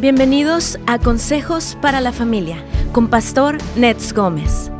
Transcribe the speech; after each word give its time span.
Bienvenidos 0.00 0.78
a 0.86 1.00
Consejos 1.00 1.76
para 1.82 2.00
la 2.00 2.12
Familia 2.12 2.64
con 2.92 3.10
Pastor 3.10 3.58
Nets 3.76 4.12
Gómez. 4.12 4.70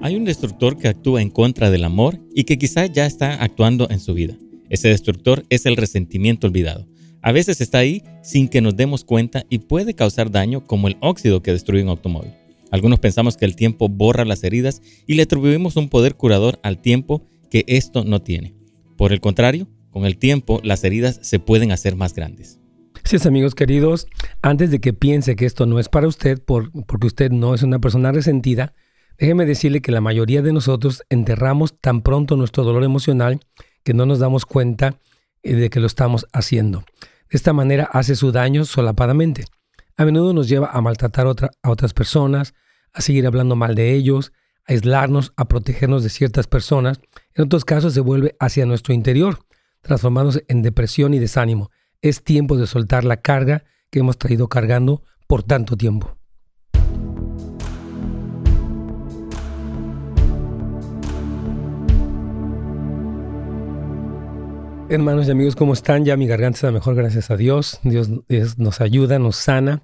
Hay 0.00 0.14
un 0.14 0.24
destructor 0.24 0.78
que 0.78 0.86
actúa 0.86 1.20
en 1.20 1.30
contra 1.30 1.72
del 1.72 1.82
amor 1.82 2.20
y 2.32 2.44
que 2.44 2.58
quizá 2.58 2.86
ya 2.86 3.06
está 3.06 3.42
actuando 3.42 3.90
en 3.90 3.98
su 3.98 4.14
vida. 4.14 4.36
Ese 4.70 4.86
destructor 4.86 5.44
es 5.48 5.66
el 5.66 5.74
resentimiento 5.74 6.46
olvidado. 6.46 6.86
A 7.22 7.32
veces 7.32 7.60
está 7.60 7.78
ahí 7.78 8.04
sin 8.22 8.46
que 8.46 8.60
nos 8.60 8.76
demos 8.76 9.04
cuenta 9.04 9.44
y 9.50 9.58
puede 9.58 9.94
causar 9.94 10.30
daño 10.30 10.64
como 10.64 10.86
el 10.86 10.96
óxido 11.00 11.42
que 11.42 11.50
destruye 11.50 11.82
un 11.82 11.88
automóvil. 11.88 12.30
Algunos 12.70 13.00
pensamos 13.00 13.36
que 13.36 13.46
el 13.46 13.56
tiempo 13.56 13.88
borra 13.88 14.24
las 14.24 14.44
heridas 14.44 14.80
y 15.08 15.14
le 15.14 15.24
atribuimos 15.24 15.74
un 15.74 15.88
poder 15.88 16.14
curador 16.14 16.60
al 16.62 16.78
tiempo 16.78 17.26
que 17.50 17.64
esto 17.66 18.04
no 18.04 18.22
tiene. 18.22 18.54
Por 18.96 19.12
el 19.12 19.20
contrario, 19.20 19.66
con 19.98 20.06
el 20.06 20.16
tiempo, 20.16 20.60
las 20.62 20.84
heridas 20.84 21.18
se 21.22 21.40
pueden 21.40 21.72
hacer 21.72 21.96
más 21.96 22.14
grandes. 22.14 22.60
Sí, 23.02 23.16
amigos 23.26 23.56
queridos, 23.56 24.06
antes 24.42 24.70
de 24.70 24.80
que 24.80 24.92
piense 24.92 25.34
que 25.34 25.44
esto 25.44 25.66
no 25.66 25.80
es 25.80 25.88
para 25.88 26.06
usted, 26.06 26.40
porque 26.44 27.06
usted 27.06 27.32
no 27.32 27.52
es 27.54 27.64
una 27.64 27.80
persona 27.80 28.12
resentida, 28.12 28.74
déjeme 29.18 29.44
decirle 29.44 29.80
que 29.80 29.90
la 29.90 30.00
mayoría 30.00 30.40
de 30.40 30.52
nosotros 30.52 31.02
enterramos 31.08 31.80
tan 31.80 32.02
pronto 32.02 32.36
nuestro 32.36 32.62
dolor 32.62 32.84
emocional 32.84 33.40
que 33.82 33.92
no 33.92 34.06
nos 34.06 34.20
damos 34.20 34.46
cuenta 34.46 35.00
eh, 35.42 35.56
de 35.56 35.68
que 35.68 35.80
lo 35.80 35.88
estamos 35.88 36.26
haciendo. 36.32 36.84
De 37.28 37.36
esta 37.36 37.52
manera 37.52 37.88
hace 37.92 38.14
su 38.14 38.30
daño 38.30 38.64
solapadamente. 38.64 39.46
A 39.96 40.04
menudo 40.04 40.32
nos 40.32 40.48
lleva 40.48 40.70
a 40.70 40.80
maltratar 40.80 41.26
a 41.26 41.70
otras 41.70 41.92
personas, 41.92 42.54
a 42.92 43.00
seguir 43.00 43.26
hablando 43.26 43.56
mal 43.56 43.74
de 43.74 43.94
ellos, 43.94 44.32
a 44.64 44.72
aislarnos, 44.72 45.32
a 45.36 45.48
protegernos 45.48 46.04
de 46.04 46.10
ciertas 46.10 46.46
personas. 46.46 47.00
En 47.34 47.46
otros 47.46 47.64
casos 47.64 47.94
se 47.94 48.00
vuelve 48.00 48.36
hacia 48.38 48.64
nuestro 48.64 48.94
interior 48.94 49.40
transformándose 49.82 50.44
en 50.48 50.62
depresión 50.62 51.14
y 51.14 51.18
desánimo. 51.18 51.70
Es 52.02 52.22
tiempo 52.22 52.56
de 52.56 52.66
soltar 52.66 53.04
la 53.04 53.18
carga 53.18 53.64
que 53.90 54.00
hemos 54.00 54.18
traído 54.18 54.48
cargando 54.48 55.02
por 55.26 55.42
tanto 55.42 55.76
tiempo. 55.76 56.18
Hermanos 64.90 65.28
y 65.28 65.30
amigos, 65.30 65.54
¿cómo 65.54 65.74
están? 65.74 66.06
Ya 66.06 66.16
mi 66.16 66.26
garganta 66.26 66.56
está 66.56 66.72
mejor, 66.72 66.94
gracias 66.94 67.30
a 67.30 67.36
Dios. 67.36 67.78
Dios, 67.82 68.08
nos 68.56 68.80
ayuda, 68.80 69.18
nos 69.18 69.36
sana. 69.36 69.82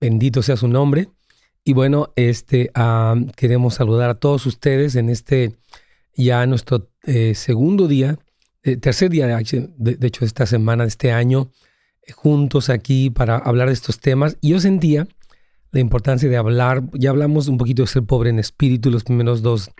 Bendito 0.00 0.40
sea 0.40 0.56
su 0.56 0.68
nombre. 0.68 1.08
Y 1.64 1.72
bueno, 1.72 2.12
este, 2.14 2.70
queremos 3.34 3.74
saludar 3.74 4.08
a 4.08 4.20
todos 4.20 4.46
ustedes 4.46 4.94
en 4.94 5.10
este 5.10 5.56
ya 6.14 6.46
nuestro 6.46 6.88
eh, 7.02 7.34
segundo 7.34 7.88
día 7.88 8.20
eh, 8.66 8.76
tercer 8.76 9.10
día, 9.10 9.28
de, 9.28 9.68
de, 9.76 10.06
hecho, 10.08 10.24
esta 10.24 10.44
semana, 10.44 10.82
de 10.82 10.88
este 10.88 11.12
año, 11.12 11.52
eh, 12.02 12.10
juntos 12.10 12.68
aquí 12.68 13.10
para 13.10 13.36
hablar 13.38 13.68
de 13.68 13.74
estos 13.74 14.00
temas. 14.00 14.36
Y 14.40 14.50
yo 14.50 14.58
sentía 14.58 15.06
la 15.70 15.78
importancia 15.78 16.28
de 16.28 16.36
hablar, 16.36 16.82
ya 16.92 17.10
hablamos 17.10 17.46
un 17.46 17.58
poquito 17.58 17.82
de 17.82 17.86
ser 17.86 18.02
pobre 18.02 18.30
en 18.30 18.40
espíritu 18.40 18.90
los 18.90 19.04
primeros 19.04 19.40
dos 19.40 19.70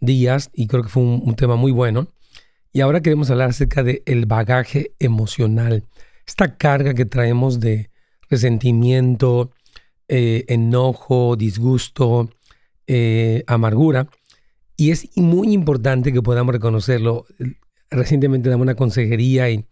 días 0.00 0.50
y 0.52 0.66
creo 0.66 0.82
que 0.82 0.88
fue 0.88 1.04
un, 1.04 1.36
tema 1.36 1.54
muy 1.54 1.70
bueno. 1.70 2.08
Y 2.72 2.80
ahora 2.80 3.02
queremos 3.02 3.30
hablar 3.30 3.50
acerca 3.50 3.84
del 3.84 4.02
el 4.04 4.26
bagaje 4.26 4.90
emocional, 4.98 5.84
esta 6.26 6.56
carga 6.56 6.92
que 6.92 7.04
traemos 7.04 7.60
de 7.60 7.88
resentimiento, 8.28 9.52
eh, 10.08 10.44
enojo, 10.48 11.36
disgusto, 11.36 12.30
amargura. 13.46 14.08
Y 14.76 14.90
es 14.90 15.16
muy 15.16 15.52
importante 15.52 16.12
que 16.12 16.20
podamos 16.20 16.52
reconocerlo 16.52 17.26
recientemente 17.94 18.48
daba 18.48 18.62
una 18.62 18.74
consejería 18.74 19.50
y 19.50 19.66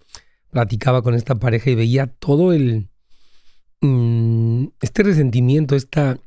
platicaba 0.50 1.02
con 1.02 1.14
esta 1.14 1.36
pareja 1.36 1.70
y 1.70 1.74
veía 1.74 2.06
todo 2.06 2.52
el 2.52 2.88
mm, 3.80 4.66
este 4.80 5.02
resentimiento, 5.02 5.76
esta 5.76 6.18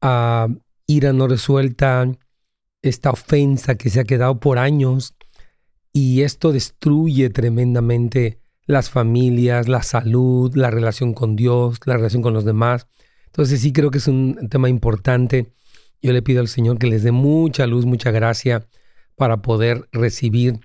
ah, 0.00 0.48
ira 0.86 1.12
no 1.12 1.28
resuelta, 1.28 2.10
esta 2.82 3.10
ofensa 3.10 3.76
que 3.76 3.90
se 3.90 4.00
ha 4.00 4.04
quedado 4.04 4.40
por 4.40 4.58
años 4.58 5.14
y 5.92 6.22
esto 6.22 6.52
destruye 6.52 7.30
tremendamente 7.30 8.40
las 8.66 8.90
familias, 8.90 9.68
la 9.68 9.82
salud, 9.82 10.54
la 10.54 10.70
relación 10.70 11.12
con 11.14 11.36
Dios, 11.36 11.78
la 11.84 11.96
relación 11.96 12.22
con 12.22 12.34
los 12.34 12.44
demás. 12.44 12.88
Entonces 13.26 13.60
sí 13.60 13.72
creo 13.72 13.90
que 13.90 13.98
es 13.98 14.08
un 14.08 14.48
tema 14.48 14.68
importante. 14.68 15.52
Yo 16.02 16.12
le 16.12 16.22
pido 16.22 16.40
al 16.40 16.48
Señor 16.48 16.78
que 16.78 16.86
les 16.86 17.02
dé 17.02 17.12
mucha 17.12 17.66
luz, 17.66 17.84
mucha 17.84 18.10
gracia 18.10 18.66
para 19.16 19.42
poder 19.42 19.88
recibir 19.92 20.60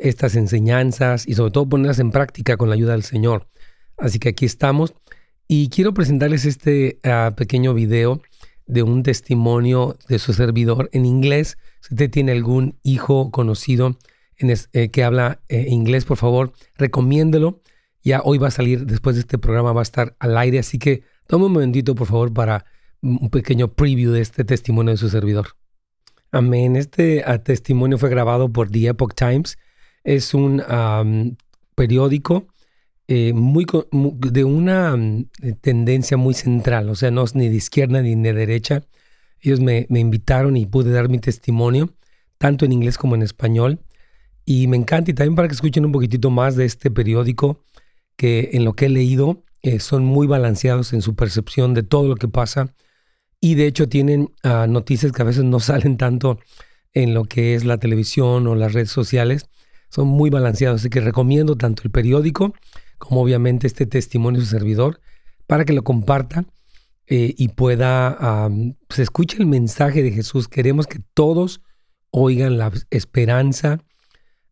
estas 0.00 0.34
enseñanzas 0.34 1.28
y 1.28 1.34
sobre 1.34 1.52
todo 1.52 1.68
ponerlas 1.68 1.98
en 1.98 2.10
práctica 2.10 2.56
con 2.56 2.68
la 2.68 2.74
ayuda 2.74 2.92
del 2.92 3.04
Señor. 3.04 3.48
Así 3.96 4.18
que 4.18 4.30
aquí 4.30 4.46
estamos 4.46 4.94
y 5.46 5.68
quiero 5.68 5.94
presentarles 5.94 6.44
este 6.44 6.98
ah, 7.04 7.34
pequeño 7.36 7.74
video 7.74 8.22
de 8.66 8.82
un 8.82 9.02
testimonio 9.02 9.98
de 10.08 10.18
su 10.18 10.32
servidor 10.32 10.88
en 10.92 11.04
inglés. 11.04 11.58
Si 11.80 11.94
usted 11.94 12.10
tiene 12.10 12.32
algún 12.32 12.78
hijo 12.82 13.30
conocido 13.30 13.98
eh, 14.38 14.90
que 14.90 15.04
habla 15.04 15.40
eh, 15.48 15.66
inglés, 15.68 16.04
por 16.04 16.16
favor, 16.16 16.52
recomiéndelo. 16.76 17.60
Ya 18.02 18.22
hoy 18.24 18.38
va 18.38 18.48
a 18.48 18.52
salir, 18.52 18.86
después 18.86 19.16
de 19.16 19.20
este 19.20 19.38
programa 19.38 19.72
va 19.72 19.80
a 19.80 19.82
estar 19.82 20.16
al 20.18 20.38
aire, 20.38 20.58
así 20.58 20.78
que 20.78 21.02
tome 21.26 21.46
un 21.46 21.52
momentito, 21.52 21.94
por 21.94 22.06
favor, 22.06 22.32
para 22.32 22.64
un 23.02 23.28
pequeño 23.28 23.74
preview 23.74 24.12
de 24.12 24.22
este 24.22 24.44
testimonio 24.44 24.92
de 24.92 24.96
su 24.96 25.10
servidor. 25.10 25.48
Amén. 26.32 26.76
Este 26.76 27.22
ah, 27.26 27.42
testimonio 27.42 27.98
fue 27.98 28.08
grabado 28.08 28.50
por 28.50 28.70
The 28.70 28.88
Epoch 28.88 29.14
Times 29.14 29.58
es 30.04 30.34
un 30.34 30.62
periódico 31.74 32.46
eh, 33.12 33.32
muy, 33.32 33.66
de 33.90 34.44
una 34.44 34.96
tendencia 35.62 36.16
muy 36.16 36.34
central, 36.34 36.88
o 36.90 36.94
sea, 36.94 37.10
no 37.10 37.24
es 37.24 37.34
ni 37.34 37.48
de 37.48 37.56
izquierda 37.56 38.02
ni 38.02 38.14
de 38.14 38.32
derecha. 38.32 38.84
Ellos 39.40 39.58
me, 39.60 39.86
invitaron 39.90 40.56
y 40.56 40.66
pude 40.66 40.92
dar 40.92 41.08
mi 41.08 41.18
testimonio, 41.18 41.90
tanto 42.38 42.64
en 42.64 42.72
inglés 42.72 42.98
como 42.98 43.16
en 43.16 43.22
español. 43.22 43.80
Y 44.44 44.68
me 44.68 44.76
encanta, 44.76 45.10
y 45.10 45.14
también 45.14 45.34
para 45.34 45.48
que 45.48 45.54
escuchen 45.54 45.84
un 45.84 45.92
poquitito 45.92 46.30
más 46.30 46.54
de 46.54 46.66
este 46.66 46.90
periódico, 46.90 47.64
que 48.16 48.50
en 48.52 48.64
lo 48.64 48.74
que 48.74 48.86
he 48.86 48.88
leído 48.88 49.42
eh, 49.62 49.80
son 49.80 50.04
muy 50.04 50.26
balanceados 50.28 50.92
en 50.92 51.02
su 51.02 51.16
percepción 51.16 51.74
de 51.74 51.82
todo 51.82 52.06
lo 52.08 52.16
que 52.16 52.28
pasa. 52.28 52.74
Y 53.40 53.56
de 53.56 53.66
hecho 53.66 53.88
tienen 53.88 54.32
ah, 54.44 54.66
noticias 54.68 55.12
que 55.12 55.22
a 55.22 55.24
veces 55.24 55.44
no 55.44 55.60
salen 55.60 55.96
tanto 55.96 56.38
en 56.92 57.14
lo 57.14 57.24
que 57.24 57.54
es 57.56 57.64
la 57.64 57.78
televisión 57.78 58.46
o 58.46 58.54
las 58.54 58.72
redes 58.72 58.90
sociales, 58.90 59.48
son 59.90 60.08
muy 60.08 60.30
balanceados. 60.30 60.80
Así 60.80 60.88
que 60.88 61.00
recomiendo 61.00 61.56
tanto 61.56 61.82
el 61.84 61.90
periódico 61.90 62.54
como 62.98 63.22
obviamente 63.22 63.66
este 63.66 63.86
testimonio 63.86 64.40
de 64.40 64.46
su 64.46 64.52
servidor 64.52 65.00
para 65.46 65.64
que 65.64 65.72
lo 65.72 65.82
comparta 65.82 66.44
eh, 67.06 67.34
y 67.36 67.48
pueda, 67.48 68.16
se 68.48 68.76
pues 68.86 68.98
escuche 69.00 69.36
el 69.38 69.46
mensaje 69.46 70.02
de 70.02 70.12
Jesús. 70.12 70.48
Queremos 70.48 70.86
que 70.86 71.00
todos 71.12 71.60
oigan 72.10 72.56
la 72.56 72.72
esperanza, 72.90 73.80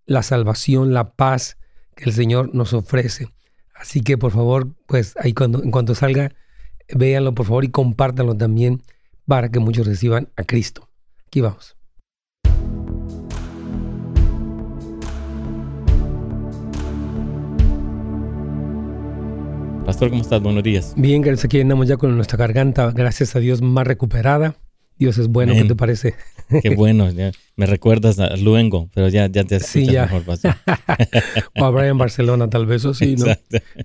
la 0.07 0.23
salvación, 0.23 0.93
la 0.93 1.13
paz 1.13 1.57
que 1.95 2.05
el 2.05 2.13
Señor 2.13 2.55
nos 2.55 2.73
ofrece. 2.73 3.29
Así 3.75 4.01
que 4.01 4.19
por 4.19 4.33
favor, 4.33 4.75
pues 4.87 5.15
ahí 5.21 5.35
cuando, 5.35 5.63
en 5.63 5.71
cuanto 5.71 5.95
salga, 5.95 6.33
véanlo 6.93 7.35
por 7.35 7.47
favor 7.47 7.65
y 7.65 7.69
compártanlo 7.69 8.37
también 8.37 8.83
para 9.27 9.51
que 9.51 9.61
muchos 9.61 9.87
reciban 9.87 10.31
a 10.37 10.43
Cristo. 10.43 10.89
Aquí 11.27 11.41
vamos. 11.41 11.78
Pastor, 19.89 20.11
¿cómo 20.11 20.21
estás? 20.21 20.43
Buenos 20.43 20.63
días. 20.63 20.93
Bien, 20.99 21.23
gracias. 21.23 21.47
Aquí 21.47 21.63
andamos 21.63 21.89
ya 21.89 21.97
con 21.97 22.15
nuestra 22.15 22.37
garganta, 22.37 22.91
gracias 22.91 23.35
a 23.35 23.39
Dios, 23.39 23.63
más 23.63 23.87
recuperada. 23.87 24.55
Dios 24.99 25.17
es 25.17 25.29
bueno, 25.29 25.55
¿qué 25.55 25.65
te 25.65 25.75
parece? 25.75 26.15
Qué 26.63 26.69
bueno, 26.77 27.09
me 27.57 27.65
recuerdas 27.65 28.19
a 28.19 28.37
Luengo, 28.37 28.91
pero 28.93 29.09
ya, 29.09 29.29
ya 29.29 29.45
te 29.45 29.57
escuchas 29.57 29.71
sí, 29.71 29.87
ya. 29.87 30.03
mejor, 30.03 30.25
Pastor. 30.25 30.57
o 31.59 31.65
a 31.65 31.71
Brian 31.71 31.97
Barcelona, 31.97 32.51
tal 32.51 32.67
vez, 32.67 32.85
o 32.85 32.93
sí, 32.93 33.17
¿no? 33.17 33.29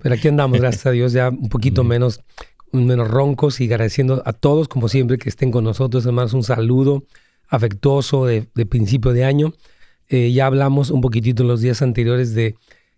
Pero 0.01 0.15
aquí 0.15 0.27
andamos, 0.27 0.59
gracias 0.59 0.87
a 0.87 0.91
Dios, 0.91 1.13
ya 1.13 1.29
un 1.29 1.47
poquito 1.47 1.85
menos, 1.85 2.19
menos 2.73 3.07
roncos 3.07 3.61
y 3.61 3.67
agradeciendo 3.67 4.23
a 4.25 4.33
todos, 4.33 4.67
como 4.67 4.89
siempre, 4.89 5.17
que 5.17 5.29
estén 5.29 5.51
con 5.51 5.63
nosotros. 5.63 6.03
Además, 6.03 6.33
un 6.33 6.43
saludo 6.43 7.05
afectuoso 7.47 8.25
de, 8.25 8.41
principio 8.69 9.13
de 9.13 9.23
año. 9.23 9.53
Eh, 10.09 10.33
ya 10.33 10.47
hablamos 10.47 10.91
un 10.91 10.99
poquitito 10.99 11.43
en 11.43 11.47
los 11.47 11.61
días 11.61 11.81
anteriores 11.81 12.35
de 12.35 12.55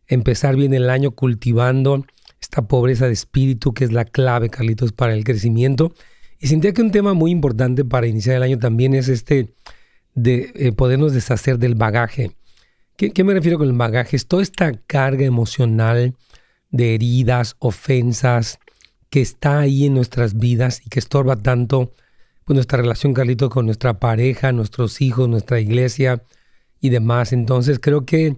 empezar 0.08 0.56
bien 0.56 0.74
el 0.74 0.90
año 0.90 1.12
cultivando 1.12 2.04
esta 2.42 2.68
pobreza 2.68 3.08
de 3.08 3.14
espíritu 3.14 3.74
que 3.74 3.86
es 3.86 3.92
la 3.92 4.06
clave, 4.06 4.50
Carlitos, 4.50 4.92
para 4.92 5.14
el 5.14 5.24
crecimiento. 5.24 5.94
Y 6.40 6.48
sentía 6.48 6.74
que 6.74 6.82
un 6.82 6.92
tema 6.92 7.14
muy 7.14 7.32
importante 7.32 7.86
para 7.86 8.08
iniciar 8.08 8.38
el 8.38 8.44
año 8.44 8.60
también 8.60 8.94
es 8.94 9.08
este 9.08 9.54
de 10.14 10.52
eh, 10.56 10.72
podernos 10.72 11.14
deshacer 11.14 11.60
del 11.60 11.76
bagaje. 11.76 12.32
¿Qué, 12.98 13.24
me 13.26 13.34
refiero 13.34 13.58
con 13.58 13.68
el 13.68 13.74
bagaje? 13.74 14.16
Es 14.16 14.26
toda 14.26 14.42
esta 14.42 14.72
carga 14.72 15.26
emocional 15.26 16.16
de 16.72 16.96
heridas, 16.96 17.58
ofensas, 17.60 18.60
que 19.10 19.22
está 19.22 19.60
ahí 19.60 19.86
en 19.86 19.94
nuestras 19.94 20.38
vidas 20.38 20.82
y 20.86 20.90
que 20.90 21.00
estorba 21.00 21.36
tanto 21.36 21.92
pues, 22.46 22.56
nuestra 22.56 22.78
relación, 22.78 23.14
Carlitos, 23.14 23.50
con 23.50 23.66
nuestra 23.66 24.00
pareja, 24.00 24.54
nuestros 24.54 25.02
hijos, 25.02 25.28
nuestra 25.28 25.60
iglesia 25.60 26.24
y 26.80 26.90
demás. 26.90 27.34
Entonces 27.34 27.80
creo 27.80 28.06
que 28.06 28.38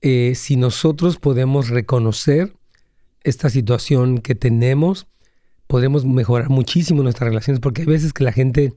eh, 0.00 0.32
si 0.34 0.56
nosotros 0.56 1.18
podemos 1.18 1.68
reconocer 1.68 2.54
esta 3.24 3.50
situación 3.50 4.18
que 4.18 4.34
tenemos, 4.34 5.06
podremos 5.66 6.04
mejorar 6.04 6.50
muchísimo 6.50 7.02
nuestras 7.02 7.28
relaciones, 7.28 7.60
porque 7.60 7.82
hay 7.82 7.86
veces 7.86 8.12
que 8.12 8.24
la 8.24 8.32
gente 8.32 8.74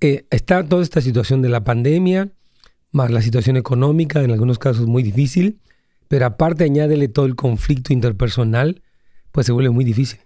eh, 0.00 0.26
está 0.30 0.64
toda 0.64 0.82
esta 0.82 1.00
situación 1.00 1.42
de 1.42 1.48
la 1.48 1.64
pandemia, 1.64 2.30
más 2.92 3.10
la 3.10 3.22
situación 3.22 3.56
económica, 3.56 4.22
en 4.22 4.30
algunos 4.30 4.58
casos 4.58 4.86
muy 4.86 5.02
difícil, 5.02 5.60
pero 6.08 6.26
aparte 6.26 6.64
añádele 6.64 7.08
todo 7.08 7.26
el 7.26 7.36
conflicto 7.36 7.92
interpersonal, 7.92 8.82
pues 9.32 9.46
se 9.46 9.52
vuelve 9.52 9.70
muy 9.70 9.84
difícil. 9.84 10.20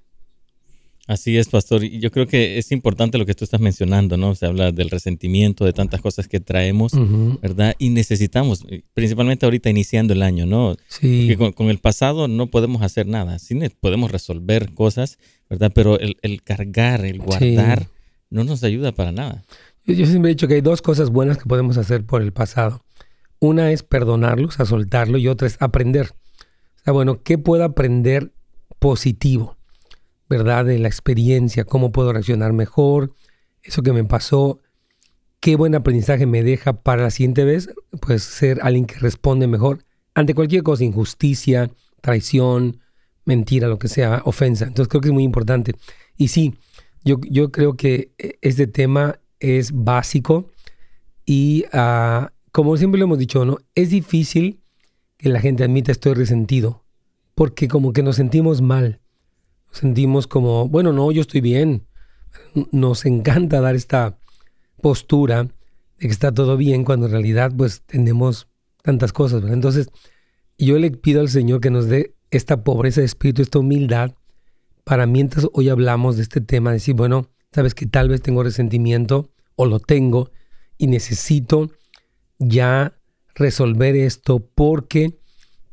Así 1.08 1.36
es, 1.36 1.48
pastor. 1.48 1.82
Y 1.82 1.98
yo 1.98 2.12
creo 2.12 2.28
que 2.28 2.58
es 2.58 2.70
importante 2.70 3.18
lo 3.18 3.26
que 3.26 3.34
tú 3.34 3.44
estás 3.44 3.60
mencionando, 3.60 4.16
¿no? 4.16 4.36
Se 4.36 4.46
habla 4.46 4.70
del 4.70 4.88
resentimiento, 4.88 5.64
de 5.64 5.72
tantas 5.72 6.00
cosas 6.00 6.28
que 6.28 6.38
traemos, 6.38 6.92
¿verdad? 7.40 7.74
Y 7.78 7.90
necesitamos, 7.90 8.64
principalmente 8.94 9.44
ahorita 9.44 9.68
iniciando 9.68 10.12
el 10.12 10.22
año, 10.22 10.46
¿no? 10.46 10.76
Sí. 10.86 11.34
Porque 11.36 11.54
con, 11.54 11.70
el 11.70 11.78
pasado 11.78 12.28
no 12.28 12.46
podemos 12.48 12.82
hacer 12.82 13.08
nada. 13.08 13.40
Sí 13.40 13.58
podemos 13.80 14.12
resolver 14.12 14.74
cosas, 14.74 15.18
¿verdad? 15.50 15.72
Pero 15.74 15.98
el, 15.98 16.42
cargar, 16.42 17.04
el 17.04 17.18
guardar, 17.18 17.88
no 18.30 18.44
nos 18.44 18.62
ayuda 18.62 18.92
para 18.92 19.10
nada. 19.10 19.42
Yo, 19.84 20.06
siempre 20.06 20.30
he 20.30 20.34
dicho 20.34 20.46
que 20.46 20.54
hay 20.54 20.60
dos 20.60 20.82
cosas 20.82 21.10
buenas 21.10 21.36
que 21.36 21.46
podemos 21.46 21.78
hacer 21.78 22.06
por 22.06 22.22
el 22.22 22.32
pasado. 22.32 22.84
Una 23.40 23.72
es 23.72 23.82
perdonarlos, 23.82 24.60
a 24.60 24.66
soltarlo, 24.66 25.18
y 25.18 25.26
otra 25.26 25.48
es 25.48 25.56
aprender. 25.60 26.10
O 26.12 26.84
sea, 26.84 26.92
bueno, 26.92 27.22
¿qué 27.24 27.38
puedo 27.38 27.64
aprender 27.64 28.32
positivo? 28.78 29.56
¿Verdad? 30.32 30.64
De 30.64 30.78
la 30.78 30.88
experiencia, 30.88 31.64
cómo 31.64 31.92
puedo 31.92 32.12
reaccionar 32.12 32.54
mejor, 32.54 33.12
eso 33.62 33.82
que 33.82 33.92
me 33.92 34.02
pasó, 34.02 34.60
qué 35.40 35.56
buen 35.56 35.74
aprendizaje 35.74 36.24
me 36.24 36.42
deja 36.42 36.72
para 36.72 37.02
la 37.02 37.10
siguiente 37.10 37.44
vez, 37.44 37.68
pues 38.00 38.22
ser 38.22 38.60
alguien 38.62 38.86
que 38.86 38.98
responde 38.98 39.46
mejor 39.46 39.84
ante 40.14 40.34
cualquier 40.34 40.62
cosa, 40.62 40.84
injusticia, 40.84 41.70
traición, 42.00 42.80
mentira, 43.26 43.68
lo 43.68 43.78
que 43.78 43.88
sea, 43.88 44.22
ofensa. 44.24 44.64
Entonces 44.64 44.88
creo 44.88 45.02
que 45.02 45.08
es 45.08 45.14
muy 45.14 45.24
importante. 45.24 45.74
Y 46.16 46.28
sí, 46.28 46.54
yo, 47.04 47.18
yo 47.28 47.52
creo 47.52 47.76
que 47.76 48.12
este 48.40 48.66
tema 48.66 49.20
es 49.38 49.72
básico 49.72 50.50
y 51.26 51.64
ah, 51.72 52.32
como 52.52 52.76
siempre 52.78 52.98
lo 52.98 53.04
hemos 53.04 53.18
dicho, 53.18 53.44
¿no? 53.44 53.58
Es 53.74 53.90
difícil 53.90 54.60
que 55.18 55.28
la 55.28 55.40
gente 55.40 55.62
admita 55.62 55.92
estoy 55.92 56.14
resentido, 56.14 56.84
porque 57.34 57.68
como 57.68 57.92
que 57.92 58.02
nos 58.02 58.16
sentimos 58.16 58.62
mal 58.62 59.01
sentimos 59.72 60.26
como, 60.26 60.68
bueno, 60.68 60.92
no, 60.92 61.10
yo 61.10 61.22
estoy 61.22 61.40
bien. 61.40 61.86
Nos 62.70 63.04
encanta 63.04 63.60
dar 63.60 63.74
esta 63.74 64.18
postura 64.80 65.44
de 65.44 66.06
que 66.06 66.08
está 66.08 66.32
todo 66.32 66.56
bien 66.56 66.84
cuando 66.84 67.06
en 67.06 67.12
realidad 67.12 67.52
pues 67.56 67.82
tenemos 67.82 68.48
tantas 68.82 69.12
cosas. 69.12 69.42
Entonces, 69.44 69.88
yo 70.58 70.78
le 70.78 70.90
pido 70.90 71.20
al 71.20 71.28
Señor 71.28 71.60
que 71.60 71.70
nos 71.70 71.88
dé 71.88 72.14
esta 72.30 72.62
pobreza 72.64 73.00
de 73.00 73.06
espíritu, 73.06 73.42
esta 73.42 73.58
humildad, 73.58 74.14
para 74.84 75.06
mientras 75.06 75.48
hoy 75.52 75.68
hablamos 75.68 76.16
de 76.16 76.22
este 76.22 76.40
tema, 76.40 76.72
decir, 76.72 76.94
bueno, 76.94 77.30
sabes 77.52 77.74
que 77.74 77.86
tal 77.86 78.08
vez 78.08 78.20
tengo 78.22 78.42
resentimiento 78.42 79.30
o 79.54 79.66
lo 79.66 79.78
tengo 79.78 80.30
y 80.78 80.86
necesito 80.88 81.70
ya 82.38 82.98
resolver 83.34 83.94
esto 83.94 84.40
porque 84.40 85.18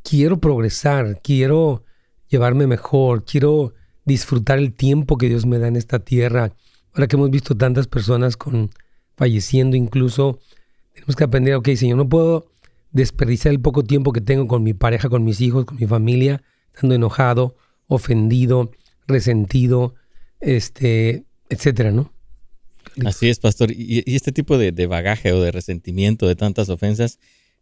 quiero 0.04 0.40
progresar, 0.40 1.22
quiero 1.22 1.84
llevarme 2.28 2.68
mejor, 2.68 3.25
quiero 3.25 3.74
disfrutar 4.10 4.58
el 4.60 4.74
tiempo 4.74 5.18
que 5.18 5.30
Dios 5.30 5.46
me 5.46 5.60
da 5.60 5.68
en 5.68 5.76
esta 5.76 6.00
tierra. 6.00 6.52
Ahora 6.94 7.08
que 7.08 7.16
hemos 7.16 7.30
visto 7.30 7.56
tantas 7.56 7.88
personas 7.88 8.36
con 8.36 8.72
falleciendo 9.16 9.78
incluso, 9.78 10.40
tenemos 10.94 11.16
que 11.16 11.24
aprender, 11.24 11.56
ok, 11.56 11.70
Señor, 11.76 11.98
no 11.98 12.10
puedo 12.10 12.52
desperdiciar 12.92 13.54
el 13.54 13.62
poco 13.62 13.84
tiempo 13.84 14.12
que 14.12 14.22
tengo 14.22 14.48
con 14.48 14.64
mi 14.64 14.74
pareja, 14.74 15.10
con 15.10 15.24
mis 15.24 15.40
hijos, 15.42 15.66
con 15.66 15.78
mi 15.78 15.86
familia, 15.86 16.42
estando 16.74 16.96
enojado, 16.96 17.56
ofendido, 17.88 18.72
resentido, 19.08 19.96
este, 20.42 21.26
etcétera, 21.50 21.92
¿no? 21.92 22.12
Así 23.06 23.30
es, 23.30 23.40
pastor. 23.40 23.72
Y, 23.72 24.04
este 24.16 24.32
tipo 24.32 24.58
de, 24.58 24.72
de, 24.72 24.88
bagaje 24.88 25.32
o 25.32 25.42
de 25.42 25.52
resentimiento, 25.52 26.28
de 26.28 26.36
tantas 26.36 26.70
ofensas, 26.70 27.20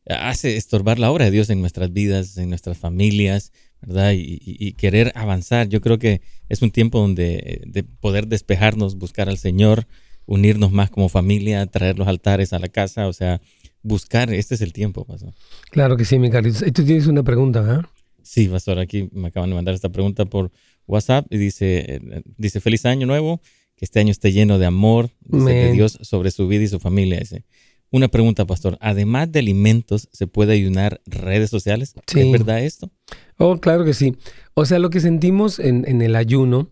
hace 0.08 0.56
estorbar 0.56 1.00
la 1.00 1.12
obra 1.12 1.26
de 1.26 1.32
Dios 1.32 1.50
en 1.50 1.60
nuestras 1.60 1.92
vidas, 1.92 2.38
en 2.38 2.50
nuestras 2.50 2.78
familias, 2.78 3.52
¿verdad? 3.88 4.12
Y, 4.16 4.74
querer 4.74 5.14
avanzar. 5.16 5.70
Yo 5.70 5.80
creo 5.80 5.98
que 5.98 6.22
es 6.50 6.62
un 6.62 6.72
tiempo 6.72 7.00
donde 7.00 7.62
de 7.66 7.84
poder 7.84 8.28
despejarnos, 8.28 8.98
buscar 8.98 9.30
al 9.30 9.38
Señor, 9.38 9.88
unirnos 10.26 10.74
más 10.74 10.90
como 10.90 11.08
familia, 11.08 11.66
traer 11.68 11.98
los 11.98 12.08
altares 12.08 12.52
a 12.52 12.60
la 12.60 12.68
casa, 12.68 13.08
o 13.08 13.14
sea, 13.14 13.42
buscar, 13.84 14.34
este 14.34 14.56
es 14.56 14.62
el 14.62 14.74
tiempo, 14.74 15.06
pastor. 15.06 15.34
Claro 15.72 15.96
que 15.96 16.04
sí, 16.04 16.20
mi 16.20 16.30
Carlitos. 16.30 16.68
Y 16.68 16.72
tú 16.74 16.84
tienes 16.84 17.08
una 17.08 17.24
pregunta, 17.24 17.62
¿verdad? 17.62 17.86
Sí, 18.24 18.50
pastor, 18.50 18.78
aquí 18.78 19.10
me 19.14 19.30
acaban 19.30 19.50
de 19.50 19.56
mandar 19.56 19.74
esta 19.74 19.90
pregunta 19.90 20.26
por 20.26 20.52
WhatsApp 20.86 21.26
y 21.30 21.38
dice, 21.38 21.86
eh, 21.88 22.22
dice, 22.36 22.60
feliz 22.60 22.86
año 22.86 23.08
nuevo, 23.08 23.42
que 23.78 23.86
este 23.86 24.02
año 24.02 24.12
esté 24.12 24.34
lleno 24.34 24.60
de 24.60 24.66
amor 24.66 25.12
de 25.22 25.72
Dios 25.72 25.98
sobre 26.02 26.32
su 26.32 26.46
vida 26.50 26.64
y 26.64 26.68
su 26.68 26.82
familia. 26.82 27.20
Dice, 27.20 27.46
una 27.92 28.08
pregunta, 28.10 28.46
pastor. 28.46 28.78
Además 28.82 29.32
de 29.32 29.40
alimentos, 29.40 30.10
¿se 30.12 30.28
puede 30.28 30.54
ayunar 30.54 31.02
redes 31.06 31.50
sociales? 31.50 31.94
¿Es 32.14 32.32
verdad 32.32 32.62
esto? 32.62 32.92
Oh, 33.38 33.60
claro 33.60 33.86
que 33.86 33.94
sí. 33.94 34.18
O 34.54 34.66
sea, 34.66 34.80
lo 34.80 34.90
que 34.90 35.00
sentimos 35.00 35.60
en, 35.60 36.02
el 36.02 36.16
ayuno 36.16 36.72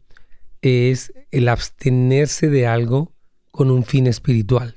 es 0.61 1.13
el 1.31 1.47
abstenerse 1.47 2.49
de 2.49 2.67
algo 2.67 3.13
con 3.51 3.71
un 3.71 3.83
fin 3.85 4.07
espiritual. 4.07 4.75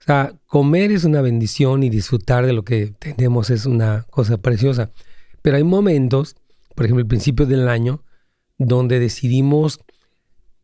O 0.00 0.04
sea, 0.06 0.34
comer 0.46 0.92
es 0.92 1.04
una 1.04 1.20
bendición 1.20 1.82
y 1.82 1.90
disfrutar 1.90 2.46
de 2.46 2.52
lo 2.52 2.64
que 2.64 2.94
tenemos 2.98 3.50
es 3.50 3.66
una 3.66 4.06
cosa 4.08 4.38
preciosa. 4.38 4.92
Pero 5.42 5.56
hay 5.56 5.64
momentos, 5.64 6.36
por 6.74 6.86
ejemplo, 6.86 7.02
el 7.02 7.08
principio 7.08 7.44
del 7.44 7.68
año, 7.68 8.02
donde 8.56 8.98
decidimos 8.98 9.80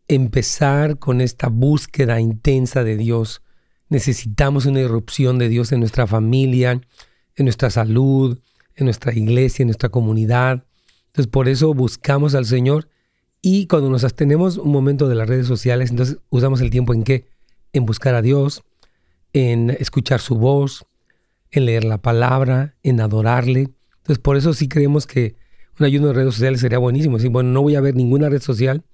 empezar 0.09 0.99
con 0.99 1.21
esta 1.21 1.49
búsqueda 1.49 2.21
intensa 2.21 2.85
de 2.85 2.97
Dios 2.97 3.43
necesitamos 3.93 4.65
una 4.65 4.81
irrupción 4.81 5.39
de 5.39 5.51
Dios 5.51 5.71
en 5.71 5.81
nuestra 5.81 6.07
familia, 6.07 6.81
en 7.37 7.45
nuestra 7.45 7.69
salud, 7.69 8.39
en 8.75 8.87
nuestra 8.87 9.13
iglesia, 9.13 9.65
en 9.65 9.69
nuestra 9.69 9.91
comunidad. 9.91 10.65
Entonces 11.09 11.31
por 11.31 11.47
eso 11.47 11.75
buscamos 11.75 12.35
al 12.35 12.47
Señor 12.47 12.89
y 13.43 13.67
cuando 13.67 13.91
nos 13.91 14.03
abstenemos 14.03 14.57
un 14.57 14.73
momento 14.73 15.11
de 15.11 15.15
las 15.15 15.29
redes 15.29 15.47
sociales, 15.47 15.91
entonces 15.91 16.17
usamos 16.31 16.63
el 16.63 16.71
tiempo 16.71 16.95
en 16.95 17.05
qué? 17.05 17.27
En 17.75 17.85
buscar 17.85 18.15
a 18.15 18.23
Dios, 18.23 18.63
en 19.35 19.69
escuchar 19.69 20.21
su 20.21 20.37
voz, 20.37 20.87
en 21.51 21.67
leer 21.67 21.85
la 21.85 21.99
palabra, 21.99 22.77
en 22.83 22.99
adorarle. 23.03 23.75
Entonces 23.99 24.19
por 24.21 24.39
eso 24.39 24.55
sí 24.55 24.69
creemos 24.69 25.07
que 25.07 25.37
un 25.79 25.85
ayuno 25.85 26.07
de 26.07 26.15
redes 26.15 26.33
sociales 26.33 26.61
sería 26.61 26.79
buenísimo. 26.79 27.19
Decir, 27.19 27.31
bueno, 27.31 27.51
no 27.51 27.61
voy 27.61 27.75
a 27.75 27.83
ver 27.83 27.95
ninguna 27.95 28.31
red 28.31 28.41
social 28.41 28.85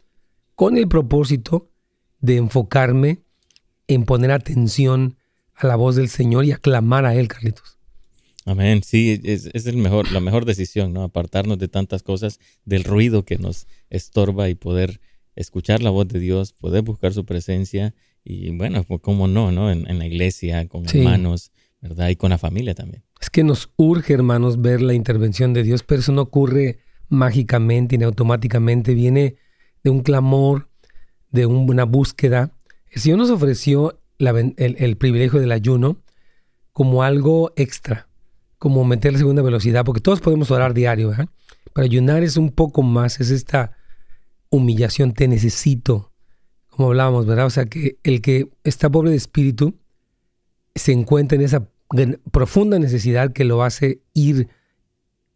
con 0.56 0.76
el 0.76 0.88
propósito 0.88 1.70
de 2.20 2.38
enfocarme 2.38 3.22
en 3.88 4.04
poner 4.04 4.30
atención 4.30 5.16
a 5.54 5.66
la 5.66 5.76
voz 5.76 5.96
del 5.96 6.08
Señor 6.08 6.44
y 6.44 6.52
aclamar 6.52 7.04
a 7.04 7.14
Él, 7.14 7.26
Carlitos. 7.26 7.78
Amén. 8.44 8.82
Sí, 8.82 9.20
es, 9.24 9.66
el 9.66 9.76
mejor, 9.76 10.10
la 10.10 10.20
mejor 10.20 10.44
decisión, 10.44 10.92
¿no? 10.92 11.02
Apartarnos 11.02 11.58
de 11.58 11.68
tantas 11.68 12.02
cosas, 12.02 12.38
del 12.64 12.84
ruido 12.84 13.24
que 13.24 13.36
nos 13.36 13.66
estorba 13.90 14.48
y 14.48 14.54
poder 14.54 15.00
escuchar 15.36 15.82
la 15.82 15.90
voz 15.90 16.08
de 16.08 16.18
Dios, 16.18 16.52
poder 16.52 16.82
buscar 16.82 17.12
su 17.12 17.26
presencia 17.26 17.94
y 18.24 18.50
bueno, 18.56 18.84
pues, 18.84 19.00
cómo 19.00 19.28
no, 19.28 19.52
¿no? 19.52 19.70
En, 19.70 19.98
la 19.98 20.06
iglesia, 20.06 20.66
con 20.66 20.86
hermanos, 20.88 21.52
¿verdad? 21.80 22.08
Y 22.08 22.16
con 22.16 22.30
la 22.30 22.38
familia 22.38 22.74
también. 22.74 23.04
Es 23.20 23.30
que 23.30 23.44
nos 23.44 23.70
urge, 23.76 24.14
hermanos, 24.14 24.60
ver 24.60 24.80
la 24.80 24.94
intervención 24.94 25.52
de 25.52 25.62
Dios, 25.62 25.82
pero 25.82 26.00
eso 26.00 26.12
no 26.12 26.22
ocurre 26.22 26.78
mágicamente 27.08 27.98
ni 27.98 28.04
automáticamente, 28.04 28.94
viene 28.94 29.36
de 29.82 29.90
un 29.90 30.00
clamor, 30.00 30.68
de 31.30 31.46
una 31.46 31.84
búsqueda 31.84 32.52
el 32.90 33.00
Señor 33.00 33.18
nos 33.18 33.30
ofreció 33.30 34.00
el, 34.18 34.96
privilegio 34.96 35.40
del 35.40 35.52
ayuno 35.52 35.98
como 36.72 37.02
algo 37.02 37.52
extra, 37.56 38.08
como 38.58 38.84
meter 38.84 39.12
la 39.12 39.18
segunda 39.18 39.42
velocidad, 39.42 39.84
porque 39.84 40.00
todos 40.00 40.20
podemos 40.20 40.50
orar 40.50 40.74
diario, 40.74 41.10
¿verdad? 41.10 41.28
Pero 41.72 41.84
ayunar 41.84 42.22
es 42.22 42.36
un 42.36 42.50
poco 42.50 42.82
más, 42.82 43.20
es 43.20 43.30
esta 43.30 43.76
humillación, 44.50 45.12
te 45.12 45.28
necesito, 45.28 46.12
como 46.68 46.88
hablábamos, 46.88 47.26
¿verdad? 47.26 47.46
O 47.46 47.50
sea, 47.50 47.66
que 47.66 47.98
el 48.02 48.22
que 48.22 48.50
está 48.64 48.90
pobre 48.90 49.10
de 49.10 49.16
espíritu 49.16 49.74
se 50.74 50.92
encuentra 50.92 51.36
en 51.36 51.42
esa 51.42 51.68
profunda 52.30 52.78
necesidad 52.78 53.32
que 53.32 53.44
lo 53.44 53.62
hace 53.62 54.02
ir 54.14 54.48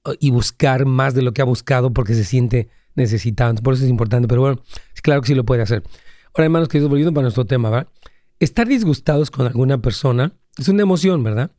uh, 0.04 0.12
y 0.20 0.30
buscar 0.30 0.86
más 0.86 1.14
de 1.14 1.22
lo 1.22 1.32
que 1.32 1.42
ha 1.42 1.46
buscado 1.46 1.92
porque 1.92 2.14
se 2.14 2.24
siente 2.24 2.68
necesitado. 2.94 3.54
Por 3.56 3.74
eso 3.74 3.84
es 3.84 3.90
importante, 3.90 4.28
pero 4.28 4.42
bueno, 4.42 4.62
es 4.94 5.02
claro 5.02 5.20
que 5.20 5.28
sí 5.28 5.34
lo 5.34 5.44
puede 5.44 5.62
hacer. 5.62 5.82
Ahora, 6.34 6.46
hermanos 6.46 6.68
queridos, 6.68 6.88
volviendo 6.88 7.12
para 7.12 7.24
nuestro 7.24 7.44
tema, 7.44 7.68
¿verdad? 7.68 7.88
Estar 8.40 8.66
disgustados 8.66 9.30
con 9.30 9.46
alguna 9.46 9.82
persona 9.82 10.32
es 10.56 10.66
una 10.68 10.80
emoción, 10.80 11.22
¿verdad? 11.22 11.50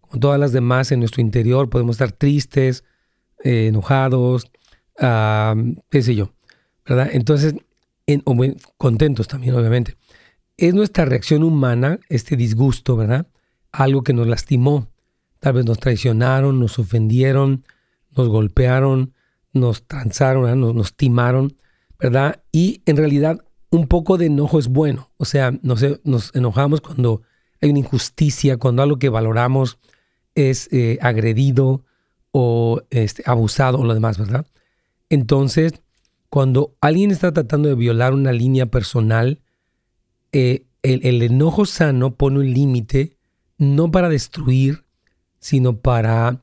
Como 0.00 0.20
todas 0.20 0.40
las 0.40 0.52
demás 0.52 0.90
en 0.90 1.00
nuestro 1.00 1.20
interior, 1.20 1.68
podemos 1.68 1.96
estar 1.96 2.12
tristes, 2.12 2.82
eh, 3.44 3.66
enojados, 3.66 4.50
qué 4.96 6.02
sé 6.02 6.14
yo, 6.14 6.32
¿verdad? 6.86 7.10
Entonces, 7.12 7.56
en, 8.06 8.22
contentos 8.78 9.28
también, 9.28 9.54
obviamente. 9.54 9.96
Es 10.56 10.72
nuestra 10.72 11.04
reacción 11.04 11.42
humana, 11.42 12.00
este 12.08 12.34
disgusto, 12.34 12.96
¿verdad? 12.96 13.26
Algo 13.70 14.02
que 14.02 14.14
nos 14.14 14.26
lastimó. 14.26 14.88
tal 15.40 15.54
vez 15.54 15.66
nos 15.66 15.78
traicionaron, 15.78 16.58
nos 16.58 16.78
ofendieron, 16.78 17.66
nos 18.16 18.28
golpearon, 18.28 19.12
nos 19.52 19.86
transaron, 19.86 20.58
nos, 20.58 20.74
nos 20.74 20.96
timaron, 20.96 21.58
¿verdad? 21.98 22.42
Y 22.50 22.80
en 22.86 22.96
realidad 22.96 23.44
un 23.72 23.88
poco 23.88 24.18
de 24.18 24.26
enojo 24.26 24.58
es 24.58 24.68
bueno. 24.68 25.10
O 25.16 25.24
sea, 25.24 25.50
nos, 25.62 25.82
nos 26.04 26.32
enojamos 26.34 26.80
cuando 26.82 27.22
hay 27.60 27.70
una 27.70 27.80
injusticia, 27.80 28.58
cuando 28.58 28.82
algo 28.82 28.98
que 28.98 29.08
valoramos 29.08 29.78
es 30.34 30.68
eh, 30.72 30.98
agredido 31.00 31.82
o 32.32 32.82
este, 32.90 33.22
abusado 33.26 33.78
o 33.78 33.84
lo 33.84 33.94
demás, 33.94 34.18
¿verdad? 34.18 34.46
Entonces, 35.08 35.72
cuando 36.28 36.76
alguien 36.82 37.10
está 37.10 37.32
tratando 37.32 37.70
de 37.70 37.74
violar 37.74 38.12
una 38.12 38.32
línea 38.32 38.66
personal, 38.66 39.40
eh, 40.32 40.66
el, 40.82 41.04
el, 41.06 41.22
enojo 41.22 41.64
sano 41.64 42.14
pone 42.14 42.40
un 42.40 42.52
límite 42.52 43.16
no 43.56 43.90
para 43.90 44.10
destruir, 44.10 44.84
sino 45.38 45.78
para 45.78 46.42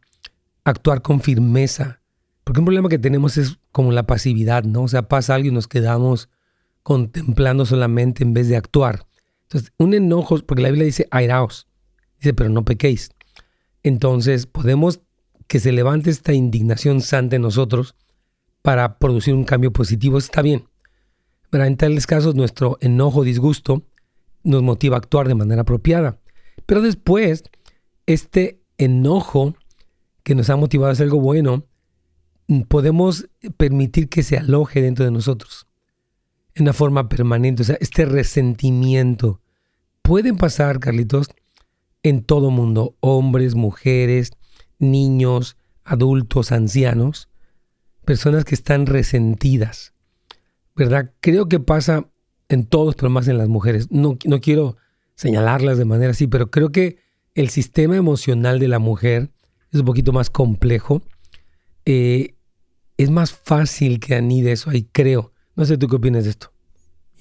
actuar 0.64 1.04
con 1.04 1.22
firmeza. 1.22 2.02
Porque 2.44 2.60
un 2.60 2.66
problema 2.66 2.90
que 2.90 3.00
tenemos 3.00 3.38
es 3.38 3.60
como 3.72 3.92
la 3.92 4.08
pasividad, 4.08 4.64
¿no? 4.64 4.84
O 4.84 4.88
sea, 4.88 5.08
pasa 5.08 5.36
algo 5.36 5.50
y 5.50 5.52
nos 5.52 5.68
quedamos 5.68 6.30
contemplando 6.84 7.66
solamente 7.66 8.24
en 8.24 8.34
vez 8.34 8.48
de 8.48 8.58
actuar. 8.58 9.06
Entonces, 9.44 9.72
un 9.78 9.94
enojo, 9.94 10.38
porque 10.46 10.64
la 10.64 10.70
Biblia 10.70 10.86
dice 10.86 11.08
airaos, 11.12 11.68
dice, 12.20 12.34
pero 12.34 12.50
no 12.50 12.66
pequéis. 12.66 13.12
Entonces, 13.84 14.46
podemos 14.46 15.02
que 15.48 15.60
se 15.60 15.72
levante 15.72 16.10
esta 16.10 16.34
indignación 16.34 17.02
santa 17.02 17.36
en 17.36 17.42
nosotros 17.42 17.96
para 18.62 19.00
producir 19.00 19.34
un 19.34 19.46
cambio 19.46 19.72
positivo, 19.72 20.18
está 20.18 20.42
bien. 20.42 20.68
Pero 21.50 21.66
en 21.66 21.78
tales 21.78 22.06
casos, 22.06 22.36
nuestro 22.36 22.78
enojo, 22.82 23.24
disgusto, 23.24 23.84
nos 24.44 24.62
motiva 24.62 24.98
a 24.98 25.00
actuar 25.00 25.28
de 25.28 25.36
manera 25.36 25.64
apropiada. 25.64 26.20
Pero 26.68 26.82
después, 26.82 27.44
este 28.06 28.62
enojo 28.78 29.56
que 30.22 30.36
nos 30.36 30.50
ha 30.52 30.56
motivado 30.56 30.90
a 30.90 30.94
hacer 30.94 31.06
algo 31.06 31.20
bueno, 31.20 31.66
podemos 32.68 33.28
permitir 33.58 34.10
que 34.10 34.22
se 34.22 34.38
aloje 34.38 34.82
dentro 34.82 35.06
de 35.06 35.12
nosotros 35.12 35.69
en 36.56 36.64
una 36.64 36.74
forma 36.74 37.10
permanente. 37.10 37.64
O 37.64 37.66
sea, 37.66 37.78
este 37.80 38.06
resentimiento 38.06 39.42
puede 40.02 40.34
pasar, 40.34 40.80
Carlitos, 40.80 41.30
en 42.04 42.24
todo 42.24 42.50
mundo, 42.50 42.96
hombres, 43.00 43.56
mujeres, 43.56 44.32
niños, 44.80 45.58
adultos, 45.84 46.52
ancianos, 46.52 47.30
personas 48.06 48.46
que 48.46 48.56
están 48.56 48.86
resentidas, 48.86 49.94
¿verdad? 50.76 51.14
Creo 51.20 51.48
que 51.48 51.60
pasa 51.60 52.08
en 52.48 52.66
todos, 52.66 52.96
pero 52.96 53.10
más 53.10 53.28
en 53.28 53.38
las 53.38 53.50
mujeres. 53.50 53.92
No, 53.92 54.18
no 54.26 54.40
quiero 54.40 54.78
señalarlas 55.16 55.78
de 55.78 55.86
manera 55.86 56.12
así, 56.12 56.28
pero 56.28 56.50
creo 56.50 56.72
que 56.72 56.98
el 57.36 57.50
sistema 57.50 57.96
emocional 57.96 58.60
de 58.60 58.68
la 58.68 58.80
mujer 58.80 59.32
es 59.72 59.82
un 59.82 59.86
poquito 59.86 60.12
más 60.14 60.30
complejo. 60.30 61.02
Eh, 61.86 62.36
es 62.98 63.10
más 63.10 63.32
fácil 63.32 64.00
que 64.00 64.16
anide 64.16 64.52
eso 64.52 64.70
ahí, 64.70 64.88
creo. 64.92 65.32
No 65.60 65.66
sé 65.66 65.78
tú 65.78 65.90
qué 65.90 65.98
opinas 65.98 66.24
de 66.24 66.30
esto. 66.30 66.54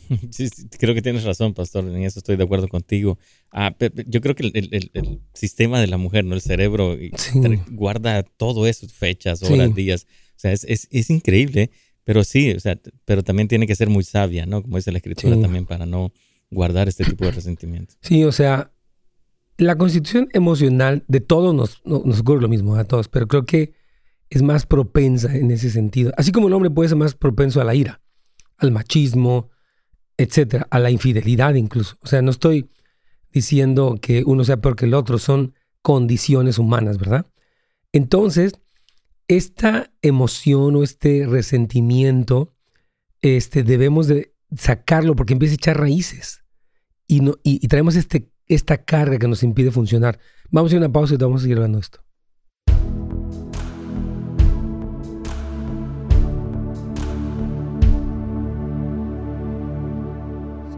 Sí, 0.30 0.48
creo 0.78 0.94
que 0.94 1.02
tienes 1.02 1.24
razón, 1.24 1.54
pastor. 1.54 1.84
En 1.84 2.02
eso 2.04 2.20
estoy 2.20 2.36
de 2.36 2.44
acuerdo 2.44 2.68
contigo. 2.68 3.18
Ah, 3.50 3.74
yo 4.06 4.20
creo 4.20 4.36
que 4.36 4.44
el, 4.44 5.20
sistema 5.34 5.80
de 5.80 5.88
la 5.88 5.98
mujer, 5.98 6.24
¿no? 6.24 6.34
El 6.34 6.40
cerebro 6.40 6.96
guarda 7.72 8.22
todo 8.22 8.68
eso, 8.68 8.88
fechas, 8.88 9.42
horas, 9.42 9.74
días. 9.74 10.06
O 10.36 10.38
sea, 10.38 10.52
es, 10.52 11.10
increíble. 11.10 11.70
Pero 12.04 12.22
sí, 12.22 12.52
o 12.52 12.60
sea, 12.60 12.80
pero 13.04 13.24
también 13.24 13.48
tiene 13.48 13.66
que 13.66 13.74
ser 13.74 13.90
muy 13.90 14.04
sabia, 14.04 14.46
¿no? 14.46 14.62
Como 14.62 14.76
dice 14.76 14.92
la 14.92 14.98
escritura 14.98 15.38
también, 15.38 15.66
para 15.66 15.84
no 15.84 16.12
guardar 16.48 16.88
este 16.88 17.04
tipo 17.04 17.24
de 17.24 17.32
resentimientos. 17.32 17.98
Sí, 18.00 18.22
o 18.22 18.30
sea, 18.30 18.70
la 19.58 19.76
constitución 19.76 20.28
emocional 20.32 21.04
de 21.08 21.20
todos 21.20 21.54
nos, 21.56 21.82
nos 21.84 22.20
ocurre 22.20 22.40
lo 22.40 22.48
mismo 22.48 22.76
a 22.76 22.84
todos, 22.84 23.08
pero 23.08 23.26
creo 23.26 23.44
que 23.44 23.74
es 24.30 24.42
más 24.42 24.64
propensa 24.64 25.36
en 25.36 25.50
ese 25.50 25.70
sentido. 25.70 26.12
Así 26.16 26.32
como 26.32 26.46
el 26.46 26.54
hombre 26.54 26.70
puede 26.70 26.88
ser 26.88 26.98
más 26.98 27.14
propenso 27.14 27.60
a 27.60 27.64
la 27.64 27.74
ira, 27.74 28.00
al 28.58 28.72
machismo, 28.72 29.50
etcétera, 30.16 30.66
a 30.70 30.78
la 30.78 30.90
infidelidad 30.90 31.54
incluso. 31.54 31.96
O 32.02 32.06
sea, 32.06 32.22
no 32.22 32.30
estoy 32.30 32.68
diciendo 33.32 33.98
que 34.00 34.24
uno 34.24 34.44
sea 34.44 34.60
peor 34.60 34.76
que 34.76 34.86
el 34.86 34.94
otro, 34.94 35.18
son 35.18 35.54
condiciones 35.82 36.58
humanas, 36.58 36.98
¿verdad? 36.98 37.26
Entonces, 37.92 38.52
esta 39.28 39.90
emoción 40.02 40.76
o 40.76 40.82
este 40.82 41.26
resentimiento, 41.26 42.54
este, 43.22 43.62
debemos 43.62 44.06
de 44.06 44.34
sacarlo 44.56 45.14
porque 45.14 45.34
empieza 45.34 45.52
a 45.52 45.56
echar 45.56 45.78
raíces 45.78 46.42
y, 47.06 47.20
no, 47.20 47.36
y, 47.42 47.66
traemos 47.68 47.96
este, 47.96 48.30
esta 48.46 48.84
carga 48.84 49.18
que 49.18 49.28
nos 49.28 49.42
impide 49.42 49.70
funcionar. 49.70 50.18
Vamos 50.50 50.72
a 50.72 50.76
ir 50.76 50.82
a 50.82 50.86
una 50.86 50.92
pausa 50.92 51.14
y 51.14 51.16
vamos 51.18 51.40
a 51.40 51.42
seguir 51.42 51.58
hablando 51.58 51.78
de 51.78 51.82
esto. 51.82 52.00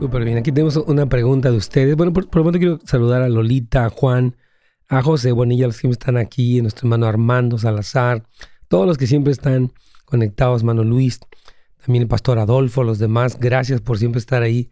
Súper 0.00 0.24
bien, 0.24 0.38
aquí 0.38 0.50
tenemos 0.50 0.78
una 0.78 1.04
pregunta 1.10 1.50
de 1.50 1.58
ustedes. 1.58 1.94
Bueno, 1.94 2.14
por, 2.14 2.24
lo 2.34 2.44
tanto 2.44 2.58
quiero 2.58 2.78
saludar 2.86 3.20
a 3.20 3.28
Lolita, 3.28 3.84
a 3.84 3.90
Juan, 3.90 4.34
a 4.88 5.02
José 5.02 5.30
Bonilla, 5.30 5.66
los 5.66 5.78
que 5.78 5.88
están 5.88 6.16
aquí, 6.16 6.58
a 6.58 6.62
nuestro 6.62 6.86
hermano 6.86 7.04
Armando 7.04 7.58
Salazar, 7.58 8.24
todos 8.68 8.86
los 8.86 8.96
que 8.96 9.06
siempre 9.06 9.30
están 9.30 9.74
conectados, 10.06 10.62
hermano 10.62 10.84
Luis, 10.84 11.20
también 11.84 12.00
el 12.00 12.08
pastor 12.08 12.38
Adolfo, 12.38 12.82
los 12.82 12.98
demás, 12.98 13.38
gracias 13.38 13.82
por 13.82 13.98
siempre 13.98 14.20
estar 14.20 14.42
ahí 14.42 14.70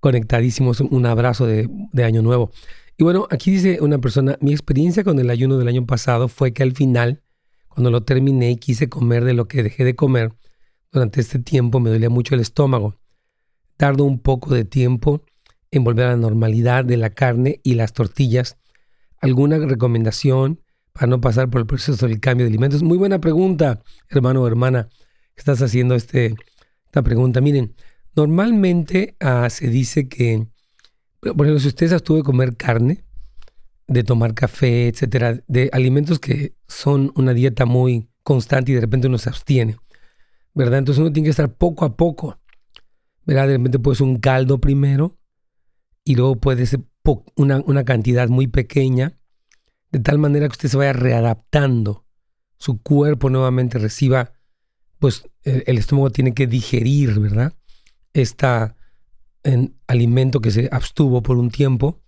conectadísimos. 0.00 0.80
Un 0.80 1.06
abrazo 1.06 1.46
de, 1.46 1.68
de 1.92 2.04
Año 2.04 2.22
Nuevo. 2.22 2.50
Y 2.96 3.04
bueno, 3.04 3.28
aquí 3.30 3.52
dice 3.52 3.78
una 3.80 3.98
persona, 3.98 4.36
mi 4.40 4.50
experiencia 4.50 5.04
con 5.04 5.20
el 5.20 5.30
ayuno 5.30 5.56
del 5.56 5.68
año 5.68 5.86
pasado 5.86 6.26
fue 6.26 6.52
que 6.52 6.64
al 6.64 6.72
final, 6.72 7.22
cuando 7.68 7.92
lo 7.92 8.02
terminé 8.02 8.50
y 8.50 8.56
quise 8.56 8.88
comer 8.88 9.24
de 9.24 9.34
lo 9.34 9.46
que 9.46 9.62
dejé 9.62 9.84
de 9.84 9.94
comer, 9.94 10.32
durante 10.90 11.20
este 11.20 11.38
tiempo 11.38 11.78
me 11.78 11.90
dolía 11.90 12.10
mucho 12.10 12.34
el 12.34 12.40
estómago 12.40 12.96
tardo 13.76 14.04
un 14.04 14.18
poco 14.18 14.54
de 14.54 14.64
tiempo 14.64 15.22
en 15.70 15.84
volver 15.84 16.06
a 16.06 16.10
la 16.10 16.16
normalidad 16.16 16.84
de 16.84 16.96
la 16.96 17.10
carne 17.10 17.60
y 17.62 17.74
las 17.74 17.92
tortillas. 17.92 18.58
¿Alguna 19.20 19.58
recomendación 19.58 20.60
para 20.92 21.08
no 21.08 21.20
pasar 21.20 21.50
por 21.50 21.60
el 21.60 21.66
proceso 21.66 22.06
del 22.06 22.20
cambio 22.20 22.46
de 22.46 22.50
alimentos? 22.50 22.82
Muy 22.82 22.98
buena 22.98 23.20
pregunta, 23.20 23.82
hermano 24.08 24.42
o 24.42 24.46
hermana, 24.46 24.88
estás 25.36 25.60
haciendo 25.62 25.94
este, 25.94 26.34
esta 26.86 27.02
pregunta. 27.02 27.40
Miren, 27.40 27.74
normalmente 28.14 29.16
ah, 29.20 29.48
se 29.50 29.68
dice 29.68 30.08
que, 30.08 30.46
por 31.20 31.46
ejemplo, 31.46 31.58
si 31.58 31.68
ustedes 31.68 31.92
abstuvo 31.92 32.18
de 32.18 32.22
comer 32.22 32.56
carne, 32.56 33.04
de 33.86 34.04
tomar 34.04 34.34
café, 34.34 34.88
etcétera, 34.88 35.40
de 35.46 35.70
alimentos 35.72 36.18
que 36.18 36.54
son 36.68 37.12
una 37.16 37.34
dieta 37.34 37.66
muy 37.66 38.08
constante 38.22 38.72
y 38.72 38.74
de 38.76 38.80
repente 38.80 39.08
uno 39.08 39.18
se 39.18 39.28
abstiene, 39.28 39.76
¿verdad? 40.54 40.78
Entonces 40.78 41.00
uno 41.00 41.12
tiene 41.12 41.26
que 41.26 41.30
estar 41.30 41.52
poco 41.52 41.84
a 41.84 41.96
poco 41.96 42.38
¿verdad? 43.26 43.48
De 43.48 43.56
repente 43.56 43.78
puede 43.78 43.96
ser 43.96 44.06
un 44.06 44.18
caldo 44.18 44.60
primero 44.60 45.18
y 46.04 46.14
luego 46.14 46.36
puede 46.36 46.66
ser 46.66 46.80
una, 47.36 47.60
una 47.66 47.84
cantidad 47.84 48.28
muy 48.28 48.46
pequeña, 48.46 49.18
de 49.90 50.00
tal 50.00 50.18
manera 50.18 50.48
que 50.48 50.52
usted 50.52 50.68
se 50.68 50.76
vaya 50.76 50.92
readaptando, 50.92 52.04
su 52.56 52.80
cuerpo 52.82 53.30
nuevamente 53.30 53.78
reciba, 53.78 54.32
pues 54.98 55.28
el, 55.42 55.78
estómago 55.78 56.10
tiene 56.10 56.32
que 56.34 56.46
digerir, 56.46 57.18
¿verdad? 57.20 57.52
Este 58.12 58.46
alimento 59.86 60.40
que 60.40 60.50
se 60.50 60.68
abstuvo 60.72 61.22
por 61.22 61.36
un 61.36 61.50
tiempo 61.50 62.00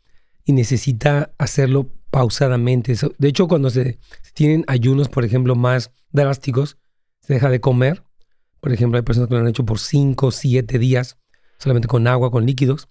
y 0.45 0.53
necesita 0.53 1.35
hacerlo 1.39 1.93
pausadamente. 2.11 2.95
De 3.19 3.29
hecho, 3.29 3.49
cuando 3.49 3.69
se, 3.69 3.99
se 4.23 4.33
tienen 4.33 4.65
ayunos, 4.67 5.09
por 5.09 5.25
ejemplo, 5.25 5.55
más 5.55 5.91
drásticos, 6.13 6.79
se 7.21 7.35
deja 7.35 7.51
de 7.51 7.61
comer 7.61 8.06
por 8.67 8.73
ejemplo, 8.73 8.97
hay 8.97 9.05
personas 9.05 9.29
que 9.29 9.35
lo 9.37 9.41
han 9.43 9.47
hecho 9.47 9.65
por 9.65 9.79
5, 9.79 10.33
7 10.33 10.81
días, 10.81 11.19
solamente 11.57 11.87
con 11.87 12.09
agua, 12.09 12.33
con 12.33 12.47
líquidos, 12.47 12.89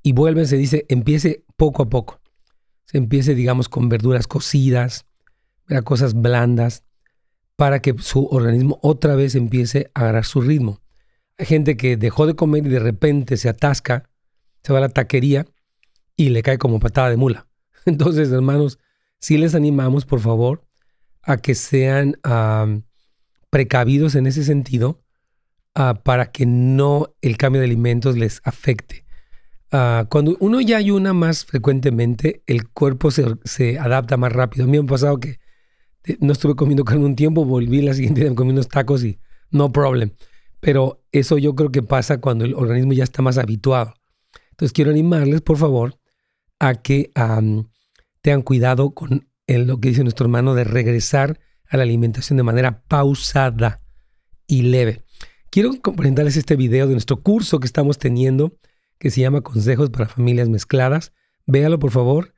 y 0.00 0.12
vuelven, 0.12 0.46
se 0.46 0.56
dice, 0.56 0.86
empiece 0.88 1.44
poco 1.56 1.82
a 1.82 1.90
poco. 1.90 2.20
Se 2.84 2.98
empiece, 2.98 3.34
digamos, 3.34 3.68
con 3.68 3.88
verduras 3.88 4.28
cocidas, 4.28 5.06
cosas 5.82 6.14
blandas, 6.14 6.84
para 7.56 7.82
que 7.82 7.96
su 7.98 8.26
organismo 8.26 8.78
otra 8.80 9.16
vez 9.16 9.34
empiece 9.34 9.90
a 9.92 10.02
agarrar 10.02 10.24
su 10.24 10.40
ritmo. 10.40 10.82
Hay 11.36 11.46
gente 11.46 11.76
que 11.76 11.96
dejó 11.96 12.28
de 12.28 12.36
comer 12.36 12.64
y 12.64 12.70
de 12.70 12.78
repente 12.78 13.36
se 13.38 13.48
atasca, 13.48 14.08
se 14.62 14.72
va 14.72 14.78
a 14.78 14.82
la 14.82 14.88
taquería 14.88 15.46
y 16.14 16.28
le 16.28 16.44
cae 16.44 16.58
como 16.58 16.78
patada 16.78 17.10
de 17.10 17.16
mula. 17.16 17.48
Entonces, 17.86 18.30
hermanos, 18.30 18.78
si 19.18 19.36
les 19.36 19.56
animamos, 19.56 20.06
por 20.06 20.20
favor, 20.20 20.64
a 21.22 21.38
que 21.38 21.56
sean 21.56 22.20
precavidos 23.50 24.14
en 24.14 24.28
ese 24.28 24.44
sentido 24.44 25.02
ah, 25.74 26.02
para 26.04 26.30
que 26.30 26.46
no 26.46 27.14
el 27.20 27.36
cambio 27.36 27.60
de 27.60 27.66
alimentos 27.66 28.16
les 28.16 28.40
afecte. 28.44 29.04
Ah, 29.70 30.06
cuando 30.10 30.36
uno 30.40 30.60
ya 30.60 30.78
ayuna 30.78 31.12
más 31.12 31.44
frecuentemente, 31.44 32.42
el 32.46 32.68
cuerpo 32.70 33.10
se, 33.10 33.78
adapta 33.78 34.16
más 34.16 34.32
rápido. 34.32 34.64
A 34.64 34.66
mí 34.66 34.78
me 34.78 34.84
ha 34.84 34.86
pasado 34.86 35.20
que 35.20 35.38
eh, 36.04 36.16
no 36.20 36.32
estuve 36.32 36.56
comiendo 36.56 36.84
carne 36.84 37.04
un 37.04 37.16
tiempo, 37.16 37.44
volví 37.44 37.82
la 37.82 37.94
siguiente 37.94 38.22
día, 38.22 38.34
comí 38.34 38.50
unos 38.50 38.68
tacos 38.68 39.04
y 39.04 39.18
no 39.50 39.72
problem. 39.72 40.12
Pero 40.60 41.04
eso 41.12 41.38
yo 41.38 41.54
creo 41.54 41.70
que 41.70 41.82
pasa 41.82 42.20
cuando 42.20 42.44
el 42.44 42.54
organismo 42.54 42.92
ya 42.92 43.04
está 43.04 43.22
más 43.22 43.38
habituado. 43.38 43.94
Entonces 44.50 44.72
quiero 44.72 44.90
animarles, 44.90 45.40
por 45.40 45.56
favor, 45.56 45.98
a 46.58 46.74
que 46.74 47.12
tengan 48.22 48.42
cuidado 48.42 48.90
con 48.90 49.28
lo 49.46 49.80
que 49.80 49.90
dice 49.90 50.02
nuestro 50.02 50.26
hermano 50.26 50.54
de 50.54 50.64
regresar 50.64 51.38
a 51.68 51.76
la 51.76 51.84
alimentación 51.84 52.38
de 52.38 52.42
manera 52.42 52.82
pausada 52.88 53.82
y 54.46 54.62
leve. 54.62 55.04
Quiero 55.50 55.72
presentarles 55.96 56.36
este 56.36 56.56
video 56.56 56.86
de 56.86 56.92
nuestro 56.92 57.22
curso 57.22 57.58
que 57.58 57.66
estamos 57.66 57.96
teniendo 57.96 58.58
que 58.98 59.10
se 59.10 59.22
llama 59.22 59.40
Consejos 59.40 59.88
para 59.88 60.06
Familias 60.06 60.50
Mezcladas. 60.50 61.12
Véalo 61.46 61.78
por 61.78 61.90
favor, 61.90 62.34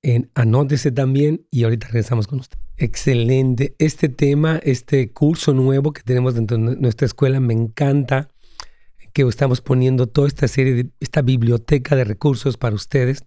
en, 0.00 0.30
anótese 0.34 0.92
también 0.92 1.44
y 1.50 1.64
ahorita 1.64 1.88
regresamos 1.88 2.28
con 2.28 2.38
usted. 2.38 2.58
Excelente. 2.76 3.74
Este 3.78 4.08
tema, 4.08 4.60
este 4.62 5.10
curso 5.10 5.54
nuevo 5.54 5.92
que 5.92 6.02
tenemos 6.02 6.34
dentro 6.34 6.56
de 6.56 6.76
nuestra 6.76 7.04
escuela, 7.04 7.40
me 7.40 7.52
encanta 7.52 8.28
que 9.12 9.22
estamos 9.22 9.60
poniendo 9.60 10.06
toda 10.06 10.28
esta 10.28 10.46
serie, 10.46 10.74
de, 10.74 10.90
esta 11.00 11.20
biblioteca 11.20 11.96
de 11.96 12.04
recursos 12.04 12.56
para 12.58 12.76
ustedes, 12.76 13.24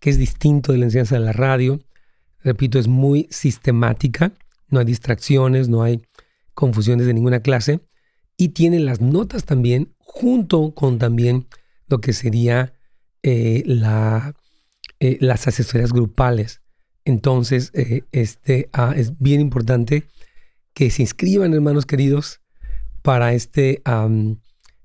que 0.00 0.10
es 0.10 0.18
distinto 0.18 0.72
de 0.72 0.78
la 0.78 0.86
enseñanza 0.86 1.14
de 1.14 1.24
la 1.24 1.32
radio. 1.32 1.78
Repito, 2.42 2.80
es 2.80 2.88
muy 2.88 3.28
sistemática, 3.30 4.32
no 4.68 4.80
hay 4.80 4.86
distracciones, 4.86 5.68
no 5.68 5.84
hay 5.84 6.02
confusiones 6.54 7.06
de 7.06 7.14
ninguna 7.14 7.40
clase 7.40 7.80
y 8.36 8.50
tiene 8.50 8.80
las 8.80 9.00
notas 9.00 9.44
también 9.44 9.94
junto 9.98 10.74
con 10.74 10.98
también 10.98 11.46
lo 11.88 12.00
que 12.00 12.12
sería 12.12 12.74
eh, 13.22 13.64
eh, 15.00 15.18
las 15.20 15.48
asesorías 15.48 15.92
grupales. 15.92 16.60
Entonces, 17.04 17.70
eh, 17.74 18.02
este, 18.12 18.68
ah, 18.72 18.94
es 18.96 19.18
bien 19.18 19.40
importante 19.40 20.04
que 20.74 20.90
se 20.90 21.02
inscriban, 21.02 21.54
hermanos 21.54 21.86
queridos, 21.86 22.40
para 23.02 23.32
este, 23.32 23.82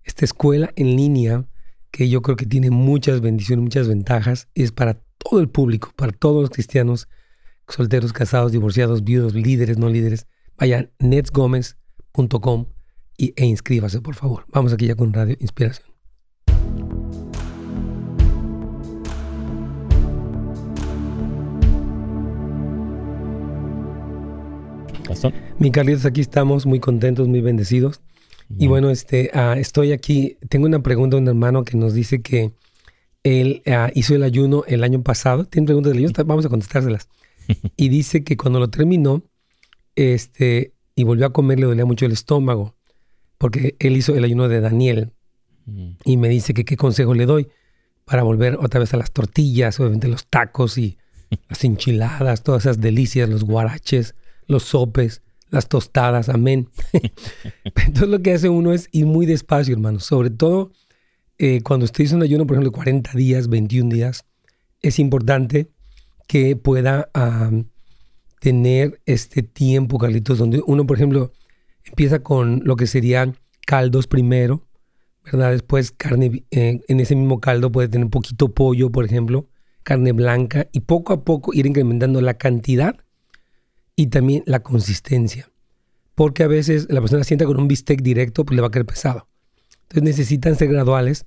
esta 0.04 0.26
escuela 0.26 0.72
en 0.76 0.96
línea, 0.96 1.46
que 1.92 2.10
yo 2.10 2.22
creo 2.22 2.36
que 2.36 2.46
tiene 2.46 2.72
muchas 2.72 3.22
bendiciones, 3.22 3.64
muchas 3.64 3.88
ventajas. 3.88 4.48
Es 4.56 4.72
para 4.72 5.02
todo 5.18 5.40
el 5.40 5.50
público, 5.50 5.94
para 5.96 6.12
todos 6.12 6.42
los 6.42 6.50
cristianos, 6.50 7.08
solteros, 7.68 8.14
casados, 8.14 8.52
divorciados, 8.52 9.04
viudos, 9.04 9.34
líderes, 9.34 9.78
no 9.78 9.90
líderes. 9.90 10.28
Vayan 10.58 10.92
netsgomez.com 11.00 12.77
y, 13.18 13.34
e 13.36 13.46
inscríbase, 13.46 14.02
por 14.02 14.16
favor. 14.16 14.46
Vamos 14.50 14.72
aquí 14.74 14.88
ya 14.88 14.96
con 14.96 15.12
Radio 15.12 15.36
Inspiración. 15.40 15.88
Mi 25.60 25.72
Carlitos, 25.72 26.06
aquí 26.06 26.22
estamos 26.22 26.66
muy 26.66 26.80
contentos, 26.80 27.28
muy 27.28 27.42
bendecidos. 27.42 28.02
Y 28.60 28.68
bueno, 28.68 28.90
este, 28.90 29.32
ah, 29.34 29.56
estoy 29.58 29.92
aquí. 29.92 30.38
Tengo 30.48 30.68
una 30.68 30.82
pregunta 30.82 31.18
de 31.18 31.22
un 31.22 31.28
hermano 31.28 31.64
que 31.64 31.76
nos 31.76 31.94
dice 31.94 32.22
que 32.22 32.54
él 33.24 33.62
ah, 33.66 33.90
hizo 33.96 34.16
el 34.16 34.24
ayuno 34.24 34.64
el 34.68 34.84
año 34.84 35.02
pasado. 35.02 35.46
Tiene 35.46 35.66
preguntas 35.66 35.92
del 35.94 36.04
ayuno, 36.04 36.14
vamos 36.26 36.46
a 36.46 36.50
contestárselas. 36.50 37.10
y 37.78 37.90
dice 37.90 38.24
que 38.24 38.38
cuando 38.38 38.60
lo 38.60 38.70
terminó, 38.70 39.24
este, 39.96 40.74
y 40.96 41.04
volvió 41.04 41.26
a 41.26 41.34
comer, 41.34 41.60
le 41.60 41.66
dolía 41.66 41.86
mucho 41.86 42.06
el 42.06 42.12
estómago, 42.12 42.77
porque 43.38 43.76
él 43.80 43.98
hizo 43.98 44.16
el 44.16 44.24
ayuno 44.24 44.48
de 44.48 44.62
Daniel. 44.62 45.12
Y 46.06 46.16
me 46.16 46.30
dice 46.30 46.54
que 46.54 46.64
qué 46.64 46.78
consejo 46.78 47.14
le 47.14 47.26
doy 47.26 47.50
para 48.06 48.24
volver 48.24 48.56
otra 48.56 48.80
vez 48.80 48.94
a 48.94 48.98
las 48.98 49.12
tortillas, 49.12 49.78
obviamente 49.82 50.08
los 50.08 50.28
tacos 50.28 50.78
y 50.78 50.98
las 51.50 51.64
enchiladas, 51.66 52.42
todas 52.42 52.64
esas 52.64 52.80
delicias, 52.80 53.30
los 53.30 53.44
guaraches, 53.44 54.16
los 54.48 54.64
sopes, 54.64 55.22
las 55.50 55.68
tostadas, 55.68 56.30
amén. 56.30 56.70
Entonces 57.64 58.08
lo 58.08 58.22
que 58.22 58.34
hace 58.34 58.48
uno 58.48 58.72
es 58.72 58.88
ir 58.94 59.06
muy 59.06 59.26
despacio, 59.26 59.74
hermano. 59.74 60.00
Sobre 60.00 60.30
todo 60.30 60.72
eh, 61.38 61.62
cuando 61.64 61.84
usted 61.84 62.06
hizo 62.06 62.16
un 62.16 62.24
ayuno, 62.24 62.48
por 62.48 62.56
ejemplo, 62.56 62.72
40 62.72 63.12
días, 63.14 63.50
21 63.50 63.90
días, 63.90 64.26
es 64.82 65.00
importante 65.00 65.70
que 66.28 66.56
pueda 66.56 67.10
tener 68.40 69.02
este 69.06 69.44
tiempo, 69.44 69.98
Carlitos, 69.98 70.38
donde 70.38 70.62
uno, 70.66 70.86
por 70.86 70.98
ejemplo, 70.98 71.32
empieza 71.88 72.20
con 72.20 72.62
lo 72.64 72.76
que 72.76 72.88
serían 72.88 73.38
caldos 73.66 74.08
primero, 74.08 74.68
¿verdad? 75.26 75.52
Después 75.52 75.92
carne, 75.92 76.44
eh, 76.52 76.82
en 76.88 77.00
ese 77.00 77.16
mismo 77.16 77.40
caldo 77.40 77.72
puede 77.72 77.88
tener 77.88 78.10
poquito 78.10 78.54
pollo, 78.54 78.92
por 78.92 79.06
ejemplo, 79.06 79.48
carne 79.84 80.12
blanca, 80.12 80.68
y 80.72 80.82
poco 80.82 81.14
a 81.14 81.24
poco 81.24 81.54
ir 81.54 81.66
incrementando 81.66 82.22
la 82.22 82.36
cantidad 82.36 82.96
y 83.96 84.08
también 84.08 84.44
la 84.46 84.62
consistencia. 84.62 85.50
Porque 86.16 86.44
a 86.44 86.48
veces 86.48 86.88
la 86.90 87.02
persona 87.02 87.24
sienta 87.24 87.46
con 87.46 87.60
un 87.60 87.68
bistec 87.68 88.02
directo, 88.02 88.46
pues 88.46 88.56
le 88.56 88.62
va 88.62 88.68
a 88.68 88.72
caer 88.72 88.86
pesado. 88.86 89.28
Entonces 89.84 90.04
necesitan 90.04 90.56
ser 90.56 90.70
graduales. 90.70 91.26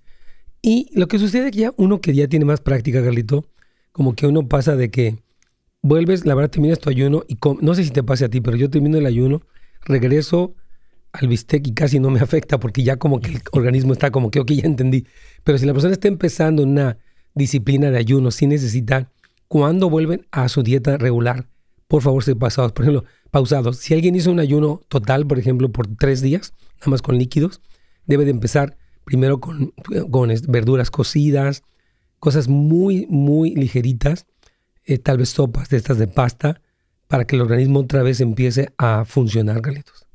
Y 0.62 0.90
lo 0.94 1.08
que 1.08 1.18
sucede 1.18 1.46
es 1.46 1.52
que 1.52 1.58
ya 1.58 1.72
uno 1.76 2.00
que 2.00 2.14
ya 2.14 2.28
tiene 2.28 2.44
más 2.44 2.60
práctica, 2.60 3.02
Carlito, 3.02 3.46
como 3.92 4.14
que 4.14 4.26
uno 4.26 4.48
pasa 4.48 4.76
de 4.76 4.90
que 4.90 5.22
vuelves, 5.82 6.26
la 6.26 6.34
verdad 6.34 6.50
terminas 6.50 6.78
tu 6.78 6.90
ayuno 6.90 7.22
y 7.28 7.38
no 7.60 7.74
sé 7.74 7.84
si 7.84 7.90
te 7.90 8.02
pase 8.02 8.24
a 8.24 8.28
ti, 8.28 8.40
pero 8.40 8.56
yo 8.56 8.68
termino 8.68 8.98
el 8.98 9.06
ayuno, 9.06 9.42
regreso 9.82 10.54
al 11.12 11.28
bistec 11.28 11.66
y 11.66 11.74
casi 11.74 11.98
no 11.98 12.10
me 12.10 12.20
afecta 12.20 12.60
porque 12.60 12.82
ya 12.82 12.96
como 12.96 13.20
que 13.20 13.32
el 13.32 13.42
organismo 13.52 13.92
está 13.92 14.10
como 14.10 14.30
que, 14.30 14.40
ok, 14.40 14.50
ya 14.52 14.66
entendí. 14.66 15.06
Pero 15.44 15.58
si 15.58 15.66
la 15.66 15.72
persona 15.72 15.92
está 15.92 16.08
empezando 16.08 16.62
una 16.62 16.98
disciplina 17.34 17.90
de 17.90 17.98
ayuno, 17.98 18.30
sí 18.30 18.46
necesita, 18.46 19.10
cuando 19.48 19.90
vuelven 19.90 20.26
a 20.30 20.48
su 20.48 20.62
dieta 20.62 20.96
regular, 20.96 21.48
por 21.88 22.02
favor, 22.02 22.22
ser 22.22 22.36
pasados. 22.36 22.72
Por 22.72 22.84
ejemplo, 22.84 23.04
pausados. 23.30 23.78
Si 23.78 23.94
alguien 23.94 24.14
hizo 24.14 24.30
un 24.30 24.38
ayuno 24.38 24.80
total, 24.88 25.26
por 25.26 25.38
ejemplo, 25.38 25.70
por 25.72 25.88
tres 25.96 26.20
días, 26.20 26.54
nada 26.78 26.90
más 26.90 27.02
con 27.02 27.18
líquidos, 27.18 27.60
debe 28.06 28.24
de 28.24 28.30
empezar 28.30 28.76
primero 29.04 29.40
con, 29.40 29.72
con 30.10 30.32
verduras 30.48 30.90
cocidas, 30.90 31.64
cosas 32.20 32.46
muy, 32.46 33.06
muy 33.08 33.54
ligeritas, 33.56 34.26
eh, 34.84 34.98
tal 34.98 35.18
vez 35.18 35.30
sopas 35.30 35.68
de 35.68 35.78
estas 35.78 35.98
de 35.98 36.06
pasta, 36.06 36.60
para 37.10 37.24
que 37.24 37.34
el 37.34 37.42
organismo 37.42 37.80
otra 37.80 38.04
vez 38.04 38.20
empiece 38.20 38.72
a 38.78 39.04
funcionar, 39.04 39.60
Galitos. 39.60 40.06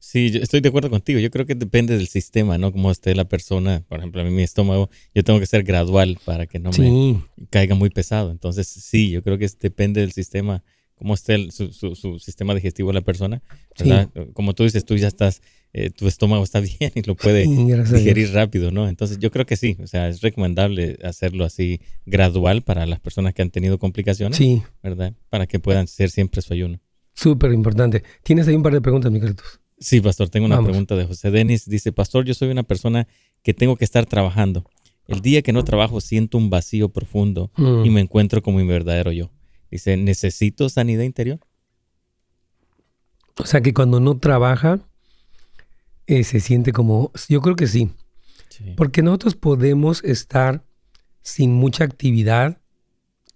Sí, 0.00 0.32
yo 0.32 0.40
estoy 0.40 0.60
de 0.60 0.68
acuerdo 0.68 0.90
contigo. 0.90 1.20
Yo 1.20 1.30
creo 1.30 1.46
que 1.46 1.54
depende 1.54 1.96
del 1.96 2.08
sistema, 2.08 2.58
¿no? 2.58 2.72
Como 2.72 2.90
esté 2.90 3.14
la 3.14 3.24
persona. 3.24 3.84
Por 3.88 4.00
ejemplo, 4.00 4.20
a 4.20 4.24
mí 4.24 4.30
mi 4.30 4.42
estómago, 4.42 4.90
yo 5.14 5.22
tengo 5.22 5.38
que 5.38 5.46
ser 5.46 5.62
gradual 5.62 6.18
para 6.24 6.46
que 6.48 6.58
no 6.58 6.70
me 6.76 7.22
caiga 7.50 7.76
muy 7.76 7.88
pesado. 7.88 8.32
Entonces, 8.32 8.66
sí, 8.66 9.10
yo 9.10 9.22
creo 9.22 9.38
que 9.38 9.48
depende 9.60 10.00
del 10.00 10.10
sistema 10.10 10.64
cómo 10.96 11.14
está 11.14 11.34
su, 11.50 12.18
sistema 12.18 12.52
digestivo 12.52 12.88
de 12.88 12.94
la 12.94 13.00
persona. 13.02 13.40
Como 14.32 14.54
tú 14.54 14.64
dices, 14.64 14.84
tú 14.84 14.96
ya 14.96 15.06
estás, 15.06 15.40
eh, 15.76 15.90
tu 15.90 16.06
estómago 16.06 16.42
está 16.42 16.60
bien 16.78 16.92
y 16.94 17.02
lo 17.02 17.16
puede 17.16 17.46
digerir 17.92 18.32
rápido, 18.32 18.70
¿no? 18.70 18.88
Entonces 18.88 19.18
yo 19.18 19.30
creo 19.30 19.44
que 19.44 19.56
sí, 19.56 19.76
o 19.82 19.86
sea, 19.86 20.08
es 20.08 20.22
recomendable 20.22 20.98
hacerlo 21.02 21.44
así 21.44 21.80
gradual 22.06 22.62
para 22.62 22.86
las 22.86 23.00
personas 23.00 23.34
que 23.34 23.42
han 23.42 23.50
tenido 23.50 23.78
complicaciones, 23.78 24.38
sí. 24.38 24.62
¿verdad? 24.82 25.12
Para 25.28 25.46
que 25.46 25.58
puedan 25.58 25.88
ser 25.88 26.10
siempre 26.10 26.40
su 26.40 26.54
ayuno. 26.54 26.80
Súper 27.12 27.52
importante. 27.52 28.02
Tienes 28.22 28.48
ahí 28.48 28.54
un 28.54 28.62
par 28.62 28.72
de 28.72 28.80
preguntas, 28.80 29.10
Miguelitos. 29.10 29.60
Sí, 29.78 30.00
pastor, 30.00 30.28
tengo 30.28 30.46
una 30.46 30.62
pregunta 30.62 30.96
de 30.96 31.04
José 31.04 31.30
Denis. 31.30 31.68
Dice, 31.68 31.92
pastor, 31.92 32.24
yo 32.24 32.34
soy 32.34 32.48
una 32.48 32.62
persona 32.62 33.06
que 33.42 33.52
tengo 33.52 33.76
que 33.76 33.84
estar 33.84 34.06
trabajando. 34.06 34.64
El 35.06 35.20
día 35.20 35.42
que 35.42 35.52
no 35.52 35.64
trabajo 35.64 36.00
siento 36.00 36.38
un 36.38 36.48
vacío 36.48 36.88
profundo 36.88 37.50
y 37.56 37.62
mm. 37.62 37.92
me 37.92 38.00
encuentro 38.00 38.42
como 38.42 38.58
mi 38.58 38.66
verdadero 38.66 39.12
yo. 39.12 39.30
Dice, 39.70 39.96
¿necesito 39.96 40.68
sanidad 40.68 41.02
interior? 41.02 41.40
O 43.36 43.44
sea 43.44 43.60
que 43.60 43.74
cuando 43.74 44.00
no 44.00 44.16
trabaja, 44.18 44.80
eh, 46.06 46.24
se 46.24 46.40
siente 46.40 46.72
como, 46.72 47.12
yo 47.28 47.40
creo 47.40 47.56
que 47.56 47.66
sí. 47.66 47.90
Porque 48.76 49.02
nosotros 49.02 49.34
podemos 49.34 50.02
estar 50.04 50.64
sin 51.22 51.52
mucha 51.52 51.84
actividad 51.84 52.60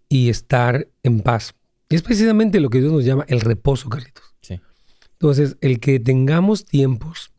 y 0.08 0.28
estar 0.28 0.88
en 1.02 1.20
paz. 1.20 1.54
Y 1.88 1.96
es 1.96 2.02
precisamente 2.02 2.60
lo 2.60 2.70
que 2.70 2.80
Dios 2.80 2.92
nos 2.92 3.04
llama 3.04 3.24
el 3.28 3.40
reposo, 3.40 3.88
Carlitos. 3.88 4.24
Sí. 4.40 4.60
Entonces, 5.12 5.56
el 5.60 5.80
que 5.80 5.98
tengamos 5.98 6.64
tiempos 6.64 7.32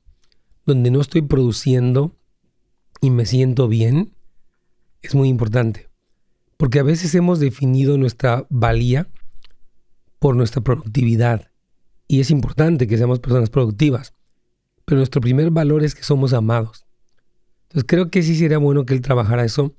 donde 0.65 0.92
no 0.92 1.02
estoy 1.02 1.22
produciendo 1.22 2.15
y 3.02 3.10
me 3.10 3.26
siento 3.26 3.68
bien, 3.68 4.13
es 5.02 5.15
muy 5.15 5.30
importante. 5.30 5.89
Porque 6.58 6.80
a 6.80 6.84
veces 6.84 7.15
hemos 7.15 7.39
definido 7.39 7.98
nuestra 7.98 8.46
valía 8.50 9.08
por 10.20 10.36
nuestra 10.36 10.62
productividad. 10.62 11.52
Y 12.08 12.20
es 12.20 12.32
importante 12.32 12.88
que 12.88 12.98
seamos 12.98 13.20
personas 13.20 13.50
productivas. 13.50 14.13
Pero 14.89 14.97
nuestro 14.97 15.21
primer 15.21 15.52
valor 15.52 15.84
es 15.84 15.93
que 15.93 16.02
somos 16.02 16.34
amados. 16.34 16.84
Entonces 17.67 17.86
creo 17.88 18.10
que 18.10 18.23
sí 18.23 18.36
sería 18.36 18.58
bueno 18.58 18.88
que 18.88 18.95
él 18.95 19.02
trabajara 19.02 19.45
eso. 19.45 19.75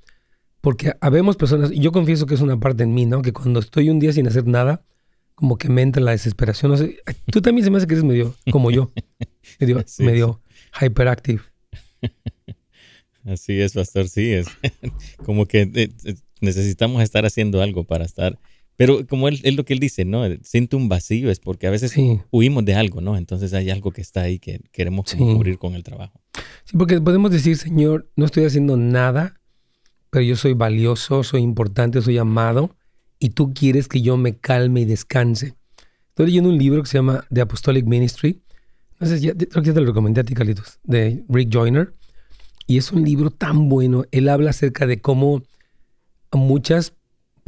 Porque 0.61 0.93
habemos 1.01 1.35
personas, 1.35 1.69
y 1.69 1.81
yo 1.81 1.91
confieso 1.91 2.25
que 2.27 2.33
es 2.33 2.39
una 2.39 2.57
parte 2.61 2.83
en 2.83 2.93
mí, 2.93 3.05
¿no? 3.05 3.21
Que 3.21 3.33
cuando 3.33 3.59
estoy 3.59 3.89
un 3.89 3.99
día 3.99 4.13
sin 4.13 4.25
hacer 4.25 4.47
nada, 4.47 4.85
como 5.35 5.57
que 5.57 5.67
me 5.67 5.81
entra 5.81 6.01
la 6.01 6.11
desesperación. 6.11 6.71
No 6.71 6.77
sé, 6.77 6.99
tú 7.29 7.41
también 7.41 7.65
se 7.65 7.71
me 7.71 7.77
hace 7.77 7.87
que 7.87 7.95
eres 7.95 8.05
medio 8.05 8.33
como 8.51 8.71
yo, 8.71 8.93
medio, 9.59 9.83
medio 9.99 10.41
hyperactive. 10.79 11.41
Así 13.25 13.59
es, 13.59 13.73
pastor, 13.73 14.07
sí, 14.07 14.31
es 14.31 14.47
como 15.25 15.45
que 15.45 15.63
eh, 15.75 15.91
eh, 16.05 16.15
necesitamos 16.39 17.03
estar 17.03 17.25
haciendo 17.25 17.61
algo 17.61 17.83
para 17.83 18.05
estar. 18.05 18.39
Pero 18.81 19.05
como 19.05 19.27
él, 19.27 19.39
es 19.43 19.55
lo 19.55 19.63
que 19.63 19.73
él 19.73 19.79
dice, 19.79 20.05
¿no? 20.05 20.23
Siente 20.41 20.75
un 20.75 20.89
vacío, 20.89 21.29
es 21.29 21.39
porque 21.39 21.67
a 21.67 21.69
veces 21.69 21.93
huimos 22.31 22.65
de 22.65 22.73
algo, 22.73 22.99
¿no? 22.99 23.15
Entonces 23.15 23.53
hay 23.53 23.69
algo 23.69 23.91
que 23.91 24.01
está 24.01 24.21
ahí 24.21 24.39
que 24.39 24.59
queremos 24.71 25.13
cubrir 25.13 25.59
con 25.59 25.75
el 25.75 25.83
trabajo. 25.83 26.19
Sí, 26.65 26.75
porque 26.75 26.99
podemos 26.99 27.29
decir, 27.29 27.57
Señor, 27.57 28.09
no 28.15 28.25
estoy 28.25 28.43
haciendo 28.43 28.77
nada, 28.77 29.39
pero 30.09 30.23
yo 30.23 30.35
soy 30.35 30.53
valioso, 30.53 31.21
soy 31.21 31.43
importante, 31.43 32.01
soy 32.01 32.17
amado 32.17 32.75
y 33.19 33.29
tú 33.29 33.53
quieres 33.53 33.87
que 33.87 34.01
yo 34.01 34.17
me 34.17 34.39
calme 34.39 34.81
y 34.81 34.85
descanse. 34.85 35.53
Estoy 36.09 36.25
leyendo 36.25 36.49
un 36.49 36.57
libro 36.57 36.81
que 36.81 36.89
se 36.89 36.97
llama 36.97 37.23
The 37.31 37.41
Apostolic 37.41 37.85
Ministry. 37.85 38.41
No 38.99 39.05
sé, 39.05 39.19
ya, 39.19 39.35
creo 39.35 39.61
que 39.61 39.67
ya 39.67 39.73
te 39.75 39.81
lo 39.81 39.85
recomendé 39.85 40.21
a 40.21 40.23
ti, 40.23 40.33
Carlitos, 40.33 40.79
de 40.81 41.23
Rick 41.29 41.53
Joyner. 41.53 41.93
Y 42.65 42.79
es 42.79 42.91
un 42.91 43.03
libro 43.03 43.29
tan 43.29 43.69
bueno. 43.69 44.05
Él 44.09 44.27
habla 44.27 44.49
acerca 44.49 44.87
de 44.87 45.01
cómo 45.01 45.43
muchas, 46.31 46.95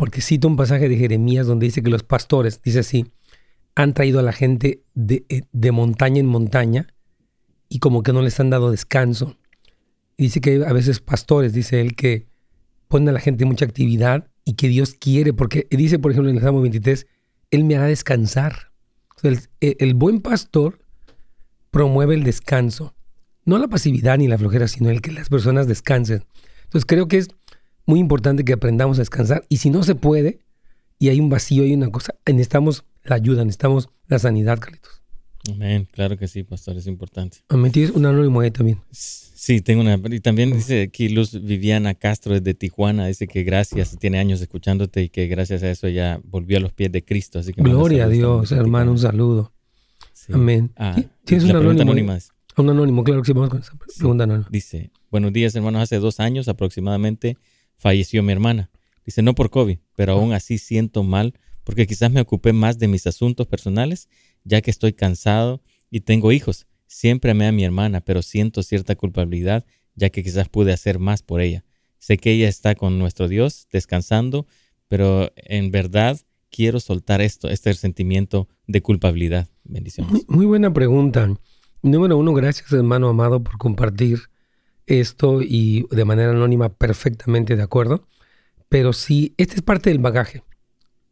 porque 0.04 0.20
cita 0.20 0.50
un 0.50 0.58
pasaje 0.58 0.90
de 0.90 0.98
Jeremías 0.98 1.48
donde 1.48 1.66
dice 1.66 1.82
que 1.82 1.90
los 1.90 2.04
pastores, 2.04 2.62
dice 2.62 2.80
así, 2.80 3.06
han 3.74 3.94
traído 3.94 4.20
a 4.20 4.22
la 4.22 4.34
gente 4.34 4.84
de, 4.96 5.24
eh, 5.30 5.72
montaña 5.72 6.20
en 6.20 6.26
montaña 6.26 6.88
y 7.70 7.80
como 7.80 8.04
que 8.04 8.12
no 8.12 8.22
les 8.22 8.38
han 8.42 8.50
dado 8.50 8.70
descanso. 8.70 9.38
Dice 10.18 10.42
que 10.42 10.62
a 10.66 10.74
veces 10.74 11.00
pastores, 11.00 11.54
dice 11.54 11.80
él, 11.80 11.96
que 11.96 12.28
ponen 12.90 13.08
a 13.08 13.12
la 13.14 13.22
gente 13.22 13.46
mucha 13.46 13.64
actividad 13.64 14.28
y 14.44 14.56
que 14.56 14.68
Dios 14.68 14.94
quiere, 14.94 15.32
porque 15.32 15.68
dice, 15.72 16.00
por 16.00 16.12
ejemplo, 16.12 16.30
en 16.30 16.36
el 16.36 16.44
Salmo 16.44 16.60
23, 16.60 17.08
Él 17.52 17.64
me 17.64 17.78
hará 17.78 17.86
descansar. 17.86 18.74
el, 19.22 19.40
el, 19.62 19.94
buen 19.94 20.20
pastor 20.20 20.80
promueve 21.72 22.16
el 22.16 22.26
descanso, 22.26 22.94
no 23.46 23.58
la 23.58 23.70
pasividad 23.70 24.18
ni 24.18 24.28
la 24.28 24.38
flojera, 24.38 24.68
sino 24.68 24.90
el 24.90 25.02
que 25.02 25.14
las 25.14 25.30
personas 25.30 25.66
descansen. 25.66 26.26
Entonces 26.66 26.86
creo 26.86 27.08
que 27.08 27.20
es 27.20 27.30
muy 27.86 28.00
importante 28.00 28.44
que 28.44 28.54
aprendamos 28.54 28.98
a 28.98 29.02
descansar 29.02 29.46
y 29.50 29.58
si 29.58 29.70
no 29.70 29.84
se 29.84 29.96
puede 29.96 30.40
y 31.00 31.10
hay 31.10 31.20
un 31.20 31.30
vacío, 31.30 31.64
hay 31.64 31.74
una 31.74 31.90
cosa, 31.92 32.16
necesitamos 32.26 32.86
la 33.04 33.16
ayuda, 33.16 33.44
necesitamos 33.44 33.90
la 34.08 34.20
sanidad, 34.20 34.60
Carlitos. 34.60 35.02
Amén, 35.52 35.88
claro 35.92 36.18
que 36.18 36.28
sí, 36.28 36.44
pastor, 36.44 36.78
es 36.78 36.88
importante. 36.88 37.40
Amén, 37.50 37.72
tienes 37.72 37.92
un 37.92 38.06
anónimo 38.06 38.40
ahí 38.40 38.52
también. 38.52 38.80
Sí, 38.92 39.60
tengo 39.60 39.82
una. 39.82 40.00
Y 40.10 40.22
también 40.22 40.54
dice 40.54 40.84
aquí 40.84 41.10
Luz 41.10 41.34
Viviana 41.44 41.96
Castro 41.96 42.34
desde 42.34 42.54
Tijuana, 42.54 43.08
dice 43.08 43.28
que 43.28 43.44
gracias, 43.44 43.98
tiene 44.00 44.20
años 44.20 44.40
escuchándote 44.40 45.04
y 45.04 45.10
que 45.10 45.28
gracias 45.28 45.64
a 45.64 45.70
eso 45.70 45.90
ya 45.90 46.22
volvió 46.24 46.58
a 46.58 46.62
los 46.62 46.72
pies 46.72 46.94
de 46.94 47.04
Cristo. 47.04 47.40
Así 47.40 47.52
que 47.52 47.62
Gloria 47.62 48.06
a 48.06 48.08
Dios, 48.08 48.54
hermano, 48.54 48.92
un 48.92 49.00
saludo. 49.00 49.52
Amén. 50.32 50.72
Ah, 50.78 50.96
¿Tienes 51.26 51.44
un 51.44 51.58
anónimo? 51.58 52.18
Un 52.56 52.70
anónimo, 52.70 53.04
claro 53.04 53.22
que 53.22 53.28
sí, 53.28 53.34
vamos 53.34 53.50
con 53.50 53.60
esa 53.60 53.74
pregunta 53.98 54.24
anónima. 54.24 54.48
Dice, 54.50 54.92
buenos 55.12 55.34
días 55.34 55.54
hermanos, 55.56 55.82
hace 55.82 55.98
dos 55.98 56.22
años 56.22 56.48
aproximadamente 56.48 57.36
falleció 57.76 58.24
mi 58.24 58.32
hermana. 58.32 58.72
Dice, 59.06 59.22
no 59.22 59.36
por 59.36 59.50
COVID, 59.50 59.80
pero 59.96 60.14
aún 60.14 60.34
así 60.34 60.58
siento 60.58 61.04
mal 61.04 61.34
porque 61.64 61.88
quizás 61.88 62.12
me 62.12 62.22
ocupé 62.22 62.54
más 62.54 62.78
de 62.80 62.88
mis 62.88 63.08
asuntos 63.08 63.48
personales, 63.48 64.10
ya 64.44 64.62
que 64.62 64.72
estoy 64.72 64.94
cansado 64.94 65.62
y 65.90 66.02
tengo 66.02 66.32
hijos. 66.32 66.68
Siempre 66.88 67.32
amé 67.32 67.48
a 67.48 67.52
mi 67.52 67.64
hermana, 67.64 68.02
pero 68.02 68.22
siento 68.22 68.64
cierta 68.64 68.96
culpabilidad, 68.96 69.66
ya 69.96 70.10
que 70.10 70.24
quizás 70.24 70.50
pude 70.50 70.74
hacer 70.74 71.00
más 71.00 71.24
por 71.24 71.42
ella. 71.42 71.64
Sé 72.00 72.18
que 72.18 72.32
ella 72.32 72.50
está 72.50 72.76
con 72.76 73.00
nuestro 73.00 73.28
Dios, 73.28 73.68
descansando, 73.72 74.46
pero 74.88 75.32
en 75.36 75.72
verdad 75.72 76.20
quiero 76.52 76.80
soltar 76.80 77.22
esto, 77.22 77.50
este 77.50 77.74
sentimiento 77.74 78.48
de 78.68 78.82
culpabilidad. 78.82 79.50
Bendiciones. 79.64 80.26
Muy, 80.28 80.46
buena 80.46 80.74
pregunta. 80.74 81.34
Número 81.82 82.18
uno, 82.18 82.34
gracias 82.34 82.72
hermano 82.74 83.10
amado 83.10 83.44
por 83.44 83.58
compartir 83.58 84.20
esto 84.86 85.42
y 85.42 85.86
de 85.92 86.06
manera 86.06 86.32
anónima 86.32 86.70
perfectamente 86.70 87.56
de 87.56 87.64
acuerdo. 87.64 88.08
Pero 88.70 88.94
sí, 88.94 89.34
este 89.38 89.56
es 89.56 89.62
parte 89.62 89.90
del 89.90 90.00
bagaje. 90.00 90.44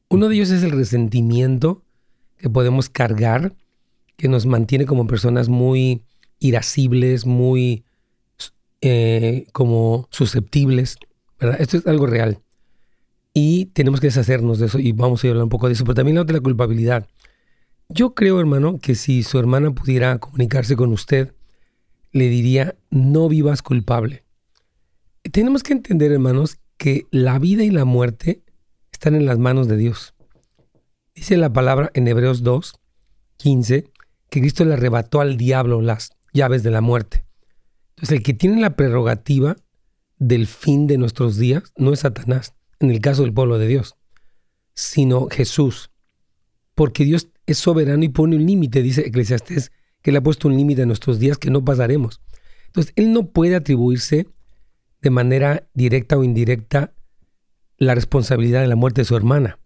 Uno 0.09 0.27
de 0.27 0.35
ellos 0.35 0.49
es 0.51 0.63
el 0.63 0.71
resentimiento 0.71 1.83
que 2.37 2.49
podemos 2.49 2.89
cargar 2.89 3.55
que 4.17 4.27
nos 4.27 4.45
mantiene 4.45 4.85
como 4.85 5.07
personas 5.07 5.49
muy 5.49 6.03
irascibles, 6.39 7.25
muy 7.25 7.85
eh, 8.81 9.47
como 9.53 10.07
susceptibles, 10.11 10.97
¿verdad? 11.39 11.61
Esto 11.61 11.77
es 11.77 11.87
algo 11.87 12.07
real. 12.07 12.39
Y 13.33 13.67
tenemos 13.67 13.99
que 13.99 14.07
deshacernos 14.07 14.59
de 14.59 14.65
eso 14.65 14.79
y 14.79 14.91
vamos 14.91 15.23
a 15.23 15.27
hablar 15.29 15.43
un 15.43 15.49
poco 15.49 15.67
de 15.67 15.73
eso, 15.73 15.85
pero 15.85 15.95
también 15.95 16.15
la 16.15 16.21
otra 16.21 16.35
la 16.35 16.41
culpabilidad. 16.41 17.07
Yo 17.89 18.13
creo, 18.13 18.39
hermano, 18.39 18.79
que 18.79 18.95
si 18.95 19.23
su 19.23 19.39
hermana 19.39 19.71
pudiera 19.71 20.19
comunicarse 20.19 20.75
con 20.75 20.91
usted, 20.91 21.33
le 22.11 22.29
diría, 22.29 22.75
no 22.89 23.29
vivas 23.29 23.61
culpable. 23.61 24.23
Tenemos 25.31 25.63
que 25.63 25.73
entender, 25.73 26.11
hermanos, 26.11 26.57
que 26.77 27.05
la 27.11 27.39
vida 27.39 27.63
y 27.63 27.69
la 27.69 27.85
muerte 27.85 28.43
están 28.91 29.15
en 29.15 29.25
las 29.25 29.37
manos 29.37 29.67
de 29.67 29.77
Dios. 29.77 30.13
Dice 31.15 31.37
la 31.37 31.53
palabra 31.53 31.91
en 31.93 32.07
Hebreos 32.07 32.43
2, 32.43 32.73
15, 33.37 33.85
que 34.29 34.39
Cristo 34.39 34.65
le 34.65 34.73
arrebató 34.73 35.21
al 35.21 35.37
diablo 35.37 35.81
las 35.81 36.11
llaves 36.33 36.63
de 36.63 36.71
la 36.71 36.81
muerte. 36.81 37.25
Entonces, 37.91 38.17
el 38.17 38.23
que 38.23 38.33
tiene 38.33 38.61
la 38.61 38.75
prerrogativa 38.75 39.57
del 40.17 40.47
fin 40.47 40.87
de 40.87 40.97
nuestros 40.97 41.37
días 41.37 41.73
no 41.77 41.93
es 41.93 42.01
Satanás, 42.01 42.55
en 42.79 42.91
el 42.91 43.01
caso 43.01 43.23
del 43.23 43.33
pueblo 43.33 43.57
de 43.57 43.67
Dios, 43.67 43.95
sino 44.73 45.27
Jesús. 45.29 45.91
Porque 46.75 47.05
Dios 47.05 47.29
es 47.45 47.57
soberano 47.57 48.03
y 48.03 48.09
pone 48.09 48.35
un 48.35 48.45
límite, 48.45 48.81
dice 48.81 49.01
Eclesiastés, 49.01 49.71
que 50.01 50.11
le 50.11 50.17
ha 50.17 50.23
puesto 50.23 50.47
un 50.47 50.55
límite 50.55 50.83
a 50.83 50.85
nuestros 50.85 51.19
días 51.19 51.37
que 51.37 51.49
no 51.49 51.63
pasaremos. 51.63 52.21
Entonces, 52.67 52.93
Él 52.95 53.13
no 53.13 53.31
puede 53.31 53.55
atribuirse 53.55 54.27
de 55.01 55.09
manera 55.09 55.67
directa 55.73 56.17
o 56.17 56.23
indirecta 56.23 56.93
la 57.77 57.95
responsabilidad 57.95 58.61
de 58.61 58.67
la 58.67 58.75
muerte 58.75 59.01
de 59.01 59.05
su 59.05 59.15
hermana. 59.15 59.59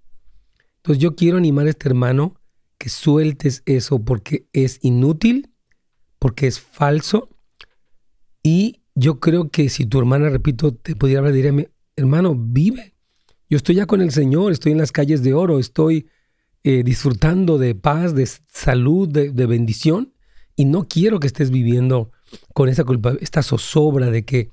Entonces, 0.77 1.01
yo 1.01 1.15
quiero 1.15 1.37
animar 1.37 1.67
a 1.67 1.71
este 1.71 1.89
hermano 1.89 2.35
que 2.77 2.89
sueltes 2.89 3.63
eso 3.65 4.03
porque 4.03 4.47
es 4.53 4.79
inútil, 4.81 5.51
porque 6.19 6.47
es 6.47 6.59
falso. 6.59 7.29
Y 8.43 8.81
yo 8.95 9.19
creo 9.19 9.49
que 9.49 9.69
si 9.69 9.85
tu 9.85 9.99
hermana, 9.99 10.29
repito, 10.29 10.73
te 10.73 10.95
pudiera 10.95 11.19
hablar, 11.19 11.33
diría, 11.33 11.67
hermano, 11.95 12.35
vive. 12.35 12.95
Yo 13.49 13.57
estoy 13.57 13.75
ya 13.75 13.85
con 13.85 14.01
el 14.01 14.11
Señor, 14.11 14.51
estoy 14.51 14.71
en 14.71 14.79
las 14.79 14.91
calles 14.91 15.23
de 15.23 15.33
oro, 15.33 15.59
estoy 15.59 16.07
eh, 16.63 16.81
disfrutando 16.83 17.59
de 17.59 17.75
paz, 17.75 18.15
de 18.15 18.25
salud, 18.25 19.07
de, 19.07 19.45
bendición. 19.45 20.14
Y 20.55 20.65
no 20.65 20.87
quiero 20.87 21.19
que 21.19 21.27
estés 21.27 21.49
viviendo 21.49 22.11
con 22.53 22.69
esa 22.69 22.83
culpa, 22.83 23.13
esta 23.21 23.43
zozobra 23.43 24.09
de 24.09 24.25
que... 24.25 24.51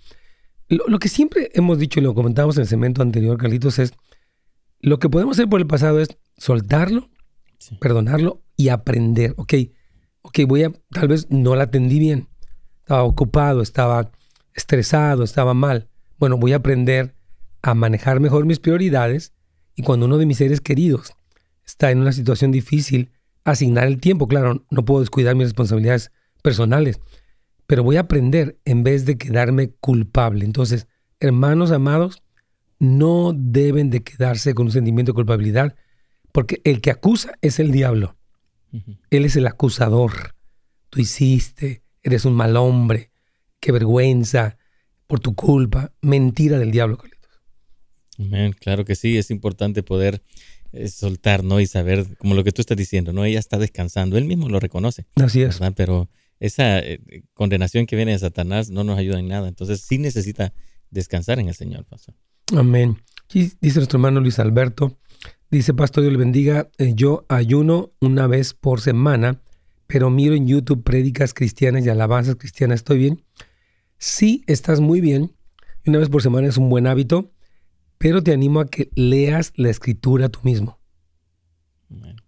Lo, 0.68 0.84
lo 0.88 0.98
que 0.98 1.08
siempre 1.08 1.50
hemos 1.54 1.78
dicho 1.78 2.00
y 2.00 2.02
lo 2.02 2.14
comentamos 2.14 2.56
en 2.56 2.62
el 2.62 2.68
segmento 2.68 3.02
anterior, 3.02 3.36
Carlitos, 3.36 3.78
es 3.78 3.92
lo 4.80 4.98
que 4.98 5.08
podemos 5.08 5.36
hacer 5.36 5.48
por 5.48 5.60
el 5.60 5.66
pasado 5.66 6.00
es 6.00 6.08
soltarlo 6.36 7.08
perdonarlo 7.78 8.42
y 8.56 8.68
aprender. 8.68 9.34
Ok, 9.36 9.54
ok, 10.22 10.40
voy 10.46 10.64
a, 10.64 10.72
tal 10.90 11.08
vez 11.08 11.30
no 11.30 11.54
la 11.56 11.64
atendí 11.64 11.98
bien, 11.98 12.28
estaba 12.80 13.02
ocupado, 13.04 13.62
estaba 13.62 14.10
estresado, 14.54 15.24
estaba 15.24 15.54
mal. 15.54 15.88
Bueno, 16.18 16.36
voy 16.36 16.52
a 16.52 16.56
aprender 16.56 17.14
a 17.62 17.74
manejar 17.74 18.20
mejor 18.20 18.44
mis 18.44 18.58
prioridades 18.58 19.32
y 19.74 19.82
cuando 19.82 20.06
uno 20.06 20.18
de 20.18 20.26
mis 20.26 20.38
seres 20.38 20.60
queridos 20.60 21.14
está 21.64 21.90
en 21.90 22.00
una 22.00 22.12
situación 22.12 22.50
difícil, 22.50 23.12
asignar 23.44 23.86
el 23.86 24.00
tiempo. 24.00 24.28
Claro, 24.28 24.64
no 24.70 24.84
puedo 24.84 25.00
descuidar 25.00 25.34
mis 25.34 25.48
responsabilidades 25.48 26.12
personales, 26.42 27.00
pero 27.66 27.82
voy 27.82 27.96
a 27.96 28.00
aprender 28.00 28.58
en 28.64 28.82
vez 28.82 29.06
de 29.06 29.18
quedarme 29.18 29.70
culpable. 29.80 30.44
Entonces, 30.44 30.86
hermanos 31.20 31.70
amados, 31.70 32.22
no 32.78 33.32
deben 33.34 33.90
de 33.90 34.02
quedarse 34.02 34.54
con 34.54 34.66
un 34.66 34.72
sentimiento 34.72 35.12
de 35.12 35.16
culpabilidad 35.16 35.76
porque 36.32 36.60
el 36.64 36.80
que 36.80 36.90
acusa 36.90 37.34
es 37.42 37.60
el 37.60 37.70
diablo. 37.70 38.16
Él 39.10 39.26
es 39.26 39.36
el 39.36 39.46
acusador. 39.46 40.34
Tú 40.88 41.00
hiciste, 41.00 41.82
eres 42.02 42.24
un 42.24 42.32
mal 42.32 42.56
hombre, 42.56 43.10
qué 43.60 43.70
vergüenza, 43.70 44.56
por 45.06 45.20
tu 45.20 45.34
culpa. 45.34 45.92
Mentira 46.00 46.58
del 46.58 46.70
diablo, 46.70 46.96
Carlitos. 46.96 47.40
Amén, 48.18 48.54
claro 48.58 48.84
que 48.84 48.94
sí, 48.94 49.18
es 49.18 49.30
importante 49.30 49.82
poder 49.82 50.22
eh, 50.72 50.88
soltar, 50.88 51.44
¿no? 51.44 51.60
Y 51.60 51.66
saber, 51.66 52.06
como 52.18 52.34
lo 52.34 52.44
que 52.44 52.52
tú 52.52 52.60
estás 52.60 52.76
diciendo, 52.76 53.12
¿no? 53.12 53.24
Ella 53.24 53.38
está 53.38 53.58
descansando, 53.58 54.18
él 54.18 54.24
mismo 54.24 54.48
lo 54.48 54.60
reconoce. 54.60 55.06
Así 55.16 55.42
es. 55.42 55.60
Pero 55.76 56.08
esa 56.40 56.78
eh, 56.78 57.00
condenación 57.34 57.86
que 57.86 57.96
viene 57.96 58.12
de 58.12 58.18
Satanás 58.18 58.70
no 58.70 58.84
nos 58.84 58.98
ayuda 58.98 59.18
en 59.18 59.28
nada. 59.28 59.48
Entonces 59.48 59.80
sí 59.80 59.98
necesita 59.98 60.52
descansar 60.90 61.38
en 61.38 61.48
el 61.48 61.54
Señor, 61.54 61.84
Pastor. 61.84 62.14
Amén. 62.56 62.98
dice 63.32 63.78
nuestro 63.78 63.96
hermano 63.96 64.20
Luis 64.20 64.38
Alberto, 64.38 64.98
Dice 65.52 65.74
Pastor 65.74 66.04
Dios 66.04 66.14
le 66.14 66.18
bendiga, 66.18 66.70
eh, 66.78 66.94
yo 66.94 67.26
ayuno 67.28 67.92
una 68.00 68.26
vez 68.26 68.54
por 68.54 68.80
semana, 68.80 69.42
pero 69.86 70.08
miro 70.08 70.34
en 70.34 70.46
YouTube 70.46 70.82
prédicas 70.82 71.34
cristianas 71.34 71.84
y 71.84 71.90
alabanzas 71.90 72.36
cristianas. 72.36 72.76
¿Estoy 72.76 72.96
bien? 72.96 73.22
Sí, 73.98 74.44
estás 74.46 74.80
muy 74.80 75.02
bien. 75.02 75.32
Una 75.86 75.98
vez 75.98 76.08
por 76.08 76.22
semana 76.22 76.48
es 76.48 76.56
un 76.56 76.70
buen 76.70 76.86
hábito, 76.86 77.32
pero 78.02 78.20
te 78.20 78.32
animo 78.32 78.58
a 78.58 78.66
que 78.66 78.90
leas 78.96 79.52
la 79.54 79.70
escritura 79.70 80.28
tú 80.28 80.40
mismo. 80.42 80.80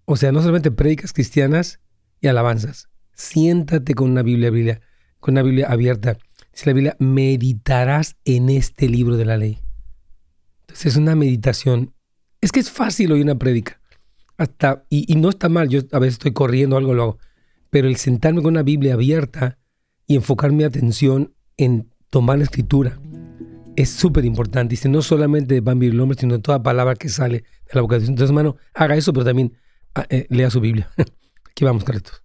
O 0.04 0.16
sea, 0.16 0.30
no 0.30 0.38
solamente 0.40 0.70
prédicas 0.70 1.12
cristianas 1.12 1.80
y 2.20 2.28
alabanzas. 2.28 2.88
Siéntate 3.12 3.94
con 3.94 4.12
una 4.12 4.22
Biblia, 4.22 4.50
Biblia 4.50 4.80
con 5.18 5.34
una 5.34 5.42
Biblia 5.42 5.66
abierta. 5.68 6.16
Dice 6.52 6.66
la 6.66 6.74
Biblia, 6.74 6.96
meditarás 7.00 8.16
en 8.24 8.50
este 8.50 8.88
libro 8.88 9.16
de 9.16 9.24
la 9.24 9.36
ley. 9.36 9.58
Entonces 10.60 10.92
es 10.92 10.96
una 10.96 11.16
meditación 11.16 11.92
es 12.40 12.52
que 12.52 12.60
es 12.60 12.70
fácil 12.70 13.10
oír 13.10 13.24
una 13.24 13.38
prédica. 13.38 13.80
Hasta, 14.36 14.84
y, 14.90 15.12
no 15.16 15.30
está 15.30 15.48
mal, 15.48 15.70
yo 15.70 15.80
a 15.90 15.98
veces 15.98 16.14
estoy 16.14 16.34
corriendo 16.34 16.76
algo, 16.76 16.94
lo 16.94 17.02
hago. 17.02 17.18
Pero 17.70 17.88
el 17.88 17.96
sentarme 17.96 18.42
con 18.42 18.52
una 18.52 18.62
Biblia 18.62 18.94
abierta 18.94 19.58
y 20.06 20.14
enfocar 20.14 20.52
mi 20.52 20.62
atención 20.62 21.34
en 21.56 21.90
tomar 22.10 22.38
la 22.38 22.44
escritura, 22.44 23.00
es 23.76 23.90
súper 23.90 24.24
importante. 24.24 24.72
Dice, 24.72 24.88
no 24.88 25.02
solamente 25.02 25.60
van 25.60 25.78
a 25.78 25.80
vivir 25.80 25.94
el 25.94 26.00
hombre, 26.00 26.18
sino 26.18 26.40
toda 26.40 26.62
palabra 26.62 26.94
que 26.94 27.08
sale 27.08 27.38
de 27.38 27.74
la 27.74 27.80
boca 27.80 27.98
de. 27.98 28.06
Entonces, 28.06 28.30
hermano, 28.30 28.56
haga 28.74 28.96
eso, 28.96 29.12
pero 29.12 29.24
también 29.24 29.56
ah, 29.94 30.06
eh, 30.08 30.26
lea 30.30 30.50
su 30.50 30.60
Biblia. 30.60 30.90
Aquí 31.50 31.64
vamos, 31.64 31.84
Carlitos. 31.84 32.22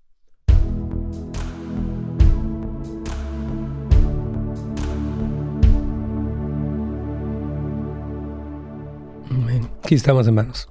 Aquí 9.83 9.95
estamos, 9.95 10.27
hermanos. 10.27 10.69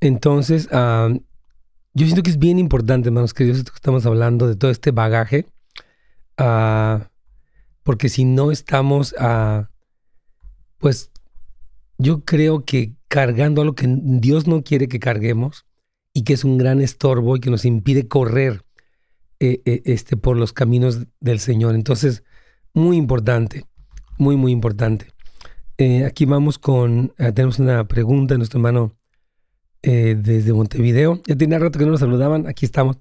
entonces, 0.00 0.68
yo 0.72 2.06
siento 2.06 2.22
que 2.24 2.30
es 2.30 2.38
bien 2.38 2.58
importante, 2.58 3.08
hermanos, 3.08 3.34
que 3.34 3.44
Dios 3.44 3.58
estamos 3.58 4.04
hablando 4.04 4.48
de 4.48 4.56
todo 4.56 4.72
este 4.72 4.90
bagaje. 4.90 5.46
Ah, 6.36 7.08
porque 7.88 8.10
si 8.10 8.26
no 8.26 8.52
estamos, 8.52 9.14
uh, 9.18 9.64
pues 10.76 11.10
yo 11.96 12.22
creo 12.22 12.66
que 12.66 12.92
cargando 13.08 13.62
algo 13.62 13.74
que 13.74 13.86
Dios 13.88 14.46
no 14.46 14.62
quiere 14.62 14.88
que 14.88 15.00
carguemos 15.00 15.64
y 16.12 16.24
que 16.24 16.34
es 16.34 16.44
un 16.44 16.58
gran 16.58 16.82
estorbo 16.82 17.34
y 17.34 17.40
que 17.40 17.48
nos 17.48 17.64
impide 17.64 18.06
correr 18.06 18.62
eh, 19.40 19.62
eh, 19.64 19.80
este, 19.86 20.18
por 20.18 20.36
los 20.36 20.52
caminos 20.52 21.06
del 21.20 21.40
Señor. 21.40 21.74
Entonces, 21.74 22.24
muy 22.74 22.98
importante, 22.98 23.64
muy, 24.18 24.36
muy 24.36 24.52
importante. 24.52 25.06
Eh, 25.78 26.04
aquí 26.04 26.26
vamos 26.26 26.58
con, 26.58 27.14
tenemos 27.16 27.58
una 27.58 27.88
pregunta 27.88 28.34
de 28.34 28.38
nuestro 28.38 28.58
hermano 28.58 28.98
desde 29.82 30.52
Montevideo. 30.52 31.22
Ya 31.26 31.36
tiene 31.36 31.58
rato 31.58 31.78
que 31.78 31.86
no 31.86 31.92
nos 31.92 32.00
saludaban, 32.00 32.48
aquí 32.48 32.66
estamos. 32.66 32.98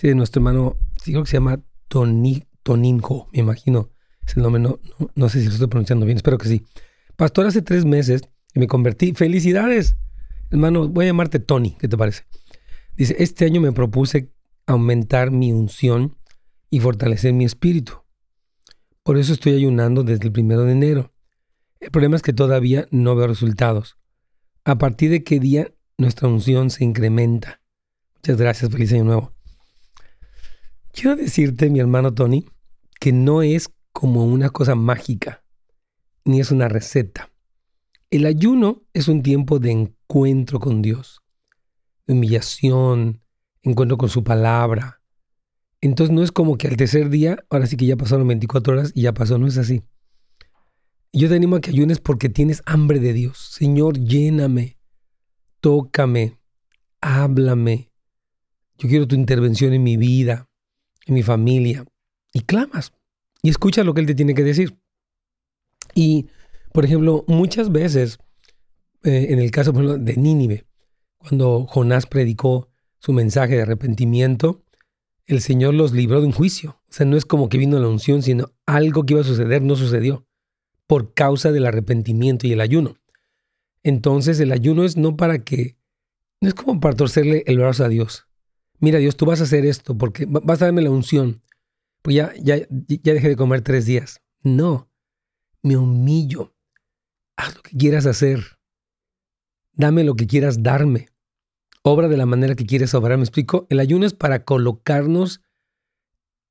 Nuestro 0.00 0.38
hermano, 0.38 0.76
creo 1.02 1.24
que 1.24 1.28
se 1.28 1.38
llama 1.38 1.60
Toni, 1.88 2.44
Toninjo, 2.62 3.26
me 3.32 3.40
imagino. 3.40 3.90
Nombre, 4.36 4.60
no, 4.60 4.78
no, 5.14 5.28
sé 5.28 5.40
si 5.40 5.46
lo 5.46 5.52
estoy 5.52 5.68
pronunciando 5.68 6.06
bien, 6.06 6.16
espero 6.16 6.38
que 6.38 6.48
sí. 6.48 6.64
Pastor, 7.16 7.46
hace 7.46 7.62
tres 7.62 7.84
meses 7.84 8.22
me 8.54 8.66
convertí. 8.66 9.12
¡Felicidades! 9.14 9.96
Hermano, 10.50 10.88
voy 10.88 11.06
a 11.06 11.08
llamarte 11.08 11.38
Tony, 11.40 11.76
¿qué 11.78 11.88
te 11.88 11.96
parece? 11.96 12.24
Dice, 12.96 13.16
este 13.18 13.44
año 13.44 13.60
me 13.60 13.72
propuse 13.72 14.32
aumentar 14.66 15.30
mi 15.30 15.52
unción 15.52 16.16
y 16.70 16.80
fortalecer 16.80 17.32
mi 17.32 17.44
espíritu. 17.44 18.02
Por 19.02 19.16
eso 19.16 19.32
estoy 19.32 19.54
ayunando 19.54 20.04
desde 20.04 20.26
el 20.26 20.32
primero 20.32 20.64
de 20.64 20.72
enero. 20.72 21.12
El 21.80 21.90
problema 21.90 22.16
es 22.16 22.22
que 22.22 22.32
todavía 22.32 22.86
no 22.90 23.14
veo 23.14 23.28
resultados. 23.28 23.96
¿A 24.64 24.78
partir 24.78 25.10
de 25.10 25.24
qué 25.24 25.38
día 25.40 25.72
nuestra 25.96 26.28
unción 26.28 26.70
se 26.70 26.84
incrementa? 26.84 27.62
Muchas 28.16 28.36
gracias, 28.36 28.70
feliz 28.70 28.92
año 28.92 29.04
nuevo. 29.04 29.32
Quiero 30.92 31.16
decirte, 31.16 31.70
mi 31.70 31.78
hermano 31.78 32.12
Tony, 32.12 32.44
que 32.98 33.12
no 33.12 33.42
es 33.42 33.70
como 33.98 34.24
una 34.24 34.50
cosa 34.50 34.76
mágica, 34.76 35.42
ni 36.24 36.38
es 36.38 36.52
una 36.52 36.68
receta. 36.68 37.32
El 38.10 38.26
ayuno 38.26 38.84
es 38.92 39.08
un 39.08 39.24
tiempo 39.24 39.58
de 39.58 39.72
encuentro 39.72 40.60
con 40.60 40.82
Dios, 40.82 41.20
humillación, 42.06 43.20
encuentro 43.60 43.98
con 43.98 44.08
su 44.08 44.22
palabra. 44.22 45.02
Entonces 45.80 46.14
no 46.14 46.22
es 46.22 46.30
como 46.30 46.56
que 46.56 46.68
al 46.68 46.76
tercer 46.76 47.10
día, 47.10 47.44
ahora 47.50 47.66
sí 47.66 47.76
que 47.76 47.86
ya 47.86 47.96
pasaron 47.96 48.28
24 48.28 48.72
horas 48.72 48.92
y 48.94 49.02
ya 49.02 49.14
pasó, 49.14 49.36
no 49.36 49.48
es 49.48 49.58
así. 49.58 49.82
Yo 51.12 51.28
te 51.28 51.34
animo 51.34 51.56
a 51.56 51.60
que 51.60 51.70
ayunes 51.70 51.98
porque 51.98 52.28
tienes 52.28 52.62
hambre 52.66 53.00
de 53.00 53.12
Dios. 53.12 53.48
Señor, 53.50 53.98
lléname, 53.98 54.78
tócame, 55.60 56.38
háblame. 57.00 57.90
Yo 58.78 58.88
quiero 58.88 59.08
tu 59.08 59.16
intervención 59.16 59.72
en 59.72 59.82
mi 59.82 59.96
vida, 59.96 60.48
en 61.04 61.14
mi 61.14 61.24
familia. 61.24 61.84
Y 62.32 62.42
clamas 62.42 62.92
y 63.42 63.50
escucha 63.50 63.84
lo 63.84 63.94
que 63.94 64.00
Él 64.00 64.06
te 64.06 64.14
tiene 64.14 64.34
que 64.34 64.44
decir. 64.44 64.78
Y, 65.94 66.26
por 66.72 66.84
ejemplo, 66.84 67.24
muchas 67.28 67.72
veces, 67.72 68.18
eh, 69.04 69.28
en 69.30 69.38
el 69.38 69.50
caso 69.50 69.72
de 69.72 70.16
Nínive, 70.16 70.66
cuando 71.18 71.66
Jonás 71.66 72.06
predicó 72.06 72.68
su 72.98 73.12
mensaje 73.12 73.56
de 73.56 73.62
arrepentimiento, 73.62 74.64
el 75.26 75.40
Señor 75.40 75.74
los 75.74 75.92
libró 75.92 76.20
de 76.20 76.26
un 76.26 76.32
juicio. 76.32 76.80
O 76.88 76.92
sea, 76.92 77.06
no 77.06 77.16
es 77.16 77.24
como 77.24 77.48
que 77.48 77.58
vino 77.58 77.78
la 77.78 77.88
unción, 77.88 78.22
sino 78.22 78.52
algo 78.66 79.04
que 79.04 79.14
iba 79.14 79.20
a 79.20 79.24
suceder 79.24 79.62
no 79.62 79.76
sucedió 79.76 80.26
por 80.86 81.12
causa 81.12 81.52
del 81.52 81.66
arrepentimiento 81.66 82.46
y 82.46 82.52
el 82.52 82.60
ayuno. 82.60 82.96
Entonces, 83.82 84.40
el 84.40 84.52
ayuno 84.52 84.84
es 84.84 84.96
no 84.96 85.16
para 85.16 85.44
que, 85.44 85.76
no 86.40 86.48
es 86.48 86.54
como 86.54 86.80
para 86.80 86.96
torcerle 86.96 87.44
el 87.46 87.58
brazo 87.58 87.84
a 87.84 87.88
Dios. 87.88 88.26
Mira, 88.80 88.98
Dios, 88.98 89.16
tú 89.16 89.26
vas 89.26 89.40
a 89.40 89.44
hacer 89.44 89.66
esto 89.66 89.98
porque 89.98 90.26
vas 90.26 90.62
a 90.62 90.66
darme 90.66 90.82
la 90.82 90.90
unción 90.90 91.42
pues 92.02 92.16
ya, 92.16 92.32
ya, 92.40 92.56
ya 92.58 93.14
dejé 93.14 93.28
de 93.28 93.36
comer 93.36 93.62
tres 93.62 93.86
días. 93.86 94.22
No, 94.42 94.90
me 95.62 95.76
humillo. 95.76 96.54
Haz 97.36 97.54
lo 97.54 97.62
que 97.62 97.76
quieras 97.76 98.06
hacer. 98.06 98.58
Dame 99.72 100.04
lo 100.04 100.16
que 100.16 100.26
quieras 100.26 100.62
darme. 100.62 101.08
Obra 101.82 102.08
de 102.08 102.16
la 102.16 102.26
manera 102.26 102.54
que 102.54 102.66
quieres 102.66 102.94
obrar. 102.94 103.16
¿Me 103.16 103.24
explico? 103.24 103.66
El 103.70 103.80
ayuno 103.80 104.06
es 104.06 104.14
para 104.14 104.44
colocarnos 104.44 105.40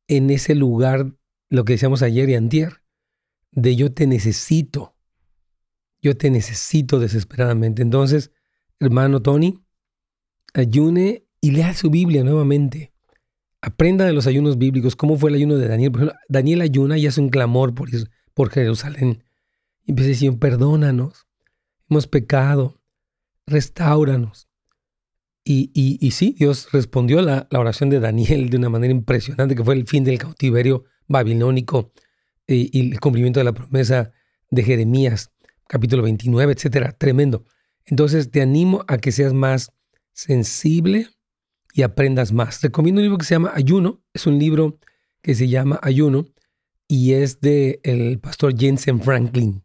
en 0.07 0.29
ese 0.29 0.55
lugar, 0.55 1.13
lo 1.49 1.65
que 1.65 1.73
decíamos 1.73 2.01
ayer 2.01 2.29
y 2.29 2.35
antier, 2.35 2.81
de 3.51 3.75
yo 3.75 3.93
te 3.93 4.07
necesito. 4.07 4.95
Yo 6.01 6.15
te 6.15 6.29
necesito 6.29 6.99
desesperadamente. 6.99 7.81
Entonces, 7.81 8.31
hermano 8.79 9.21
Tony, 9.21 9.61
ayune 10.53 11.27
y 11.41 11.51
lea 11.51 11.73
su 11.73 11.89
Biblia 11.89 12.23
nuevamente. 12.23 12.93
Aprenda 13.61 14.05
de 14.05 14.13
los 14.13 14.27
ayunos 14.27 14.57
bíblicos. 14.57 14.95
¿Cómo 14.95 15.17
fue 15.17 15.29
el 15.29 15.35
ayuno 15.35 15.55
de 15.57 15.67
Daniel? 15.67 15.91
Daniel 16.29 16.61
ayuna 16.61 16.97
y 16.97 17.07
hace 17.07 17.21
un 17.21 17.29
clamor 17.29 17.73
por, 17.73 17.89
por 18.33 18.49
Jerusalén. 18.49 19.23
Y 19.83 19.91
empieza 19.91 20.09
decir, 20.09 20.37
perdónanos. 20.39 21.27
Hemos 21.89 22.07
pecado. 22.07 22.79
Restauranos. 23.45 24.47
Y, 25.43 25.71
y, 25.73 26.11
sí, 26.11 26.35
Dios 26.37 26.67
respondió 26.73 27.19
a 27.19 27.21
la, 27.21 27.47
la, 27.49 27.59
oración 27.59 27.89
de 27.89 28.01
Daniel 28.01 28.49
de 28.49 28.57
una 28.57 28.67
manera 28.67 28.91
impresionante, 28.91 29.55
que 29.55 29.63
fue 29.63 29.75
el 29.75 29.87
fin 29.87 30.03
del 30.03 30.17
cautiverio 30.17 30.83
babilónico 31.07 31.93
y, 32.45 32.77
y 32.77 32.91
el 32.91 32.99
cumplimiento 32.99 33.39
de 33.39 33.45
la 33.45 33.53
promesa 33.53 34.11
de 34.49 34.63
Jeremías, 34.63 35.31
capítulo 35.65 36.03
29, 36.03 36.51
etcétera. 36.51 36.91
Tremendo. 36.91 37.45
Entonces 37.85 38.29
te 38.29 38.41
animo 38.41 38.83
a 38.89 38.97
que 38.97 39.13
seas 39.13 39.33
más 39.33 39.71
sensible 40.11 41.07
y 41.77 41.83
aprendas 41.83 42.33
más. 42.33 42.59
Recomiendo 42.63 42.99
un 42.99 43.03
libro 43.03 43.19
que 43.19 43.25
se 43.25 43.35
llama 43.35 43.51
Ayuno. 43.53 44.01
Es 44.11 44.25
un 44.25 44.39
libro 44.39 44.79
que 45.21 45.35
se 45.35 45.47
llama 45.47 45.79
Ayuno 45.83 46.25
y 46.87 47.13
es 47.13 47.39
de 47.39 47.79
el 47.83 48.17
pastor 48.17 48.57
Jensen 48.57 48.99
Franklin. 48.99 49.63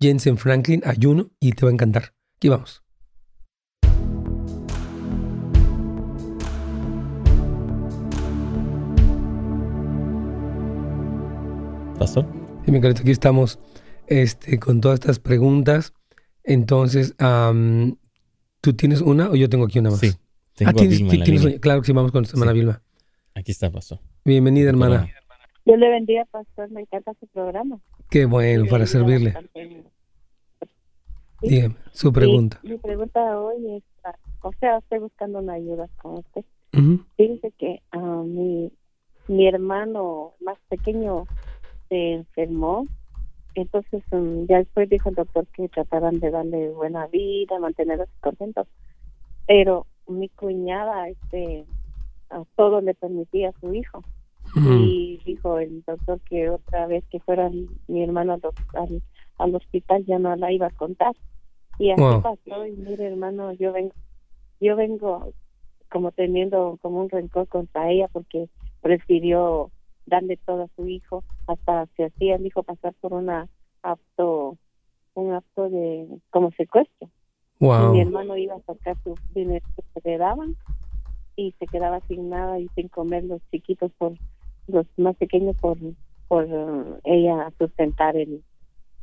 Jensen 0.00 0.38
Franklin, 0.38 0.80
Ayuno, 0.86 1.30
y 1.40 1.52
te 1.52 1.66
va 1.66 1.70
a 1.70 1.74
encantar. 1.74 2.14
Aquí 2.36 2.48
vamos. 2.48 2.82
¿Pastor? 11.98 12.26
Sí, 12.64 12.72
mi 12.72 12.78
aquí 12.78 13.10
estamos 13.10 13.58
este, 14.06 14.58
con 14.58 14.80
todas 14.80 14.98
estas 14.98 15.18
preguntas. 15.18 15.92
Entonces, 16.42 17.14
¿tú 18.62 18.72
tienes 18.72 19.02
una 19.02 19.28
o 19.28 19.34
yo 19.34 19.50
tengo 19.50 19.66
aquí 19.66 19.78
una 19.78 19.90
más? 19.90 20.00
Sí. 20.00 20.14
Tengo 20.54 20.70
ah, 20.70 20.74
tienes, 20.74 21.60
claro 21.60 21.80
que 21.80 21.86
sí, 21.86 21.92
vamos 21.92 22.12
con 22.12 22.20
nuestra 22.20 22.38
hermana 22.38 22.52
Vilma. 22.52 22.82
Aquí 23.34 23.52
está, 23.52 23.70
pastor. 23.70 23.98
Bienvenida, 24.24 24.70
hermana. 24.70 25.08
Yo 25.64 25.76
le 25.76 25.88
bendiga, 25.88 26.24
pastor. 26.26 26.70
Me 26.70 26.82
encanta 26.82 27.12
su 27.18 27.26
programa. 27.26 27.80
Qué 28.10 28.24
bueno, 28.26 28.66
para 28.70 28.86
servirle. 28.86 29.34
Dígame, 31.42 31.76
su 31.92 32.12
pregunta. 32.12 32.60
mi 32.62 32.78
pregunta 32.78 33.38
hoy 33.38 33.76
es, 33.76 33.82
o 34.42 34.52
sea, 34.60 34.78
estoy 34.78 35.00
buscando 35.00 35.40
una 35.40 35.54
ayuda 35.54 35.88
con 36.00 36.18
usted. 36.18 36.44
Fíjese 37.16 37.52
que 37.58 37.82
uh, 37.96 38.24
mi, 38.24 38.72
mi 39.28 39.46
hermano 39.46 40.34
más 40.40 40.58
pequeño 40.68 41.26
se 41.88 42.14
enfermó 42.14 42.86
entonces 43.54 44.02
um, 44.10 44.46
ya 44.46 44.58
después 44.58 44.88
dijo 44.88 45.08
el 45.08 45.14
doctor 45.14 45.46
que 45.48 45.68
trataban 45.68 46.18
de 46.18 46.30
darle 46.30 46.70
buena 46.70 47.06
vida, 47.06 47.58
mantenerlos 47.58 48.08
contentos. 48.20 48.66
Pero 49.46 49.86
mi 50.06 50.28
cuñada 50.28 51.08
este 51.08 51.66
a 52.30 52.42
todo 52.56 52.80
le 52.80 52.94
permitía 52.94 53.50
a 53.50 53.60
su 53.60 53.74
hijo. 53.74 54.02
Y 54.56 55.20
dijo 55.24 55.58
el 55.58 55.82
doctor 55.82 56.20
que 56.20 56.48
otra 56.48 56.86
vez 56.86 57.04
que 57.10 57.18
fuera 57.18 57.50
mi 57.88 58.04
hermano 58.04 58.38
al, 58.74 59.02
al, 59.38 59.54
hospital 59.56 60.04
ya 60.06 60.20
no 60.20 60.36
la 60.36 60.52
iba 60.52 60.68
a 60.68 60.70
contar. 60.70 61.12
Y 61.78 61.90
así 61.90 62.02
pasó 62.22 62.64
y 62.64 62.72
mire 62.76 63.06
hermano 63.06 63.52
yo 63.52 63.72
vengo 63.72 63.94
yo 64.60 64.76
vengo 64.76 65.32
como 65.90 66.12
teniendo 66.12 66.78
como 66.82 67.00
un 67.00 67.10
rencor 67.10 67.48
contra 67.48 67.90
ella 67.90 68.06
porque 68.12 68.48
prefirió 68.80 69.72
darle 70.06 70.36
todo 70.36 70.64
a 70.64 70.68
su 70.76 70.86
hijo. 70.86 71.24
Hasta 71.48 71.86
se 71.96 72.04
hacía 72.04 72.36
el 72.36 72.46
hijo 72.46 72.62
pasar 72.62 72.94
por 73.00 73.12
una 73.12 73.48
acto 73.82 74.56
un 75.14 75.32
acto 75.32 75.68
de 75.68 76.06
como 76.30 76.52
secuestro 76.52 77.08
mi 77.58 78.00
hermano 78.00 78.36
iba 78.36 78.54
a 78.54 78.60
sacar 78.60 78.96
su 79.04 79.14
dinero 79.34 79.64
que 79.76 80.00
se 80.00 80.08
le 80.08 80.18
daban 80.18 80.56
y 81.36 81.52
se 81.58 81.66
quedaba 81.66 82.00
sin 82.08 82.28
nada 82.30 82.58
y 82.58 82.68
sin 82.74 82.88
comer 82.88 83.24
los 83.24 83.40
chiquitos 83.50 83.90
por 83.98 84.12
los 84.66 84.86
más 84.96 85.16
pequeños 85.16 85.56
por 85.56 85.76
por 86.28 86.48
ella 87.04 87.52
sustentar 87.58 88.16
el 88.16 88.42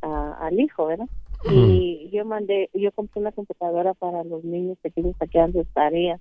al 0.02 0.58
hijo, 0.58 0.86
¿verdad? 0.86 1.08
Y 1.50 2.10
yo 2.12 2.24
mandé, 2.24 2.70
yo 2.72 2.92
compré 2.92 3.20
una 3.20 3.32
computadora 3.32 3.94
para 3.94 4.22
los 4.24 4.44
niños 4.44 4.78
pequeños 4.80 5.16
para 5.16 5.30
que 5.30 5.38
hagan 5.38 5.52
sus 5.52 5.68
tareas 5.68 6.20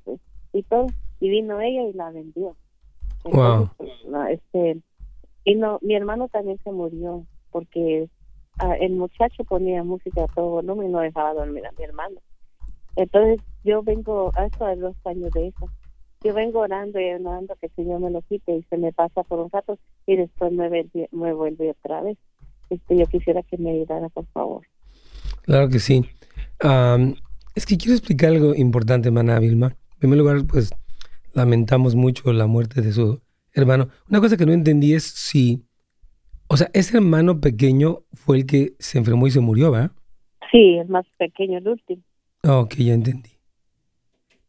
y 0.54 0.64
todo, 0.64 0.88
y 1.20 1.30
vino 1.30 1.62
ella 1.62 1.84
y 1.84 1.94
la 1.94 2.12
vendió. 2.12 2.56
wow. 3.26 3.70
Pues, 3.78 3.92
este, 4.30 4.82
y 5.44 5.56
no, 5.56 5.80
mi 5.82 5.96
hermano 5.96 6.28
también 6.28 6.60
se 6.64 6.72
murió 6.72 7.26
porque 7.52 8.08
el 8.80 8.94
muchacho 8.94 9.44
ponía 9.44 9.84
música 9.84 10.24
a 10.24 10.28
todo 10.28 10.50
volumen 10.50 10.90
y 10.90 10.92
no 10.92 11.00
dejaba 11.00 11.34
dormir 11.34 11.66
a 11.66 11.72
mi 11.72 11.84
hermano. 11.84 12.22
Entonces 12.96 13.40
yo 13.64 13.84
vengo, 13.84 14.32
esto 14.38 14.66
de 14.66 14.76
dos 14.76 14.96
años 15.06 15.32
de 15.32 15.48
eso, 15.48 15.70
yo 16.24 16.34
vengo 16.34 16.60
orando 16.60 17.00
y 17.00 17.12
orando 17.14 17.56
que 17.56 17.68
el 17.68 17.76
Señor 17.76 18.00
me 18.00 18.12
lo 18.12 18.22
quite 18.22 18.56
y 18.56 18.64
se 18.64 18.78
me 18.78 18.92
pasa 18.94 19.24
por 19.24 19.40
un 19.40 19.50
rato 19.50 19.80
y 20.06 20.16
después 20.16 20.52
me, 20.52 20.70
me 21.12 21.34
vuelve 21.34 21.72
otra 21.72 22.02
vez. 22.02 22.18
Este, 22.70 22.98
yo 22.98 23.06
quisiera 23.08 23.42
que 23.44 23.58
me 23.58 23.72
ayudara, 23.72 24.08
por 24.10 24.26
favor. 24.28 24.62
Claro 25.42 25.68
que 25.70 25.80
sí. 25.80 26.06
es 27.56 27.66
que 27.66 27.78
quiero 27.78 27.94
explicar 27.94 28.30
algo 28.30 28.54
importante, 28.56 29.10
hermana 29.10 29.40
Vilma. 29.40 29.76
En 29.94 30.00
primer 30.00 30.20
lugar, 30.20 30.46
pues 30.48 30.72
lamentamos 31.34 31.96
mucho 31.96 32.32
la 32.34 32.48
muerte 32.48 32.82
de 32.82 32.92
su 32.92 33.22
hermano. 33.54 33.90
Una 34.10 34.20
cosa 34.20 34.38
que 34.38 34.46
no 34.46 34.54
entendí 34.54 34.94
es 34.94 35.04
si, 35.04 35.66
o 36.54 36.58
sea, 36.58 36.70
ese 36.74 36.98
hermano 36.98 37.40
pequeño 37.40 38.00
fue 38.14 38.36
el 38.36 38.46
que 38.46 38.74
se 38.78 38.98
enfermó 38.98 39.26
y 39.26 39.32
se 39.32 39.40
murió, 39.40 39.72
¿verdad? 39.72 39.92
Sí, 40.52 40.76
el 40.80 40.90
más 40.90 41.06
pequeño, 41.18 41.60
el 41.60 41.68
último. 41.70 42.04
Ok, 42.46 42.74
ya 42.76 42.94
entendí. 42.94 43.30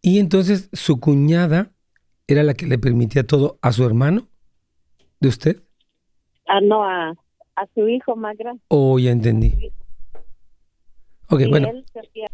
Y 0.01 0.19
entonces 0.19 0.69
su 0.73 0.99
cuñada 0.99 1.71
era 2.27 2.43
la 2.43 2.55
que 2.55 2.67
le 2.67 2.77
permitía 2.77 3.25
todo 3.25 3.57
a 3.63 3.71
su 3.71 3.85
hermano 3.85 4.27
de 5.21 5.29
usted. 5.29 5.63
Ah, 6.49 6.61
no, 6.61 6.83
a, 6.83 7.11
a 7.11 7.67
su 7.73 7.87
hijo 7.87 8.17
más 8.17 8.37
grande. 8.37 8.61
Oh, 8.67 8.99
ya 8.99 9.13
entendí. 9.13 9.71
Ok, 11.31 11.43
bueno. 11.51 11.69
se 11.93 12.01
hacía, 12.01 12.27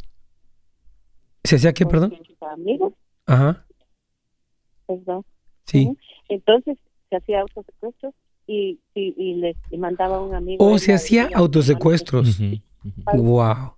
¿Se 1.44 1.56
hacía 1.56 1.74
qué, 1.74 1.84
perdón? 1.84 2.14
amigos. 2.40 2.94
Ajá. 3.26 3.66
Perdón. 4.86 5.26
Sí. 5.66 5.94
Entonces 6.30 6.78
se 7.10 7.16
hacía 7.16 7.42
autosecuestros 7.42 8.14
y, 8.48 8.80
y, 8.94 9.14
y 9.16 9.34
le 9.34 9.54
mandaba 9.76 10.16
a 10.16 10.22
un 10.22 10.34
amigo. 10.34 10.64
Oh, 10.66 10.78
se 10.78 10.94
hacía 10.94 11.28
autosecuestros. 11.34 12.40
Wow. 13.14 13.74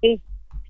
Sí, 0.00 0.20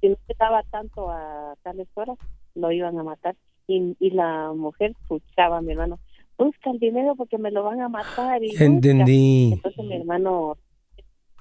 si 0.00 0.09
no 0.09 0.16
se 0.26 0.35
daba 0.38 0.62
tanto 0.70 1.11
a 1.11 1.55
tales 1.62 1.88
horas, 1.94 2.16
lo 2.55 2.70
iban 2.70 2.98
a 2.98 3.02
matar. 3.02 3.37
Y, 3.66 3.96
y 3.98 4.11
la 4.11 4.52
mujer 4.55 4.92
escuchaba 5.02 5.59
a 5.59 5.61
mi 5.62 5.72
hermano, 5.72 5.98
busca 6.38 6.70
el 6.70 6.78
dinero 6.78 7.14
porque 7.16 7.38
me 7.38 7.50
lo 7.50 7.64
van 7.64 7.81
a 7.81 7.88
matar. 7.88 8.42
Y 8.42 8.55
Entendí. 8.62 9.52
Entonces 9.55 9.85
mi 9.85 9.96
hermano 9.96 10.57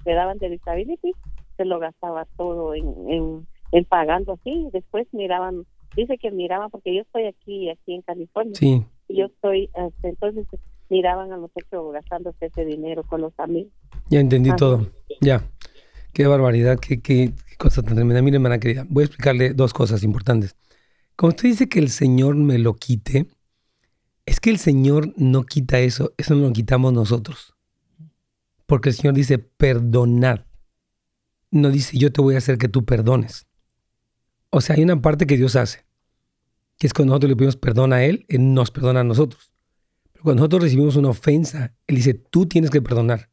le 0.04 0.14
daban 0.14 0.38
de 0.38 0.50
disability, 0.50 1.12
se 1.56 1.64
lo 1.64 1.78
gastaba 1.78 2.26
todo 2.36 2.74
en, 2.74 2.86
en, 3.08 3.46
en 3.70 3.84
pagando 3.84 4.32
así. 4.32 4.68
Después 4.72 5.06
miraban, 5.12 5.64
dice 5.94 6.18
que 6.18 6.32
miraban 6.32 6.70
porque 6.70 6.94
yo 6.94 7.02
estoy 7.02 7.26
aquí, 7.26 7.70
aquí 7.70 7.94
en 7.94 8.02
California. 8.02 8.54
Sí. 8.54 8.84
Y 9.08 9.16
yo 9.16 9.26
estoy, 9.26 9.70
este, 9.74 10.08
entonces 10.08 10.46
miraban 10.92 11.32
a 11.32 11.38
los 11.38 11.50
hechos 11.56 11.90
gastándose 11.90 12.46
ese 12.46 12.66
dinero 12.66 13.02
con 13.02 13.22
los 13.22 13.32
amigos. 13.38 13.72
Ya 14.10 14.20
entendí 14.20 14.54
todo. 14.54 14.92
Ya. 15.22 15.42
Qué 16.12 16.26
barbaridad, 16.26 16.78
qué, 16.78 17.00
qué, 17.00 17.32
cosa 17.56 17.82
tan 17.82 17.94
tremenda. 17.94 18.20
Mire, 18.20 18.36
hermana 18.36 18.60
querida, 18.60 18.84
voy 18.90 19.04
a 19.04 19.06
explicarle 19.06 19.54
dos 19.54 19.72
cosas 19.72 20.02
importantes. 20.02 20.54
Como 21.16 21.30
usted 21.30 21.48
dice 21.48 21.68
que 21.70 21.78
el 21.78 21.88
Señor 21.88 22.34
me 22.34 22.58
lo 22.58 22.74
quite, 22.74 23.26
es 24.26 24.38
que 24.38 24.50
el 24.50 24.58
Señor 24.58 25.14
no 25.16 25.44
quita 25.44 25.78
eso, 25.78 26.12
eso 26.18 26.34
no 26.34 26.48
lo 26.48 26.52
quitamos 26.52 26.92
nosotros. 26.92 27.56
Porque 28.66 28.90
el 28.90 28.94
Señor 28.94 29.14
dice, 29.14 29.38
perdonad. 29.38 30.40
No 31.50 31.70
dice, 31.70 31.96
yo 31.96 32.12
te 32.12 32.20
voy 32.20 32.34
a 32.34 32.38
hacer 32.38 32.58
que 32.58 32.68
tú 32.68 32.84
perdones. 32.84 33.46
O 34.50 34.60
sea, 34.60 34.76
hay 34.76 34.82
una 34.82 35.00
parte 35.00 35.26
que 35.26 35.38
Dios 35.38 35.56
hace, 35.56 35.86
que 36.78 36.86
es 36.86 36.92
cuando 36.92 37.12
nosotros 37.12 37.30
le 37.30 37.36
pedimos 37.36 37.56
perdón 37.56 37.94
a 37.94 38.04
Él, 38.04 38.26
Él 38.28 38.52
nos 38.52 38.70
perdona 38.70 39.00
a 39.00 39.04
nosotros. 39.04 39.51
Cuando 40.22 40.40
nosotros 40.40 40.62
recibimos 40.62 40.96
una 40.96 41.08
ofensa, 41.08 41.74
Él 41.86 41.96
dice, 41.96 42.14
tú 42.14 42.46
tienes 42.46 42.70
que 42.70 42.80
perdonar. 42.80 43.30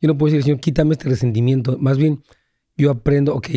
Yo 0.00 0.08
no 0.08 0.18
puedo 0.18 0.32
decir, 0.32 0.44
Señor, 0.44 0.60
quítame 0.60 0.92
este 0.92 1.08
resentimiento. 1.08 1.78
Más 1.78 1.96
bien, 1.96 2.22
yo 2.76 2.90
aprendo, 2.90 3.34
ok, 3.34 3.48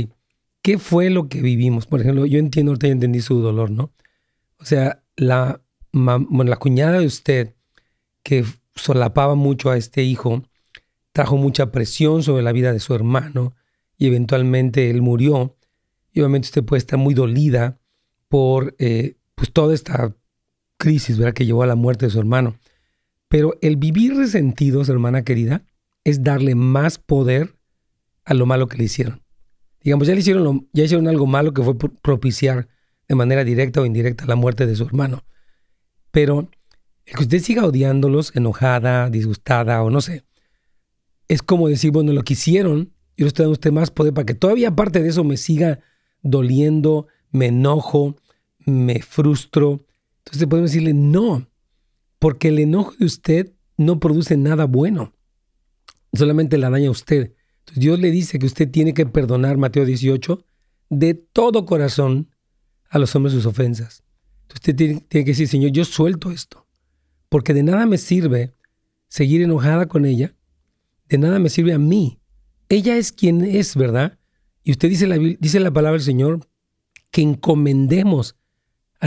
¿qué 0.62 0.78
fue 0.78 1.10
lo 1.10 1.28
que 1.28 1.42
vivimos? 1.42 1.86
Por 1.86 2.02
ejemplo, 2.02 2.26
yo 2.26 2.40
entiendo, 2.40 2.72
ahorita 2.72 2.88
entendí 2.88 3.22
su 3.22 3.42
dolor, 3.42 3.72
¿no? 3.72 3.92
O 4.60 4.66
sea, 4.66 5.04
la, 5.16 5.62
la 5.92 6.58
cuñada 6.58 7.00
de 7.00 7.06
usted, 7.06 7.56
que 8.24 8.46
solapaba 8.76 9.36
mucho 9.36 9.70
a 9.70 9.78
este 9.78 10.04
hijo, 10.04 10.44
trajo 11.12 11.38
mucha 11.38 11.72
presión 11.72 12.24
sobre 12.24 12.44
la 12.44 12.52
vida 12.52 12.74
de 12.74 12.80
su 12.80 12.94
hermano 12.94 13.56
y 13.98 14.08
eventualmente 14.08 14.90
él 14.90 15.02
murió. 15.02 15.58
Y 16.12 16.22
obviamente 16.22 16.48
usted 16.48 16.64
puede 16.64 16.80
estar 16.80 17.00
muy 17.00 17.14
dolida 17.14 17.80
por 18.28 18.76
eh, 18.80 19.16
pues 19.36 19.52
toda 19.52 19.74
esta 19.74 20.16
crisis 20.78 21.18
¿verdad? 21.18 21.34
que 21.34 21.46
llevó 21.46 21.64
a 21.64 21.68
la 21.68 21.76
muerte 21.76 22.06
de 22.06 22.12
su 22.12 22.20
hermano. 22.20 22.56
Pero 23.28 23.56
el 23.62 23.78
vivir 23.78 24.16
resentidos, 24.16 24.90
hermana 24.90 25.24
querida, 25.24 25.64
es 26.04 26.24
darle 26.24 26.56
más 26.56 26.98
poder 27.00 27.56
a 28.24 28.34
lo 28.34 28.46
malo 28.46 28.68
que 28.68 28.78
le 28.78 28.86
hicieron. 28.86 29.22
Digamos, 29.82 30.08
ya 30.08 30.14
le 30.14 30.20
hicieron, 30.20 30.68
ya 30.74 30.84
hicieron 30.84 31.08
algo 31.08 31.28
malo 31.28 31.54
que 31.54 31.64
fue 31.64 31.78
propiciar 31.78 32.68
de 33.08 33.16
manera 33.16 33.44
directa 33.44 33.82
o 33.82 33.86
indirecta 33.86 34.26
la 34.26 34.36
muerte 34.36 34.66
de 34.66 34.76
su 34.76 34.84
hermano. 34.84 35.24
Pero 36.12 36.50
el 37.06 37.16
que 37.16 37.24
usted 37.24 37.40
siga 37.40 37.66
odiándolos, 37.66 38.36
enojada, 38.36 39.10
disgustada 39.10 39.84
o 39.84 39.90
no 39.90 40.02
sé, 40.02 40.24
es 41.28 41.42
como 41.42 41.68
decir, 41.68 41.92
bueno, 41.92 42.14
lo 42.14 42.24
que 42.24 42.34
hicieron, 42.34 42.94
yo 43.18 43.26
le 43.26 43.28
estoy 43.28 43.44
dando 43.44 43.54
usted 43.54 43.72
más 43.72 43.92
poder 43.92 44.14
para 44.14 44.26
que 44.26 44.34
todavía 44.34 44.70
aparte 44.70 45.02
de 45.02 45.10
eso 45.10 45.24
me 45.24 45.38
siga 45.38 45.80
doliendo, 46.22 47.08
me 47.32 47.48
enojo, 47.48 48.16
me 48.66 49.02
frustro. 49.02 49.86
Entonces 50.26 50.48
podemos 50.48 50.72
decirle, 50.72 50.94
no, 50.94 51.48
porque 52.20 52.50
el 52.50 52.60
enojo 52.60 52.94
de 52.98 53.06
usted 53.06 53.54
no 53.78 54.00
produce 54.00 54.38
nada 54.38 54.66
bueno 54.66 55.16
solamente 56.16 56.58
la 56.58 56.70
daña 56.70 56.88
a 56.88 56.92
usted. 56.92 57.34
Entonces 57.60 57.82
Dios 57.82 58.00
le 58.00 58.12
dice 58.12 58.40
que 58.40 58.46
usted 58.46 58.70
tiene 58.70 58.94
que 58.94 59.06
perdonar, 59.06 59.58
Mateo 59.58 59.86
18, 59.86 60.44
de 60.90 61.14
todo 61.14 61.66
corazón 61.66 62.30
a 62.90 63.00
los 63.00 63.16
hombres 63.16 63.34
sus 63.34 63.46
ofensas. 63.46 64.04
Entonces 64.44 64.60
usted 64.62 64.76
tiene, 64.76 65.06
que 65.10 65.24
decir, 65.24 65.48
Señor, 65.48 65.72
yo 65.72 65.86
suelto 65.86 66.32
esto, 66.32 66.68
porque 67.30 67.54
de 67.54 67.64
nada 67.64 67.86
me 67.86 67.98
sirve 67.98 68.54
seguir 69.08 69.42
enojada 69.42 69.88
con 69.88 70.06
ella, 70.06 70.36
de 71.10 71.18
nada 71.18 71.40
me 71.40 71.50
sirve 71.50 71.74
a 71.74 71.80
mí. 71.80 72.20
Ella 72.70 72.98
es 72.98 73.12
quien 73.12 73.44
es, 73.44 73.76
¿verdad? 73.76 74.18
Y 74.64 74.72
usted 74.72 74.90
dice 74.90 75.08
la, 75.08 75.18
dice 75.18 75.60
la 75.60 75.72
palabra 75.72 75.98
del 75.98 76.06
Señor 76.06 76.48
que 77.12 77.22
encomendemos 77.22 78.36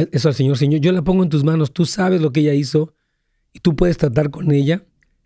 eso 0.03 0.29
al 0.29 0.35
Señor. 0.35 0.57
Señor, 0.57 0.81
yo 0.81 0.93
la 0.93 1.03
pongo 1.03 1.23
en 1.23 1.29
tus 1.29 1.45
manos, 1.45 1.73
tú 1.73 1.85
sabes 1.85 2.21
lo 2.21 2.33
que 2.33 2.41
ella 2.41 2.55
hizo 2.55 2.95
y 3.53 3.61
tú 3.61 3.77
puedes 3.77 3.99
tratar 3.99 4.31
con 4.31 4.51
ella, 4.53 4.85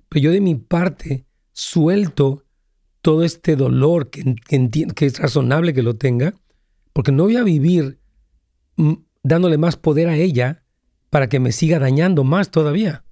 pero 0.09 0.25
yo 0.25 0.31
de 0.31 0.41
mi 0.41 0.55
parte 0.55 1.27
suelto 1.53 2.45
todo 3.01 3.25
este 3.25 3.57
dolor 3.57 4.11
que, 4.11 4.37
que 4.95 5.07
es 5.07 5.19
razonable 5.19 5.75
que 5.75 5.83
lo 5.83 5.95
tenga, 5.95 6.35
porque 6.93 7.13
no 7.13 7.25
voy 7.25 7.37
a 7.37 7.43
vivir 7.43 7.99
mm, 8.77 8.95
dándole 9.23 9.59
más 9.59 9.77
poder 9.77 10.09
a 10.09 10.17
ella 10.17 10.63
para 11.11 11.29
que 11.29 11.41
me 11.41 11.53
siga 11.53 11.79
dañando 11.79 12.25
más 12.25 12.51
todavía. 12.51 13.05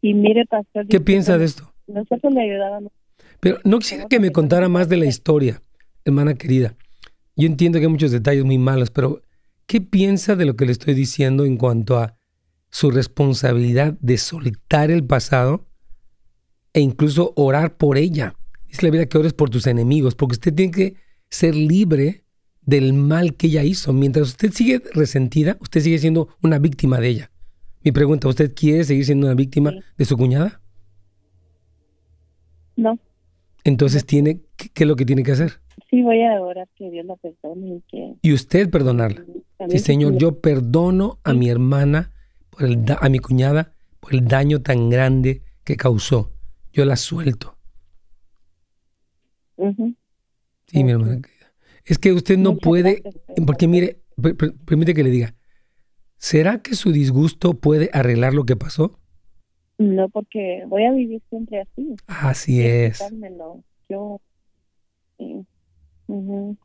Y 0.00 0.12
mire, 0.12 0.44
pastor. 0.44 0.86
¿Qué 0.86 1.00
piensa 1.00 1.38
de 1.38 1.46
esto? 1.46 1.72
Nosotros 1.86 2.32
le 2.34 2.42
ayudábamos. 2.42 2.92
Pero 3.40 3.58
no 3.64 3.78
quisiera 3.78 4.06
que 4.06 4.20
me 4.20 4.32
contara 4.32 4.68
más 4.68 4.88
de 4.88 4.98
la 4.98 5.06
historia, 5.06 5.62
hermana 6.04 6.34
querida. 6.34 6.76
Yo 7.36 7.46
entiendo 7.46 7.78
que 7.78 7.86
hay 7.86 7.90
muchos 7.90 8.12
detalles 8.12 8.44
muy 8.44 8.58
malos, 8.58 8.90
pero 8.90 9.22
¿qué 9.66 9.80
piensa 9.80 10.36
de 10.36 10.44
lo 10.44 10.56
que 10.56 10.66
le 10.66 10.72
estoy 10.72 10.94
diciendo 10.94 11.44
en 11.44 11.56
cuanto 11.56 11.98
a 11.98 12.16
su 12.74 12.90
responsabilidad 12.90 13.96
de 14.00 14.18
soltar 14.18 14.90
el 14.90 15.04
pasado 15.04 15.64
e 16.72 16.80
incluso 16.80 17.32
orar 17.36 17.76
por 17.76 17.96
ella. 17.96 18.34
Dice 18.66 18.82
la 18.82 18.90
vida 18.90 19.06
que 19.06 19.16
ores 19.16 19.32
por 19.32 19.48
tus 19.48 19.68
enemigos, 19.68 20.16
porque 20.16 20.32
usted 20.32 20.52
tiene 20.52 20.72
que 20.72 20.96
ser 21.30 21.54
libre 21.54 22.24
del 22.62 22.92
mal 22.92 23.36
que 23.36 23.46
ella 23.46 23.62
hizo. 23.62 23.92
Mientras 23.92 24.26
usted 24.26 24.52
sigue 24.52 24.82
resentida, 24.92 25.56
usted 25.60 25.82
sigue 25.82 26.00
siendo 26.00 26.36
una 26.42 26.58
víctima 26.58 26.98
de 26.98 27.08
ella. 27.08 27.30
Mi 27.84 27.92
pregunta, 27.92 28.26
¿usted 28.26 28.52
quiere 28.52 28.82
seguir 28.82 29.06
siendo 29.06 29.28
una 29.28 29.36
víctima 29.36 29.72
de 29.96 30.04
su 30.04 30.16
cuñada? 30.16 30.60
No. 32.74 32.98
Entonces, 33.62 34.04
tiene 34.04 34.40
¿qué, 34.56 34.70
es 34.74 34.88
lo 34.88 34.96
que 34.96 35.06
tiene 35.06 35.22
que 35.22 35.30
hacer? 35.30 35.60
Sí, 35.90 36.02
voy 36.02 36.22
a 36.22 36.40
orar 36.40 36.68
que 36.76 36.90
Dios 36.90 37.04
la 37.06 37.16
perdone. 37.16 37.82
Y, 38.22 38.32
usted 38.32 38.70
perdonarla. 38.70 39.24
Sí, 39.68 39.78
Señor, 39.78 40.16
yo 40.16 40.40
perdono 40.40 41.18
a 41.24 41.32
mi 41.32 41.48
hermana 41.48 42.10
a 43.00 43.08
mi 43.08 43.18
cuñada 43.18 43.72
por 44.00 44.14
el 44.14 44.26
daño 44.26 44.62
tan 44.62 44.90
grande 44.90 45.42
que 45.64 45.76
causó. 45.76 46.32
Yo 46.72 46.84
la 46.84 46.96
suelto. 46.96 47.56
Sí, 50.66 50.84
mi 50.84 50.92
hermana 50.92 51.22
Es 51.84 51.98
que 51.98 52.12
usted 52.12 52.36
no 52.38 52.56
puede, 52.56 53.02
porque 53.46 53.68
mire, 53.68 54.00
permite 54.66 54.94
que 54.94 55.04
le 55.04 55.10
diga, 55.10 55.34
¿será 56.16 56.60
que 56.62 56.74
su 56.74 56.92
disgusto 56.92 57.54
puede 57.54 57.90
arreglar 57.92 58.34
lo 58.34 58.44
que 58.44 58.56
pasó? 58.56 58.98
No, 59.78 60.08
porque 60.08 60.64
voy 60.68 60.84
a 60.84 60.92
vivir 60.92 61.22
siempre 61.28 61.60
así. 61.60 61.96
Así 62.06 62.62
es. 62.62 63.02
Yo 63.88 64.20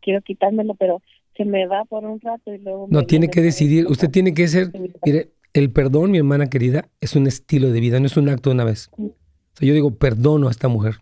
quiero 0.01 0.21
quitármelo, 0.21 0.75
pero 0.75 1.01
se 1.35 1.45
me 1.45 1.65
va 1.67 1.85
por 1.85 2.03
un 2.05 2.19
rato 2.19 2.53
y 2.53 2.57
luego... 2.59 2.87
No, 2.89 3.05
tiene 3.05 3.29
que 3.29 3.41
decidir. 3.41 3.87
Usted 3.87 4.09
tiene 4.09 4.33
que 4.33 4.47
ser... 4.47 4.71
Mire, 5.05 5.31
el 5.53 5.71
perdón, 5.71 6.11
mi 6.11 6.17
hermana 6.17 6.49
querida, 6.49 6.89
es 7.01 7.15
un 7.15 7.27
estilo 7.27 7.71
de 7.71 7.79
vida, 7.79 7.99
no 7.99 8.05
es 8.05 8.17
un 8.17 8.29
acto 8.29 8.49
de 8.49 8.55
una 8.55 8.65
vez. 8.65 8.89
O 8.97 9.13
sea, 9.53 9.67
yo 9.67 9.73
digo, 9.73 9.95
perdono 9.95 10.47
a 10.47 10.51
esta 10.51 10.67
mujer. 10.67 10.97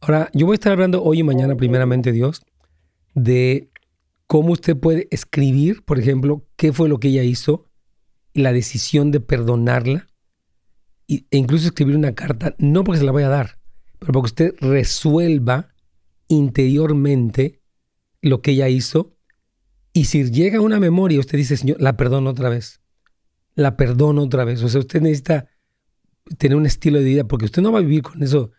Ahora, 0.00 0.30
yo 0.34 0.46
voy 0.46 0.54
a 0.54 0.56
estar 0.56 0.72
hablando 0.72 1.02
hoy 1.02 1.20
y 1.20 1.22
mañana, 1.22 1.54
primeramente 1.56 2.12
Dios, 2.12 2.42
de 3.14 3.70
cómo 4.26 4.52
usted 4.52 4.76
puede 4.76 5.08
escribir, 5.10 5.82
por 5.84 5.98
ejemplo, 5.98 6.44
qué 6.56 6.72
fue 6.72 6.88
lo 6.88 6.98
que 6.98 7.08
ella 7.08 7.22
hizo, 7.22 7.66
la 8.34 8.52
decisión 8.52 9.10
de 9.10 9.20
perdonarla, 9.20 10.08
e 11.08 11.24
incluso 11.30 11.68
escribir 11.68 11.96
una 11.96 12.14
carta, 12.14 12.54
no 12.58 12.82
porque 12.82 12.98
se 12.98 13.04
la 13.04 13.12
vaya 13.12 13.28
a 13.28 13.30
dar, 13.30 13.58
pero 13.98 14.12
porque 14.12 14.26
usted 14.26 14.54
resuelva 14.60 15.73
interiormente 16.34 17.60
lo 18.20 18.42
que 18.42 18.52
ella 18.52 18.68
hizo. 18.68 19.16
Y 19.92 20.04
si 20.06 20.30
llega 20.30 20.60
una 20.60 20.80
memoria, 20.80 21.20
usted 21.20 21.38
dice, 21.38 21.56
Señor, 21.56 21.80
la 21.80 21.96
perdono 21.96 22.30
otra 22.30 22.48
vez. 22.48 22.80
La 23.54 23.76
perdono 23.76 24.22
otra 24.22 24.44
vez. 24.44 24.62
O 24.62 24.68
sea, 24.68 24.80
usted 24.80 25.00
necesita 25.00 25.48
tener 26.38 26.56
un 26.56 26.66
estilo 26.66 26.98
de 26.98 27.04
vida 27.04 27.24
porque 27.24 27.44
usted 27.44 27.62
no 27.62 27.72
va 27.72 27.78
a 27.78 27.82
vivir 27.82 28.02
con 28.02 28.22
eso 28.22 28.50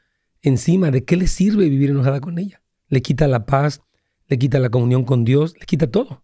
encima. 0.42 0.92
¿De 0.92 1.04
qué 1.04 1.18
le 1.18 1.28
sirve 1.28 1.70
vivir 1.70 1.90
enojada 1.90 2.22
con 2.22 2.40
ella? 2.40 2.62
Le 2.88 3.02
quita 3.02 3.28
la 3.28 3.46
paz, 3.46 3.82
le 4.28 4.38
quita 4.38 4.60
la 4.60 4.70
comunión 4.70 5.04
con 5.04 5.26
Dios, 5.26 5.56
le 5.60 5.66
quita 5.66 5.90
todo. 5.90 6.24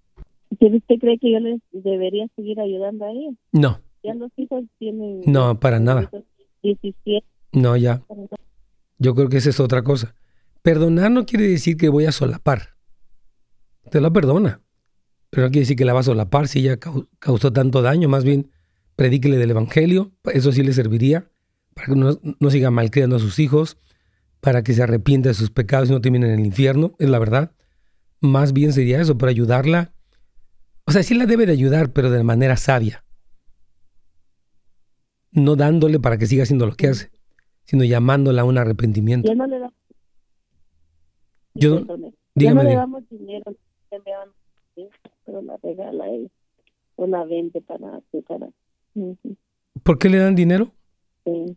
¿Usted 0.51 0.95
cree 0.99 1.17
que 1.17 1.31
yo 1.31 1.39
les 1.39 1.59
debería 1.71 2.27
seguir 2.35 2.59
ayudando 2.59 3.05
a 3.05 3.11
ella? 3.11 3.31
No. 3.51 3.81
Ya 4.03 4.13
los 4.13 4.31
hijos 4.37 4.63
tienen... 4.79 5.21
No, 5.25 5.59
para 5.59 5.79
nada. 5.79 6.09
17. 6.61 7.25
No, 7.53 7.75
ya. 7.77 8.03
Yo 8.97 9.15
creo 9.15 9.29
que 9.29 9.37
esa 9.37 9.49
es 9.49 9.59
otra 9.59 9.83
cosa. 9.83 10.15
Perdonar 10.61 11.11
no 11.11 11.25
quiere 11.25 11.47
decir 11.47 11.77
que 11.77 11.89
voy 11.89 12.05
a 12.05 12.11
solapar. 12.11 12.77
Te 13.89 13.99
la 13.99 14.11
perdona. 14.11 14.61
Pero 15.29 15.47
no 15.47 15.51
quiere 15.51 15.61
decir 15.61 15.77
que 15.77 15.85
la 15.85 15.93
va 15.93 16.01
a 16.01 16.03
solapar 16.03 16.47
si 16.47 16.59
ella 16.59 16.77
causó 17.19 17.53
tanto 17.53 17.81
daño. 17.81 18.09
Más 18.09 18.23
bien, 18.23 18.51
predíquele 18.95 19.37
del 19.37 19.51
Evangelio. 19.51 20.11
Eso 20.25 20.51
sí 20.51 20.61
le 20.61 20.73
serviría 20.73 21.31
para 21.73 21.87
que 21.87 21.95
no, 21.95 22.49
siga 22.49 22.69
malcriando 22.69 23.15
a 23.15 23.19
sus 23.19 23.39
hijos, 23.39 23.77
para 24.39 24.63
que 24.63 24.73
se 24.73 24.83
arrepienta 24.83 25.29
de 25.29 25.35
sus 25.35 25.49
pecados 25.49 25.89
y 25.89 25.93
no 25.93 26.01
termine 26.01 26.27
en 26.27 26.39
el 26.39 26.45
infierno. 26.45 26.95
Es 26.99 27.09
la 27.09 27.19
verdad. 27.19 27.51
Más 28.19 28.53
bien 28.53 28.73
sería 28.73 29.01
eso, 29.01 29.17
para 29.17 29.31
ayudarla. 29.31 29.93
O 30.85 30.91
sea, 30.91 31.01
sí 31.03 31.15
la 31.15 31.25
debe 31.25 31.45
de 31.45 31.53
ayudar, 31.53 31.91
pero 31.93 32.11
de 32.11 32.23
manera 32.23 32.57
sabia. 32.57 33.03
No 35.31 35.55
dándole 35.55 35.99
para 35.99 36.17
que 36.17 36.27
siga 36.27 36.43
haciendo 36.43 36.65
lo 36.65 36.75
que 36.75 36.89
hace, 36.89 37.11
sino 37.63 37.83
llamándola 37.83 38.41
a 38.41 38.45
un 38.45 38.57
arrepentimiento. 38.57 39.31
Yo, 41.61 41.85
dígame, 42.33 42.63
no 42.63 42.69
le 42.69 42.75
damos 42.75 43.09
dinero, 43.09 43.55
pero 45.25 45.41
la 45.41 45.57
regala 45.57 46.09
ella 46.09 46.29
o 46.95 47.07
la 47.07 47.23
vende 47.23 47.61
para 47.61 48.01
para. 48.27 48.49
¿Por 49.83 49.97
qué 49.97 50.09
le 50.09 50.17
dan 50.17 50.35
dinero? 50.35 50.71
Sí. 51.23 51.55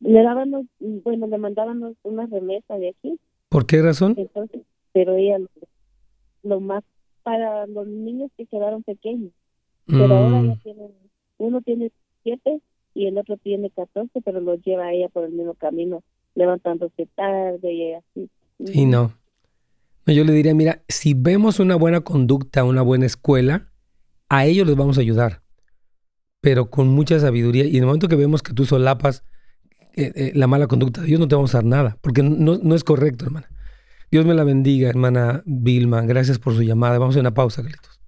Le 0.00 0.22
daban, 0.22 0.68
bueno, 0.78 1.26
le 1.26 1.38
mandaban 1.38 1.94
una 2.02 2.26
remesa 2.26 2.78
de 2.78 2.88
aquí. 2.88 3.18
¿Por 3.48 3.66
qué 3.66 3.82
razón? 3.82 4.14
Entonces, 4.16 4.62
pero 4.92 5.14
ella 5.16 5.38
lo, 6.42 6.60
más 6.60 6.82
para 7.22 7.66
los 7.66 7.86
niños 7.86 8.30
que 8.36 8.46
quedaron 8.46 8.82
pequeños. 8.82 9.32
Pero 9.86 10.14
ahora 10.14 10.42
ya 10.42 10.54
mm. 10.54 10.60
tienen, 10.60 10.92
uno 11.38 11.60
tiene 11.60 11.90
siete 12.22 12.60
y 12.94 13.06
el 13.06 13.18
otro 13.18 13.36
tiene 13.36 13.70
catorce, 13.70 14.20
pero 14.24 14.40
lo 14.40 14.54
lleva 14.54 14.86
a 14.86 14.92
ella 14.92 15.08
por 15.08 15.24
el 15.24 15.32
mismo 15.32 15.54
camino 15.54 16.02
levantándose 16.40 17.06
tarde 17.14 17.72
y 17.72 17.92
así. 17.94 18.30
Sí, 18.64 18.86
no. 18.86 19.14
Yo 20.06 20.24
le 20.24 20.32
diría, 20.32 20.54
mira, 20.54 20.82
si 20.88 21.14
vemos 21.14 21.60
una 21.60 21.76
buena 21.76 22.00
conducta, 22.00 22.64
una 22.64 22.82
buena 22.82 23.06
escuela, 23.06 23.68
a 24.28 24.46
ellos 24.46 24.66
les 24.66 24.74
vamos 24.74 24.98
a 24.98 25.02
ayudar, 25.02 25.42
pero 26.40 26.70
con 26.70 26.88
mucha 26.88 27.20
sabiduría. 27.20 27.64
Y 27.64 27.76
en 27.76 27.84
el 27.84 27.86
momento 27.86 28.08
que 28.08 28.16
vemos 28.16 28.42
que 28.42 28.52
tú 28.52 28.64
solapas 28.64 29.24
eh, 29.94 30.12
eh, 30.14 30.32
la 30.34 30.46
mala 30.46 30.66
conducta 30.66 31.02
de 31.02 31.08
Dios, 31.08 31.20
no 31.20 31.28
te 31.28 31.36
vamos 31.36 31.54
a 31.54 31.58
dar 31.58 31.64
nada, 31.64 31.98
porque 32.00 32.22
no, 32.22 32.58
no 32.60 32.74
es 32.74 32.82
correcto, 32.82 33.26
hermana. 33.26 33.48
Dios 34.10 34.26
me 34.26 34.34
la 34.34 34.42
bendiga, 34.42 34.88
hermana 34.88 35.42
Vilma. 35.46 36.00
Gracias 36.02 36.40
por 36.40 36.56
su 36.56 36.62
llamada. 36.62 36.98
Vamos 36.98 37.16
a 37.16 37.20
una 37.20 37.34
pausa, 37.34 37.62
Carlitos. 37.62 37.99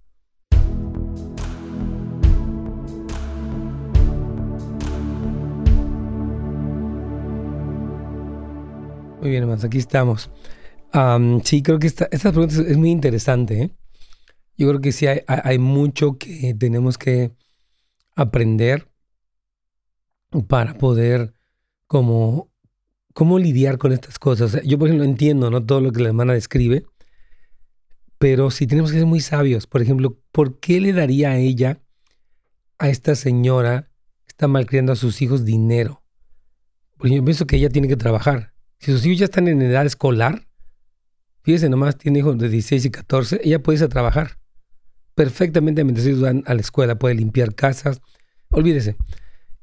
Muy 9.23 9.31
bien, 9.31 9.45
hermanos, 9.45 9.62
aquí 9.62 9.79
estamos. 9.79 10.33
sí, 11.45 11.62
creo 11.62 11.79
que 11.79 11.87
esta, 11.87 12.09
esta 12.11 12.33
pregunta 12.33 12.57
es, 12.61 12.77
muy 12.77 12.91
interesante. 12.91 13.62
¿eh? 13.62 13.70
Yo 14.57 14.68
creo 14.68 14.81
que 14.81 14.91
sí 14.91 15.07
hay, 15.07 15.59
mucho 15.61 16.18
que 16.18 16.57
tenemos 16.59 16.99
que 16.99 17.31
aprender 18.16 18.91
para 20.49 20.75
poder 20.75 21.35
como 21.87 22.51
cómo 23.14 23.39
lidiar 23.39 23.79
con 23.79 23.93
estas 23.93 24.18
cosas. 24.18 24.61
Yo, 24.64 24.77
por 24.77 24.89
ejemplo, 24.89 25.05
entiendo 25.05 25.51
¿no? 25.51 25.64
todo 25.64 25.81
lo 25.81 25.93
que 25.93 26.03
la 26.03 26.09
hermana 26.09 26.33
describe, 26.33 26.85
pero 28.18 28.51
sí 28.51 28.66
tenemos 28.66 28.91
que 28.91 28.99
ser 28.99 29.07
muy 29.07 29.20
sabios. 29.20 29.68
Por 29.68 29.83
ejemplo, 29.83 30.18
¿por 30.33 30.59
qué 30.59 30.81
le 30.81 30.93
daría 30.93 31.31
a 31.31 31.39
ella, 31.39 31.81
a 32.77 32.89
esta 32.89 33.14
señora 33.14 33.89
está 34.27 34.49
malcriando 34.49 34.91
a 34.91 34.97
sus 34.97 35.23
hijos, 35.23 35.45
dinero? 35.45 36.03
Porque 36.97 37.14
yo 37.14 37.25
pienso 37.25 37.47
que 37.47 37.55
ella 37.55 37.68
tiene 37.70 37.87
que 37.87 37.97
trabajar. 37.97 38.51
Si 38.83 38.91
sus 38.91 39.07
hijos 39.07 39.20
ya 39.20 39.24
están 39.26 39.47
en 39.47 39.62
edad 39.62 39.87
escolar, 39.87 40.49
fíjese 41.43 41.68
nomás, 41.68 41.97
tiene 41.97 42.18
hijos 42.18 42.37
de 42.37 42.49
16 42.49 42.85
y 42.85 42.91
14, 42.91 43.41
ella 43.45 43.62
puede 43.62 43.76
irse 43.76 43.85
a 43.85 43.89
trabajar. 43.89 44.41
Perfectamente 45.14 45.85
mientras 45.85 46.05
ellos 46.05 46.20
van 46.20 46.43
a 46.47 46.55
la 46.55 46.62
escuela, 46.62 46.99
puede 46.99 47.14
limpiar 47.14 47.55
casas. 47.55 48.01
Olvídese. 48.51 48.97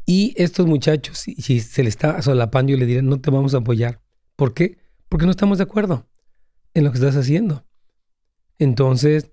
Y 0.06 0.34
estos 0.38 0.68
muchachos, 0.68 1.18
si, 1.18 1.60
se 1.60 1.84
le 1.84 1.90
está 1.90 2.22
solapando, 2.22 2.72
yo 2.72 2.78
le 2.78 2.86
diré, 2.86 3.02
no 3.02 3.20
te 3.20 3.30
vamos 3.30 3.54
a 3.56 3.58
apoyar. 3.58 4.02
¿Por 4.38 4.54
qué? 4.54 4.78
Porque 5.10 5.26
no 5.26 5.32
estamos 5.32 5.58
de 5.58 5.66
acuerdo 5.66 6.08
en 6.74 6.86
lo 6.86 6.92
que 6.92 7.00
estás 7.00 7.18
haciendo. 7.18 7.66
Entonces, 8.58 9.32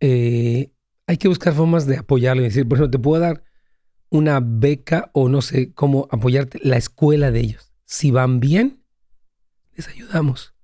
eh, 0.00 0.72
hay 1.06 1.16
que 1.16 1.28
buscar 1.28 1.54
formas 1.54 1.86
de 1.86 1.98
apoyarlo 1.98 2.42
y 2.42 2.46
decir, 2.46 2.66
por 2.66 2.78
ejemplo, 2.78 2.90
te 2.90 3.02
puedo 3.02 3.22
dar 3.22 3.44
una 4.10 4.40
beca 4.42 5.12
o 5.14 5.28
no 5.28 5.42
sé 5.42 5.72
cómo 5.74 6.08
apoyarte, 6.10 6.58
la 6.60 6.76
escuela 6.76 7.30
de 7.30 7.38
ellos. 7.38 7.72
Si 7.84 8.10
van 8.10 8.40
bien, 8.40 8.77
les 9.78 9.88
ayudamos. 9.88 10.54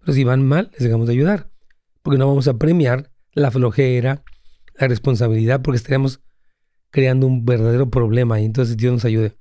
Pero 0.00 0.12
si 0.14 0.24
van 0.24 0.44
mal, 0.44 0.70
les 0.72 0.82
dejamos 0.82 1.06
de 1.06 1.12
ayudar. 1.12 1.50
Porque 2.02 2.18
no 2.18 2.26
vamos 2.26 2.48
a 2.48 2.54
premiar 2.54 3.10
la 3.32 3.50
flojera, 3.50 4.24
la 4.74 4.88
responsabilidad, 4.88 5.62
porque 5.62 5.76
estaríamos 5.76 6.20
creando 6.90 7.26
un 7.26 7.44
verdadero 7.44 7.90
problema 7.90 8.40
y 8.40 8.44
entonces 8.44 8.76
Dios 8.76 8.92
nos 8.92 9.04
ayude. 9.04 9.36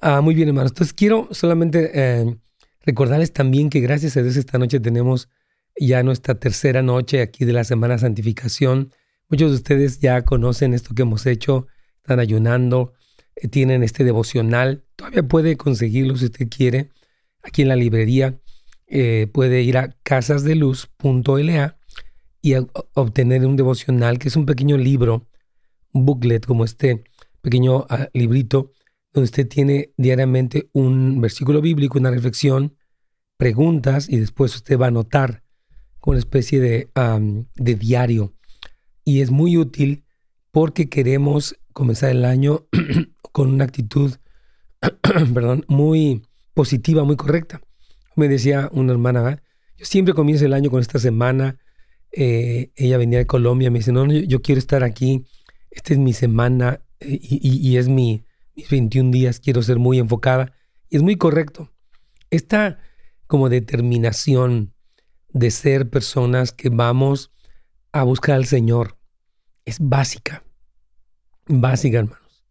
Ah, 0.00 0.20
muy 0.20 0.34
bien, 0.34 0.48
hermanos. 0.48 0.72
Entonces 0.72 0.94
quiero 0.94 1.28
solamente 1.32 1.90
eh, 1.94 2.38
recordarles 2.82 3.32
también 3.32 3.70
que 3.70 3.80
gracias 3.80 4.16
a 4.16 4.22
Dios 4.22 4.36
esta 4.36 4.58
noche 4.58 4.78
tenemos 4.78 5.28
ya 5.76 6.02
nuestra 6.02 6.36
tercera 6.36 6.82
noche 6.82 7.20
aquí 7.20 7.44
de 7.44 7.52
la 7.52 7.64
Semana 7.64 7.98
Santificación. 7.98 8.92
Muchos 9.28 9.50
de 9.50 9.56
ustedes 9.56 9.98
ya 10.00 10.24
conocen 10.24 10.74
esto 10.74 10.94
que 10.94 11.02
hemos 11.02 11.26
hecho, 11.26 11.66
están 11.96 12.20
ayunando, 12.20 12.92
eh, 13.34 13.48
tienen 13.48 13.82
este 13.82 14.04
devocional. 14.04 14.84
Todavía 14.94 15.24
puede 15.24 15.56
conseguirlo 15.56 16.16
si 16.16 16.26
usted 16.26 16.48
quiere 16.48 16.90
aquí 17.48 17.62
en 17.62 17.68
la 17.68 17.76
librería, 17.76 18.38
eh, 18.86 19.28
puede 19.32 19.62
ir 19.62 19.76
a 19.78 19.96
casasdeluz.la 20.02 21.78
y 22.40 22.54
obtener 22.94 23.44
un 23.44 23.56
devocional 23.56 24.18
que 24.18 24.28
es 24.28 24.36
un 24.36 24.46
pequeño 24.46 24.76
libro, 24.76 25.26
un 25.92 26.06
booklet 26.06 26.46
como 26.46 26.64
este 26.64 27.04
pequeño 27.42 27.86
ah, 27.90 28.08
librito, 28.14 28.72
donde 29.12 29.24
usted 29.24 29.48
tiene 29.48 29.92
diariamente 29.96 30.70
un 30.72 31.20
versículo 31.20 31.60
bíblico, 31.60 31.98
una 31.98 32.10
reflexión, 32.10 32.76
preguntas 33.36 34.08
y 34.08 34.18
después 34.18 34.54
usted 34.54 34.78
va 34.78 34.86
a 34.86 34.88
anotar 34.88 35.42
con 35.98 36.12
una 36.12 36.18
especie 36.18 36.60
de, 36.60 36.90
de 37.56 37.74
diario. 37.74 38.34
Y 39.04 39.20
es 39.20 39.30
muy 39.30 39.56
útil 39.56 40.04
porque 40.50 40.88
queremos 40.88 41.56
comenzar 41.72 42.10
el 42.10 42.24
año 42.24 42.66
con 43.32 43.50
una 43.52 43.64
actitud, 43.64 44.14
perdón, 45.34 45.64
muy 45.68 46.22
positiva, 46.58 47.04
muy 47.04 47.14
correcta. 47.14 47.60
Me 48.16 48.26
decía 48.26 48.68
una 48.72 48.90
hermana, 48.90 49.40
yo 49.76 49.86
siempre 49.86 50.12
comienzo 50.12 50.44
el 50.44 50.52
año 50.52 50.72
con 50.72 50.80
esta 50.80 50.98
semana. 50.98 51.56
Eh, 52.10 52.72
ella 52.74 52.98
venía 52.98 53.18
de 53.18 53.28
Colombia, 53.28 53.70
me 53.70 53.78
dice, 53.78 53.92
no, 53.92 54.04
yo, 54.12 54.42
quiero 54.42 54.58
estar 54.58 54.82
aquí. 54.82 55.24
Esta 55.70 55.92
es 55.92 56.00
mi 56.00 56.12
semana 56.12 56.80
eh, 56.98 57.16
y, 57.22 57.76
es 57.76 57.86
mi, 57.88 58.24
mis 58.56 58.68
21 58.70 59.12
días. 59.12 59.38
Quiero 59.38 59.62
ser 59.62 59.78
muy 59.78 60.00
enfocada. 60.00 60.52
Y 60.90 60.96
es 60.96 61.02
muy 61.02 61.14
correcto. 61.14 61.70
Esta 62.28 62.80
como 63.28 63.48
determinación 63.48 64.74
de 65.28 65.52
ser 65.52 65.88
personas 65.88 66.50
que 66.50 66.70
vamos 66.70 67.30
a 67.92 68.02
buscar 68.02 68.34
al 68.34 68.46
Señor 68.46 68.98
es 69.64 69.76
básica. 69.78 70.42
Básica, 71.46 71.98
hermanos. 71.98 72.44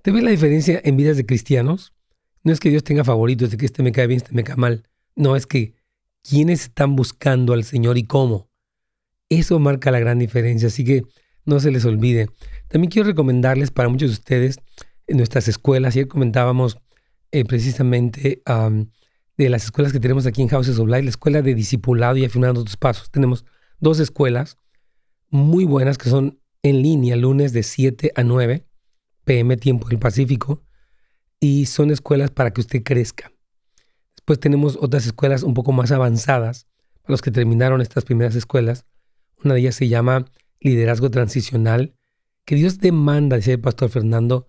¿Te 0.00 0.12
ves 0.12 0.22
la 0.22 0.30
diferencia 0.30 0.80
en 0.82 0.96
vidas 0.96 1.18
de 1.18 1.26
cristianos? 1.26 1.93
No 2.44 2.52
es 2.52 2.60
que 2.60 2.70
Dios 2.70 2.84
tenga 2.84 3.04
favoritos, 3.04 3.50
de 3.50 3.56
que 3.56 3.66
este 3.66 3.82
me 3.82 3.90
cae 3.90 4.06
bien, 4.06 4.18
este 4.18 4.32
me 4.32 4.44
cae 4.44 4.56
mal. 4.56 4.84
No, 5.16 5.34
es 5.34 5.46
que 5.46 5.74
quiénes 6.22 6.62
están 6.62 6.94
buscando 6.94 7.52
al 7.52 7.64
Señor 7.64 7.98
y 7.98 8.04
cómo. 8.04 8.50
Eso 9.28 9.58
marca 9.58 9.90
la 9.90 9.98
gran 9.98 10.18
diferencia, 10.18 10.68
así 10.68 10.84
que 10.84 11.02
no 11.44 11.58
se 11.58 11.70
les 11.70 11.84
olvide. 11.84 12.28
También 12.68 12.90
quiero 12.90 13.08
recomendarles 13.08 13.70
para 13.70 13.88
muchos 13.88 14.10
de 14.10 14.14
ustedes 14.14 14.58
en 15.06 15.16
nuestras 15.16 15.48
escuelas, 15.48 15.94
ayer 15.94 16.08
comentábamos 16.08 16.78
eh, 17.30 17.44
precisamente 17.44 18.42
de 19.36 19.48
las 19.48 19.64
escuelas 19.64 19.92
que 19.92 20.00
tenemos 20.00 20.24
aquí 20.26 20.40
en 20.40 20.48
Houses 20.48 20.78
of 20.78 20.88
Light, 20.88 21.04
la 21.04 21.10
escuela 21.10 21.42
de 21.42 21.54
discipulado 21.54 22.16
y 22.16 22.24
afinando 22.24 22.64
tus 22.64 22.76
pasos. 22.76 23.10
Tenemos 23.10 23.44
dos 23.80 24.00
escuelas 24.00 24.56
muy 25.30 25.64
buenas 25.64 25.98
que 25.98 26.08
son 26.08 26.40
en 26.62 26.80
línea, 26.80 27.16
lunes 27.16 27.52
de 27.52 27.62
7 27.62 28.12
a 28.14 28.22
9 28.22 28.66
pm, 29.24 29.56
tiempo 29.56 29.88
del 29.88 29.98
Pacífico, 29.98 30.62
y 31.44 31.66
son 31.66 31.90
escuelas 31.90 32.30
para 32.30 32.54
que 32.54 32.62
usted 32.62 32.82
crezca. 32.82 33.30
Después 34.16 34.40
tenemos 34.40 34.78
otras 34.80 35.04
escuelas 35.04 35.42
un 35.42 35.52
poco 35.52 35.72
más 35.72 35.92
avanzadas, 35.92 36.66
para 37.02 37.12
los 37.12 37.20
que 37.20 37.30
terminaron 37.30 37.82
estas 37.82 38.06
primeras 38.06 38.34
escuelas. 38.34 38.86
Una 39.44 39.52
de 39.52 39.60
ellas 39.60 39.74
se 39.74 39.88
llama 39.88 40.24
Liderazgo 40.60 41.10
Transicional, 41.10 41.94
que 42.46 42.54
Dios 42.54 42.78
demanda, 42.78 43.36
dice 43.36 43.52
el 43.52 43.60
pastor 43.60 43.90
Fernando, 43.90 44.46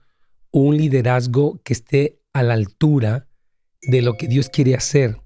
un 0.52 0.78
liderazgo 0.78 1.60
que 1.66 1.74
esté 1.74 2.22
a 2.32 2.43
la 2.43 2.54
altura 2.54 3.28
de 3.82 4.02
lo 4.02 4.14
que 4.14 4.30
Dios 4.30 4.48
quiere 4.48 4.74
hacer. 4.74 5.18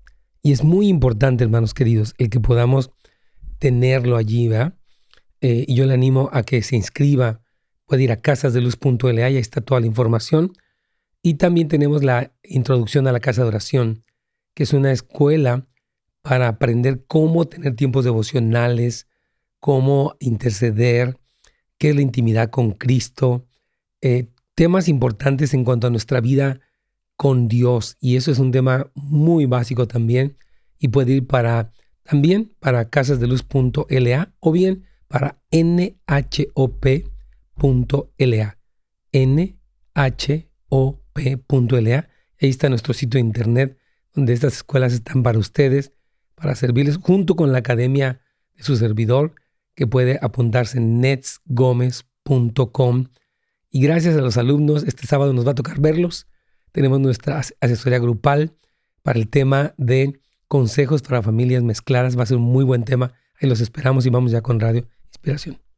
Y 0.41 0.53
es 0.53 0.63
muy 0.63 0.87
importante, 0.87 1.43
hermanos 1.43 1.75
queridos, 1.75 2.15
el 2.17 2.31
que 2.31 2.39
podamos 2.39 2.89
tenerlo 3.59 4.17
allí, 4.17 4.47
¿verdad? 4.47 4.73
Eh, 5.41 5.65
y 5.67 5.75
yo 5.75 5.85
le 5.85 5.93
animo 5.93 6.31
a 6.33 6.41
que 6.41 6.63
se 6.63 6.75
inscriba, 6.75 7.41
puede 7.85 8.05
ir 8.05 8.11
a 8.11 8.19
casasdeluz.la, 8.21 9.23
ahí 9.23 9.37
está 9.37 9.61
toda 9.61 9.81
la 9.81 9.85
información. 9.85 10.53
Y 11.21 11.35
también 11.35 11.67
tenemos 11.67 12.03
la 12.03 12.33
introducción 12.43 13.07
a 13.07 13.11
la 13.11 13.19
casa 13.19 13.41
de 13.41 13.49
oración, 13.49 14.03
que 14.53 14.63
es 14.63 14.73
una 14.73 14.91
escuela 14.91 15.67
para 16.21 16.47
aprender 16.47 17.05
cómo 17.07 17.45
tener 17.47 17.75
tiempos 17.75 18.05
devocionales, 18.05 19.07
cómo 19.59 20.15
interceder, 20.19 21.17
qué 21.77 21.89
es 21.89 21.95
la 21.95 22.01
intimidad 22.01 22.49
con 22.49 22.71
Cristo, 22.71 23.45
eh, 24.01 24.27
temas 24.55 24.87
importantes 24.87 25.53
en 25.53 25.63
cuanto 25.63 25.87
a 25.87 25.89
nuestra 25.89 26.21
vida 26.21 26.59
con 27.15 27.47
Dios. 27.47 27.97
Y 27.99 28.15
eso 28.15 28.31
es 28.31 28.39
un 28.39 28.51
tema 28.51 28.91
muy 28.93 29.45
básico 29.45 29.87
también. 29.87 30.37
Y 30.77 30.87
puede 30.89 31.13
ir 31.13 31.27
para 31.27 31.71
también 32.03 32.55
para 32.59 32.89
casasdeluz.la 32.89 34.33
o 34.39 34.51
bien 34.51 34.85
para 35.07 35.41
nhop.la. 35.51 36.99
nhop.la. 41.15 42.09
Ahí 42.41 42.49
está 42.49 42.69
nuestro 42.69 42.93
sitio 42.93 43.19
de 43.19 43.25
internet 43.25 43.77
donde 44.13 44.33
estas 44.33 44.53
escuelas 44.53 44.93
están 44.93 45.23
para 45.23 45.37
ustedes, 45.37 45.91
para 46.35 46.55
servirles 46.55 46.97
junto 46.97 47.35
con 47.35 47.51
la 47.51 47.59
academia 47.59 48.21
de 48.55 48.63
su 48.63 48.75
servidor 48.75 49.35
que 49.75 49.87
puede 49.87 50.19
apuntarse 50.21 50.77
en 50.77 51.01
netsgomez.com. 51.01 53.07
Y 53.71 53.81
gracias 53.81 54.17
a 54.17 54.21
los 54.21 54.37
alumnos, 54.37 54.83
este 54.83 55.07
sábado 55.07 55.33
nos 55.33 55.47
va 55.47 55.51
a 55.51 55.55
tocar 55.55 55.79
verlos. 55.79 56.27
Tenemos 56.71 56.99
nuestra 56.99 57.41
asesoría 57.61 57.99
grupal 57.99 58.55
para 59.03 59.19
el 59.19 59.29
tema 59.29 59.73
de 59.77 60.19
consejos 60.47 61.01
para 61.01 61.21
familias 61.21 61.63
mezcladas. 61.63 62.17
Va 62.17 62.23
a 62.23 62.27
ser 62.27 62.37
un 62.37 62.43
muy 62.43 62.65
buen 62.65 62.83
tema. 62.83 63.13
Ahí 63.39 63.47
los 63.47 63.61
esperamos 63.61 64.05
y 64.05 64.09
vamos 64.09 64.31
ya 64.31 64.41
con 64.41 64.59
Radio 64.59 64.87
Inspiración. 65.07 65.68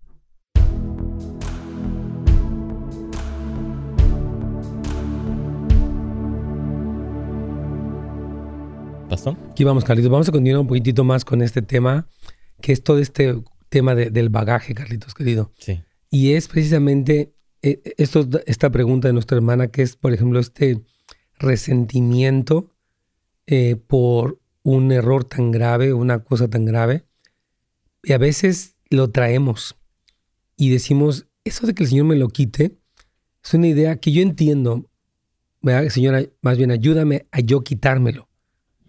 ¿Pastor? 9.12 9.36
Aquí 9.51 9.66
vamos, 9.66 9.84
Carlitos. 9.84 10.09
Vamos 10.09 10.30
a 10.30 10.32
continuar 10.32 10.62
un 10.62 10.68
poquitito 10.68 11.03
más 11.03 11.26
con 11.26 11.41
este 11.41 11.62
tema, 11.62 12.07
que 12.62 12.72
es 12.72 12.82
todo 12.82 12.97
este 12.97 13.36
tema 13.68 13.93
del 13.93 14.30
bagaje, 14.30 14.74
Carlitos, 14.74 15.14
querido. 15.14 15.51
Sí. 15.59 15.82
Y 16.09 16.32
es 16.32 16.47
precisamente 16.47 17.34
eh, 17.62 17.82
esto, 17.97 18.26
esta 18.45 18.70
pregunta 18.70 19.09
de 19.09 19.14
nuestra 19.14 19.36
hermana, 19.36 19.68
que 19.68 19.82
es, 19.82 19.97
por 19.97 20.14
ejemplo, 20.14 20.39
este 20.39 20.82
resentimiento 21.38 22.74
eh, 23.47 23.76
por 23.76 24.39
un 24.64 24.93
error 24.93 25.26
tan 25.26 25.51
grave, 25.51 25.93
una 25.93 26.24
cosa 26.24 26.49
tan 26.49 26.64
grave, 26.64 27.03
y 28.03 28.14
a 28.14 28.18
veces 28.18 28.76
lo 28.89 29.12
traemos 29.12 29.76
y 30.55 30.70
decimos, 30.70 31.28
eso 31.43 31.68
de 31.68 31.74
que 31.74 31.84
el 31.84 31.89
Señor 31.89 32.05
me 32.05 32.16
lo 32.16 32.30
quite, 32.30 32.78
es 33.43 33.53
una 33.53 33.68
idea 33.68 33.97
que 33.97 34.14
yo 34.14 34.22
entiendo, 34.22 34.89
¿verdad? 35.62 35.89
Señora, 35.89 36.24
más 36.41 36.57
bien 36.57 36.72
ayúdame 36.72 37.28
a 37.32 37.41
yo 37.41 37.62
quitármelo. 37.62 38.31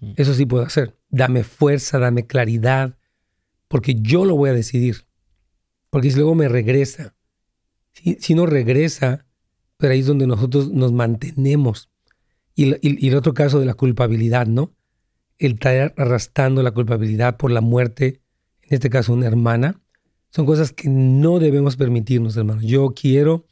Mm. 0.02 0.12
Eso 0.16 0.34
sí 0.34 0.44
puedo 0.44 0.64
hacer. 0.64 0.98
Dame 1.08 1.44
fuerza, 1.44 1.98
dame 1.98 2.26
claridad, 2.26 2.98
porque 3.68 3.94
yo 3.94 4.26
lo 4.26 4.36
voy 4.36 4.50
a 4.50 4.54
decidir. 4.54 5.06
Porque 5.88 6.10
si 6.10 6.16
luego 6.16 6.34
me 6.34 6.48
regresa, 6.48 7.14
si, 7.92 8.34
no 8.34 8.44
regresa, 8.44 9.24
pero 9.78 9.94
ahí 9.94 10.00
es 10.00 10.06
donde 10.06 10.26
nosotros 10.26 10.70
nos 10.70 10.92
mantenemos. 10.92 11.88
Y, 12.54 12.76
y 12.82 13.08
el 13.08 13.16
otro 13.16 13.32
caso 13.32 13.60
de 13.60 13.66
la 13.66 13.74
culpabilidad, 13.74 14.46
¿no? 14.46 14.74
el 15.38 15.54
estar 15.54 15.94
arrastrando 15.96 16.62
la 16.62 16.70
culpabilidad 16.70 17.36
por 17.36 17.50
la 17.50 17.60
muerte, 17.60 18.20
en 18.62 18.74
este 18.74 18.90
caso 18.90 19.12
una 19.12 19.26
hermana, 19.26 19.80
son 20.30 20.46
cosas 20.46 20.72
que 20.72 20.88
no 20.88 21.38
debemos 21.38 21.76
permitirnos, 21.76 22.36
hermanos. 22.36 22.64
Yo 22.64 22.94
quiero 22.94 23.46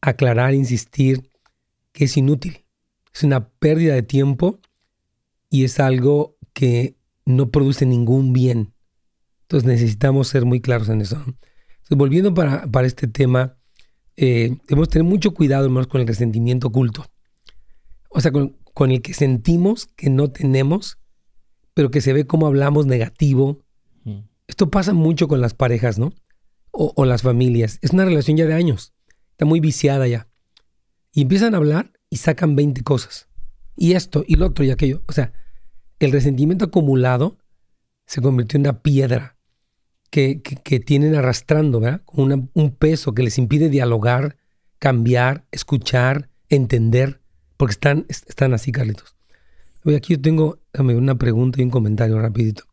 aclarar, 0.00 0.54
insistir 0.54 1.30
que 1.92 2.04
es 2.04 2.16
inútil. 2.16 2.64
Es 3.12 3.22
una 3.22 3.48
pérdida 3.48 3.94
de 3.94 4.02
tiempo 4.02 4.60
y 5.50 5.64
es 5.64 5.80
algo 5.80 6.36
que 6.52 6.96
no 7.24 7.50
produce 7.50 7.86
ningún 7.86 8.32
bien. 8.32 8.74
Entonces 9.42 9.66
necesitamos 9.66 10.28
ser 10.28 10.44
muy 10.44 10.60
claros 10.60 10.88
en 10.88 11.00
eso. 11.00 11.22
volviendo 11.90 12.34
para, 12.34 12.66
para, 12.66 12.86
este 12.86 13.06
tema, 13.06 13.56
eh, 14.16 14.56
debemos 14.68 14.88
tener 14.88 15.04
mucho 15.04 15.32
cuidado, 15.34 15.64
hermanos, 15.64 15.86
con 15.86 16.00
el 16.00 16.06
resentimiento 16.06 16.68
oculto. 16.68 17.06
O 18.10 18.20
sea, 18.20 18.32
con, 18.32 18.56
con 18.74 18.90
el 18.90 19.02
que 19.02 19.14
sentimos 19.14 19.86
que 19.86 20.10
no 20.10 20.30
tenemos 20.30 20.98
pero 21.76 21.90
que 21.90 22.00
se 22.00 22.14
ve 22.14 22.26
como 22.26 22.46
hablamos 22.46 22.86
negativo. 22.86 23.58
Mm. 24.04 24.20
Esto 24.46 24.70
pasa 24.70 24.94
mucho 24.94 25.28
con 25.28 25.42
las 25.42 25.52
parejas, 25.52 25.98
¿no? 25.98 26.14
O, 26.70 27.04
las 27.04 27.20
familias. 27.20 27.78
Es 27.82 27.90
una 27.90 28.06
relación 28.06 28.38
ya 28.38 28.46
de 28.46 28.54
años. 28.54 28.94
Está 29.32 29.44
muy 29.44 29.60
viciada 29.60 30.08
ya. 30.08 30.26
Y 31.12 31.22
empiezan 31.22 31.52
a 31.52 31.58
hablar 31.58 31.92
y 32.08 32.16
sacan 32.16 32.56
20 32.56 32.82
cosas. 32.82 33.28
Y 33.76 33.92
esto, 33.92 34.24
y 34.26 34.36
lo 34.36 34.46
otro, 34.46 34.64
y 34.64 34.70
aquello. 34.70 35.02
O 35.06 35.12
sea, 35.12 35.32
el 35.98 36.12
resentimiento 36.12 36.66
acumulado 36.66 37.38
se 38.06 38.20
convirtió 38.20 38.56
en 38.56 38.62
una 38.62 38.82
piedra 38.82 39.36
que, 40.10 40.40
tienen 40.84 41.14
arrastrando, 41.14 41.80
¿verdad? 41.80 42.02
Con 42.04 42.50
un 42.52 42.70
peso 42.74 43.14
que 43.14 43.22
les 43.22 43.38
impide 43.38 43.68
dialogar, 43.68 44.36
cambiar, 44.78 45.46
escuchar, 45.50 46.30
entender, 46.48 47.20
porque 47.56 47.72
están, 47.72 48.06
están 48.08 48.54
así, 48.54 48.72
Carlitos. 48.72 49.16
Aquí 49.94 50.14
yo 50.14 50.20
tengo 50.20 50.58
una 50.78 51.16
pregunta 51.16 51.60
y 51.60 51.64
un 51.64 51.70
comentario 51.70 52.18
rapidito. 52.18 52.64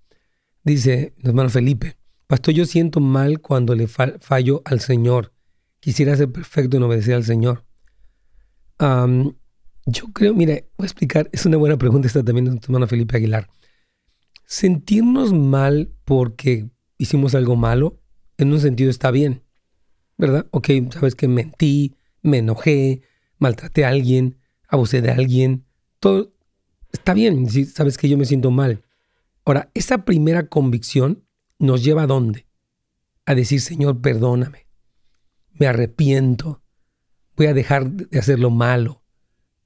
Dice 0.63 1.13
hermano 1.23 1.49
Felipe, 1.49 1.97
Pastor, 2.27 2.53
yo 2.53 2.65
siento 2.65 2.99
mal 2.99 3.41
cuando 3.41 3.75
le 3.75 3.87
fallo 3.87 4.61
al 4.65 4.79
Señor. 4.79 5.33
Quisiera 5.79 6.15
ser 6.15 6.31
perfecto 6.31 6.77
en 6.77 6.83
obedecer 6.83 7.15
al 7.15 7.25
Señor. 7.25 7.65
Yo 9.85 10.07
creo, 10.13 10.33
mire, 10.33 10.69
voy 10.77 10.85
a 10.85 10.87
explicar, 10.87 11.29
es 11.31 11.45
una 11.45 11.57
buena 11.57 11.77
pregunta 11.77 12.07
esta 12.07 12.23
también 12.23 12.45
de 12.45 12.51
mi 12.51 12.59
hermano 12.61 12.87
Felipe 12.87 13.17
Aguilar. 13.17 13.49
Sentirnos 14.45 15.33
mal 15.33 15.93
porque 16.05 16.69
hicimos 16.97 17.35
algo 17.35 17.55
malo, 17.55 17.99
en 18.37 18.51
un 18.51 18.59
sentido 18.59 18.89
está 18.89 19.11
bien, 19.11 19.43
¿verdad? 20.17 20.47
Ok, 20.51 20.69
sabes 20.91 21.15
que 21.15 21.27
mentí, 21.27 21.95
me 22.21 22.37
enojé, 22.39 23.01
maltraté 23.37 23.85
a 23.85 23.89
alguien, 23.89 24.37
abusé 24.67 25.01
de 25.01 25.11
alguien, 25.11 25.65
todo, 25.99 26.33
está 26.91 27.13
bien 27.13 27.49
sabes 27.65 27.97
que 27.97 28.09
yo 28.09 28.17
me 28.17 28.25
siento 28.25 28.51
mal. 28.51 28.83
Ahora, 29.45 29.69
esa 29.73 30.05
primera 30.05 30.47
convicción 30.47 31.25
nos 31.59 31.83
lleva 31.83 32.03
a 32.03 32.07
dónde? 32.07 32.47
A 33.25 33.35
decir, 33.35 33.59
Señor, 33.61 34.01
perdóname. 34.01 34.67
Me 35.53 35.67
arrepiento. 35.67 36.61
Voy 37.35 37.47
a 37.47 37.53
dejar 37.53 37.89
de 37.89 38.19
hacer 38.19 38.39
lo 38.39 38.49
malo. 38.49 39.02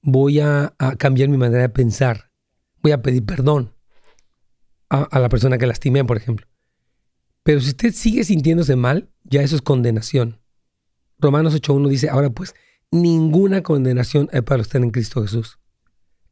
Voy 0.02 0.40
a, 0.40 0.76
cambiar 0.98 1.30
mi 1.30 1.38
manera 1.38 1.64
de 1.64 1.70
pensar. 1.70 2.32
Voy 2.82 2.92
a 2.92 3.02
pedir 3.02 3.26
perdón 3.26 3.74
a, 4.90 5.20
la 5.20 5.30
persona 5.30 5.58
que 5.58 5.68
lastimé, 5.68 6.04
por 6.06 6.18
ejemplo. 6.18 6.48
Pero 7.44 7.62
si 7.62 7.70
usted 7.70 7.94
sigue 7.94 8.24
sintiéndose 8.24 8.76
mal, 8.76 9.10
ya 9.24 9.42
eso 9.42 9.56
es 9.56 9.62
condenación. 9.62 10.40
Romanos 11.20 11.56
8.1 11.56 11.90
dice, 11.90 12.10
ahora 12.10 12.30
pues, 12.30 12.56
ninguna 12.92 13.64
condenación 13.64 14.30
hay 14.32 14.42
para 14.42 14.62
usted 14.62 14.82
en 14.82 14.92
Cristo 14.92 15.22
Jesús. 15.22 15.60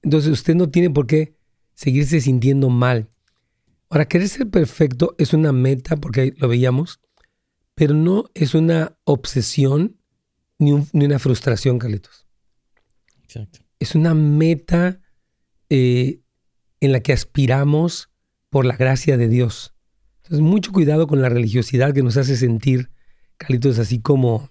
Entonces 0.02 0.32
usted 0.32 0.56
no 0.56 0.70
tiene 0.70 0.90
por 0.90 1.08
qué 1.08 1.36
seguirse 1.74 2.22
sintiendo 2.22 2.70
mal. 2.70 3.10
Ahora, 3.90 4.08
querer 4.08 4.28
ser 4.28 4.50
perfecto 4.50 5.16
es 5.18 5.34
una 5.34 5.52
meta, 5.52 5.96
porque 5.98 6.34
lo 6.38 6.48
veíamos, 6.48 7.00
pero 7.76 7.94
no 7.94 8.26
es 8.34 8.56
una 8.56 8.98
obsesión 9.04 9.98
ni, 10.58 10.72
una 10.72 11.20
frustración, 11.20 11.78
Carlitos. 11.78 12.25
Es 13.80 13.96
una 13.96 14.14
meta 14.14 15.00
eh, 15.70 16.22
en 16.80 16.92
la 16.92 17.00
que 17.02 17.14
aspiramos 17.14 18.10
por 18.50 18.66
la 18.66 18.78
gracia 18.78 19.18
de 19.18 19.28
Dios. 19.28 19.76
Entonces, 20.18 20.42
mucho 20.42 20.72
cuidado 20.72 21.08
con 21.08 21.22
la 21.22 21.30
religiosidad 21.30 21.94
que 21.94 22.04
nos 22.04 22.18
hace 22.18 22.36
sentir, 22.36 22.92
Carlitos, 23.38 23.80
así 23.80 24.00
como, 24.00 24.50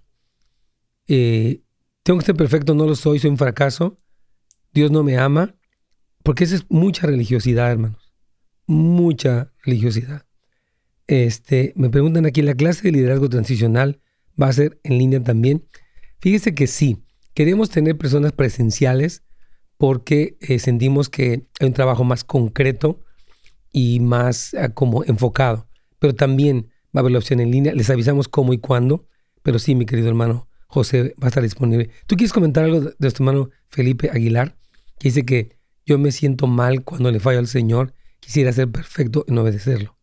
eh, 1.08 1.62
tengo 2.02 2.20
que 2.20 2.26
ser 2.26 2.36
perfecto, 2.36 2.74
no 2.74 2.86
lo 2.86 2.94
soy, 2.94 3.18
soy 3.18 3.30
un 3.30 3.38
fracaso, 3.38 3.98
Dios 4.72 4.90
no 4.90 5.02
me 5.02 5.16
ama, 5.16 5.56
porque 6.22 6.44
esa 6.44 6.56
es 6.56 6.66
mucha 6.68 7.06
religiosidad, 7.06 7.70
hermanos. 7.70 8.12
Mucha 8.66 9.52
religiosidad. 9.62 10.26
Este, 11.06 11.72
me 11.76 11.90
preguntan 11.90 12.24
aquí, 12.26 12.42
¿la 12.42 12.54
clase 12.54 12.82
de 12.82 12.92
liderazgo 12.92 13.28
transicional 13.28 14.00
va 14.40 14.48
a 14.48 14.52
ser 14.52 14.80
en 14.84 14.98
línea 14.98 15.22
también? 15.22 15.66
Fíjese 16.20 16.54
que 16.54 16.66
sí, 16.66 17.04
queremos 17.34 17.68
tener 17.68 17.98
personas 17.98 18.32
presenciales 18.32 19.22
porque 19.76 20.36
eh, 20.40 20.58
sentimos 20.58 21.08
que 21.08 21.46
hay 21.60 21.66
un 21.66 21.72
trabajo 21.72 22.04
más 22.04 22.24
concreto 22.24 23.00
y 23.72 24.00
más 24.00 24.54
ah, 24.54 24.70
como 24.70 25.04
enfocado. 25.04 25.68
Pero 25.98 26.14
también 26.14 26.68
va 26.96 26.98
a 26.98 27.00
haber 27.00 27.12
la 27.12 27.18
opción 27.18 27.40
en 27.40 27.50
línea. 27.50 27.74
Les 27.74 27.90
avisamos 27.90 28.28
cómo 28.28 28.52
y 28.52 28.58
cuándo. 28.58 29.06
Pero 29.42 29.58
sí, 29.58 29.74
mi 29.74 29.84
querido 29.84 30.08
hermano 30.08 30.48
José 30.68 31.14
va 31.22 31.26
a 31.26 31.28
estar 31.28 31.42
disponible. 31.42 31.90
¿Tú 32.06 32.16
quieres 32.16 32.32
comentar 32.32 32.64
algo 32.64 32.80
de, 32.80 33.10
tu 33.10 33.22
hermano 33.22 33.50
Felipe 33.68 34.10
Aguilar? 34.10 34.56
Que 34.98 35.08
dice 35.08 35.24
que 35.24 35.56
yo 35.84 35.98
me 35.98 36.12
siento 36.12 36.46
mal 36.46 36.82
cuando 36.84 37.10
le 37.10 37.20
fallo 37.20 37.40
al 37.40 37.48
Señor. 37.48 37.92
Quisiera 38.20 38.52
ser 38.52 38.70
perfecto 38.70 39.24
en 39.28 39.36
obedecerlo. 39.36 39.98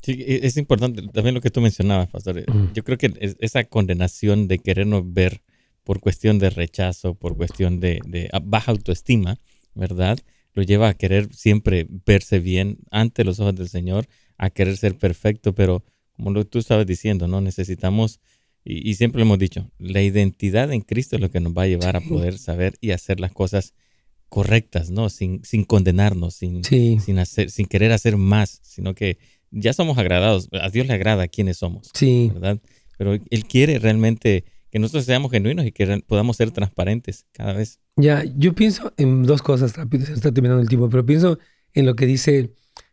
Sí, 0.00 0.24
e, 0.26 0.46
es 0.46 0.56
importante 0.56 1.02
también 1.08 1.34
lo 1.34 1.40
que 1.40 1.50
tú 1.50 1.60
mencionabas, 1.60 2.08
pastor. 2.08 2.44
Yo 2.72 2.84
creo 2.84 2.96
que 2.96 3.12
esa 3.40 3.64
condenación 3.64 4.48
de 4.48 4.58
querernos 4.58 5.12
ver 5.12 5.42
por 5.86 6.00
cuestión 6.00 6.40
de 6.40 6.50
rechazo, 6.50 7.14
por 7.14 7.36
cuestión 7.36 7.78
de, 7.78 8.00
de 8.04 8.28
baja 8.42 8.72
autoestima, 8.72 9.38
¿verdad? 9.72 10.18
Lo 10.52 10.64
lleva 10.64 10.88
a 10.88 10.94
querer 10.94 11.32
siempre 11.32 11.86
verse 12.04 12.40
bien 12.40 12.78
ante 12.90 13.22
los 13.22 13.38
ojos 13.38 13.54
del 13.54 13.68
Señor, 13.68 14.08
a 14.36 14.50
querer 14.50 14.76
ser 14.76 14.98
perfecto, 14.98 15.54
pero 15.54 15.84
como 16.16 16.32
lo, 16.32 16.44
tú 16.44 16.58
estabas 16.58 16.86
diciendo, 16.86 17.28
¿no? 17.28 17.40
Necesitamos, 17.40 18.18
y, 18.64 18.94
siempre 18.94 19.20
lo 19.20 19.26
hemos 19.26 19.38
dicho, 19.38 19.70
la 19.78 20.02
identidad 20.02 20.72
en 20.72 20.80
Cristo 20.80 21.14
es 21.14 21.22
lo 21.22 21.30
que 21.30 21.38
nos 21.38 21.52
va 21.52 21.62
a 21.62 21.68
llevar 21.68 21.94
a 21.94 22.00
poder 22.00 22.36
saber 22.36 22.74
y 22.80 22.90
hacer 22.90 23.20
las 23.20 23.30
cosas 23.30 23.72
correctas, 24.28 24.90
¿no? 24.90 25.08
Sin, 25.08 25.44
sin 25.44 25.62
condenarnos, 25.62 26.34
sin, 26.34 26.64
sin, 26.64 27.18
hacer, 27.20 27.52
sin 27.52 27.66
querer 27.66 27.92
hacer 27.92 28.16
más, 28.16 28.58
sino 28.64 28.96
que 28.96 29.18
ya 29.52 29.72
somos 29.72 29.98
agradados. 29.98 30.48
A 30.60 30.68
Dios 30.68 30.88
le 30.88 30.94
agrada 30.94 31.28
quienes 31.28 31.58
somos, 31.58 31.90
sí. 31.94 32.32
¿verdad? 32.34 32.60
Pero 32.98 33.14
Él 33.14 33.44
quiere 33.46 33.78
realmente 33.78 34.44
que 34.76 34.80
nosotros 34.80 35.06
seamos 35.06 35.30
genuinos 35.30 35.64
y 35.64 35.72
que 35.72 36.04
podamos 36.06 36.36
ser 36.36 36.50
transparentes 36.50 37.24
cada 37.32 37.54
vez. 37.54 37.80
Ya, 37.96 38.22
yo 38.36 38.54
pienso 38.54 38.92
en 38.98 39.22
dos 39.22 39.40
cosas 39.40 39.74
rápido, 39.74 40.04
se 40.04 40.12
está 40.12 40.32
terminando 40.32 40.60
el 40.60 40.68
tiempo, 40.68 40.90
pero 40.90 41.06
pienso 41.06 41.38
en 41.72 41.86
lo 41.86 41.96
que 41.96 42.04
dice 42.04 42.52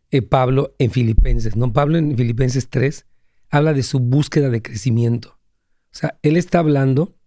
eh, 0.10 0.22
Pablo 0.22 0.74
en 0.80 0.92
Filipenses, 0.92 1.58
¿no? 1.58 1.74
Pablo 1.74 1.98
en 1.98 2.16
Filipenses 2.16 2.70
3 2.70 3.06
habla 3.50 3.74
de 3.74 3.84
su 3.84 4.00
búsqueda 4.00 4.50
de 4.50 4.62
crecimiento. 4.62 5.38
O 5.92 5.96
sea, 5.96 6.18
él 6.22 6.38
está 6.38 6.60
hablando 6.60 7.18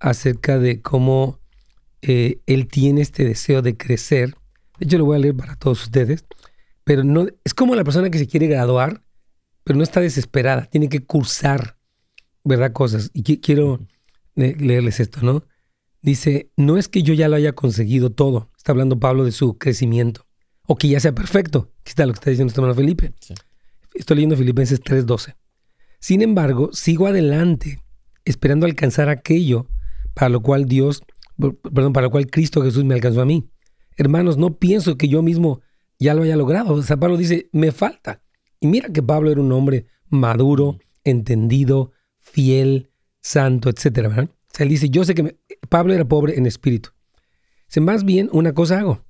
acerca 0.00 0.58
de 0.58 0.82
cómo 0.82 1.38
eh, 2.02 2.40
él 2.46 2.66
tiene 2.66 3.02
este 3.02 3.24
deseo 3.24 3.62
de 3.62 3.76
crecer. 3.76 4.34
De 4.80 4.86
hecho, 4.86 4.98
lo 4.98 5.04
voy 5.04 5.18
a 5.18 5.20
leer 5.20 5.36
para 5.36 5.54
todos 5.54 5.84
ustedes. 5.84 6.24
Pero 6.82 7.04
no, 7.04 7.28
es 7.44 7.54
como 7.54 7.76
la 7.76 7.84
persona 7.84 8.10
que 8.10 8.18
se 8.18 8.26
quiere 8.26 8.48
graduar, 8.48 9.04
pero 9.62 9.76
no 9.76 9.84
está 9.84 10.00
desesperada, 10.00 10.64
tiene 10.64 10.88
que 10.88 11.06
cursar 11.06 11.76
¿verdad? 12.44 12.72
Cosas. 12.72 13.10
Y 13.12 13.38
quiero 13.38 13.80
leerles 14.40 15.00
esto, 15.00 15.20
¿no? 15.22 15.44
Dice, 16.02 16.50
no 16.56 16.78
es 16.78 16.88
que 16.88 17.02
yo 17.02 17.14
ya 17.14 17.28
lo 17.28 17.36
haya 17.36 17.52
conseguido 17.52 18.10
todo. 18.10 18.50
Está 18.56 18.72
hablando 18.72 18.98
Pablo 18.98 19.24
de 19.24 19.32
su 19.32 19.58
crecimiento. 19.58 20.26
O 20.66 20.76
que 20.76 20.88
ya 20.88 21.00
sea 21.00 21.14
perfecto. 21.14 21.72
Aquí 21.80 21.90
está 21.90 22.06
lo 22.06 22.12
que 22.12 22.18
está 22.18 22.30
diciendo 22.30 22.50
este 22.50 22.60
hermano 22.60 22.74
Felipe. 22.74 23.12
Estoy 23.94 24.16
leyendo 24.16 24.36
Filipenses 24.36 24.80
3:12. 24.80 25.34
Sin 25.98 26.22
embargo, 26.22 26.70
sigo 26.72 27.06
adelante, 27.06 27.82
esperando 28.24 28.66
alcanzar 28.66 29.08
aquello 29.08 29.66
para 30.14 30.30
lo 30.30 30.40
cual 30.40 30.66
Dios, 30.66 31.02
perdón, 31.36 31.92
para 31.92 32.06
lo 32.06 32.10
cual 32.10 32.30
Cristo 32.30 32.62
Jesús 32.62 32.84
me 32.84 32.94
alcanzó 32.94 33.20
a 33.20 33.26
mí. 33.26 33.50
Hermanos, 33.96 34.38
no 34.38 34.58
pienso 34.58 34.96
que 34.96 35.08
yo 35.08 35.22
mismo 35.22 35.60
ya 35.98 36.14
lo 36.14 36.22
haya 36.22 36.36
logrado. 36.36 36.72
O 36.72 36.82
sea, 36.82 36.96
Pablo 36.96 37.16
dice, 37.16 37.50
me 37.52 37.72
falta. 37.72 38.22
Y 38.60 38.66
mira 38.66 38.88
que 38.88 39.02
Pablo 39.02 39.30
era 39.30 39.40
un 39.40 39.52
hombre 39.52 39.86
maduro, 40.08 40.78
entendido, 41.04 41.92
fiel, 42.18 42.89
santo, 43.20 43.68
etcétera. 43.68 44.08
O 44.08 44.14
sea, 44.14 44.28
él 44.64 44.68
dice, 44.68 44.88
yo 44.88 45.04
sé 45.04 45.14
que 45.14 45.38
Pablo 45.68 45.94
era 45.94 46.06
pobre 46.06 46.36
en 46.36 46.46
espíritu. 46.46 46.90
Dice, 47.66 47.80
más 47.80 48.04
bien 48.04 48.28
una 48.32 48.52
cosa 48.52 48.80
hago, 48.80 49.04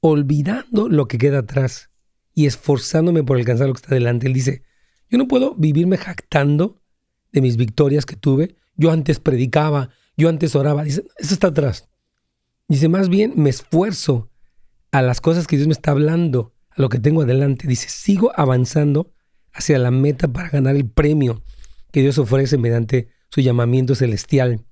olvidando 0.00 0.88
lo 0.88 1.08
que 1.08 1.18
queda 1.18 1.40
atrás 1.40 1.90
y 2.34 2.46
esforzándome 2.46 3.22
por 3.22 3.36
alcanzar 3.36 3.66
lo 3.66 3.74
que 3.74 3.80
está 3.80 3.94
delante. 3.94 4.26
Él 4.26 4.32
dice, 4.32 4.62
yo 5.08 5.18
no 5.18 5.28
puedo 5.28 5.54
vivirme 5.54 5.96
jactando 5.96 6.80
de 7.32 7.40
mis 7.40 7.56
victorias 7.56 8.06
que 8.06 8.16
tuve. 8.16 8.56
Yo 8.76 8.90
antes 8.90 9.18
predicaba, 9.18 9.90
yo 10.16 10.28
antes 10.28 10.54
oraba. 10.54 10.84
Dice, 10.84 11.04
eso 11.18 11.34
está 11.34 11.48
atrás. 11.48 11.88
Dice, 12.68 12.88
más 12.88 13.08
bien 13.08 13.34
me 13.36 13.50
esfuerzo 13.50 14.30
a 14.92 15.02
las 15.02 15.20
cosas 15.20 15.46
que 15.46 15.56
Dios 15.56 15.66
me 15.66 15.72
está 15.72 15.90
hablando, 15.90 16.54
a 16.70 16.80
lo 16.80 16.88
que 16.88 16.98
tengo 16.98 17.22
adelante. 17.22 17.66
Dice, 17.66 17.88
sigo 17.88 18.32
avanzando 18.34 19.12
hacia 19.52 19.78
la 19.78 19.90
meta 19.90 20.28
para 20.28 20.50
ganar 20.50 20.76
el 20.76 20.88
premio 20.88 21.42
que 21.92 22.02
Dios 22.02 22.18
ofrece 22.18 22.56
mediante 22.56 23.08
su 23.30 23.40
llamamiento 23.40 23.94
celestial. 23.94 24.64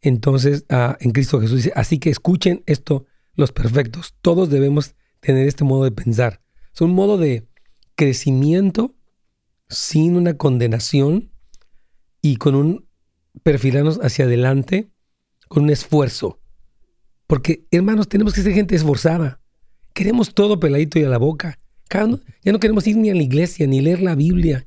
Entonces, 0.00 0.64
ah, 0.68 0.96
en 1.00 1.12
Cristo 1.12 1.40
Jesús 1.40 1.56
dice, 1.56 1.72
así 1.74 1.98
que 1.98 2.10
escuchen 2.10 2.62
esto 2.66 3.06
los 3.34 3.52
perfectos. 3.52 4.14
Todos 4.20 4.50
debemos 4.50 4.94
tener 5.20 5.46
este 5.46 5.64
modo 5.64 5.84
de 5.84 5.92
pensar. 5.92 6.42
Es 6.74 6.80
un 6.80 6.94
modo 6.94 7.18
de 7.18 7.46
crecimiento 7.94 8.94
sin 9.68 10.16
una 10.16 10.36
condenación 10.36 11.30
y 12.22 12.36
con 12.36 12.54
un 12.54 12.86
perfilarnos 13.42 13.98
hacia 14.02 14.24
adelante 14.24 14.90
con 15.48 15.64
un 15.64 15.70
esfuerzo. 15.70 16.40
Porque, 17.26 17.66
hermanos, 17.70 18.08
tenemos 18.08 18.34
que 18.34 18.42
ser 18.42 18.52
gente 18.52 18.76
esforzada. 18.76 19.40
Queremos 19.92 20.34
todo 20.34 20.60
peladito 20.60 20.98
y 20.98 21.04
a 21.04 21.08
la 21.08 21.18
boca. 21.18 21.58
Ya 22.42 22.52
no 22.52 22.60
queremos 22.60 22.86
ir 22.86 22.96
ni 22.96 23.10
a 23.10 23.14
la 23.14 23.22
iglesia, 23.22 23.66
ni 23.66 23.80
leer 23.80 24.02
la 24.02 24.14
Biblia, 24.14 24.66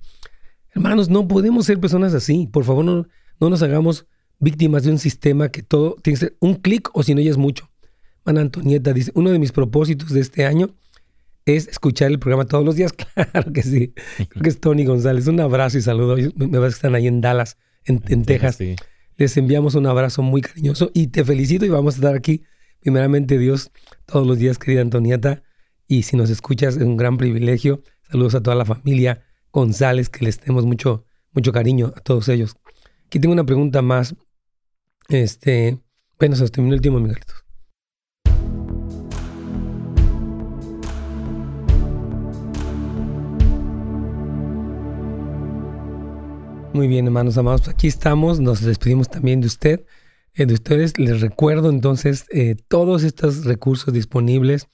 Hermanos, 0.74 1.10
no 1.10 1.28
podemos 1.28 1.66
ser 1.66 1.80
personas 1.80 2.14
así. 2.14 2.48
Por 2.48 2.64
favor, 2.64 2.86
no, 2.86 3.08
no 3.40 3.50
nos 3.50 3.62
hagamos 3.62 4.06
víctimas 4.40 4.84
de 4.84 4.92
un 4.92 5.00
sistema 5.00 5.50
que 5.50 5.64
todo 5.64 5.96
tiene 6.02 6.20
que 6.20 6.26
ser 6.26 6.38
un 6.40 6.56
clic 6.56 6.90
o 6.94 7.04
si 7.04 7.16
no 7.16 7.22
ya 7.22 7.32
es 7.32 7.38
mucho. 7.38 7.70
Ana 8.26 8.42
Antonieta 8.42 8.94
dice, 8.94 9.12
uno 9.16 9.32
de 9.32 9.40
mis 9.40 9.52
propósitos 9.52 10.12
de 10.12 10.22
este 10.22 10.46
año 10.46 10.70
es 11.46 11.68
escuchar 11.68 12.12
el 12.12 12.20
programa 12.20 12.46
todos 12.46 12.64
los 12.64 12.76
días. 12.76 12.94
Claro 13.32 13.52
que 13.52 13.64
sí. 13.64 13.94
Creo 14.30 14.44
que 14.44 14.50
es 14.50 14.60
Tony 14.60 14.86
González. 14.86 15.28
Un 15.28 15.40
abrazo 15.40 15.78
y 15.78 15.82
saludo. 15.82 16.16
Me 16.16 16.32
parece 16.32 16.60
que 16.60 16.68
están 16.68 16.96
ahí 16.96 17.08
en 17.08 17.22
Dallas, 17.22 17.58
en, 17.86 18.24
Texas. 18.24 18.60
Les 19.18 19.38
enviamos 19.38 19.76
un 19.76 19.86
abrazo 19.88 20.22
muy 20.22 20.42
cariñoso 20.42 20.92
y 20.94 21.08
te 21.08 21.26
felicito 21.26 21.66
y 21.66 21.70
vamos 21.70 21.96
a 21.96 21.98
estar 21.98 22.16
aquí, 22.16 22.44
primeramente 22.80 23.38
Dios, 23.38 23.72
todos 24.06 24.26
los 24.26 24.38
días, 24.38 24.58
querida 24.58 24.82
Antonieta. 24.82 25.44
Y 25.88 26.04
si 26.04 26.16
nos 26.16 26.30
escuchas, 26.30 26.78
es 26.78 26.84
un 26.84 26.98
gran 26.98 27.18
privilegio. 27.18 27.82
Saludos 28.10 28.36
a 28.36 28.44
toda 28.44 28.56
la 28.56 28.66
familia 28.66 29.26
González, 29.52 30.10
que 30.10 30.26
les 30.26 30.40
tenemos 30.40 30.66
mucho, 30.66 31.06
mucho 31.32 31.52
cariño 31.52 31.94
a 31.96 32.00
todos 32.02 32.30
ellos. 32.30 32.56
Aquí 33.06 33.20
tengo 33.20 33.34
una 33.34 33.46
pregunta 33.46 33.82
más. 33.82 34.16
Este, 35.08 35.80
bueno, 36.20 36.36
se 36.36 36.48
terminó 36.50 36.76
el 36.76 36.82
tiempo, 36.82 37.00
Miguelitos. 37.00 37.44
Muy 46.72 46.88
bien, 46.88 47.08
hermanos 47.08 47.38
amados, 47.38 47.68
aquí 47.68 47.88
estamos, 47.88 48.40
nos 48.40 48.62
despedimos 48.62 49.10
también 49.10 49.42
de 49.42 49.48
usted, 49.48 49.86
eh, 50.36 50.46
de 50.46 50.54
ustedes. 50.54 51.00
Les 51.00 51.20
recuerdo 51.20 51.72
entonces 51.72 52.26
eh, 52.32 52.56
todos 52.68 53.04
estos 53.04 53.44
recursos 53.44 53.92
disponibles. 53.92 54.68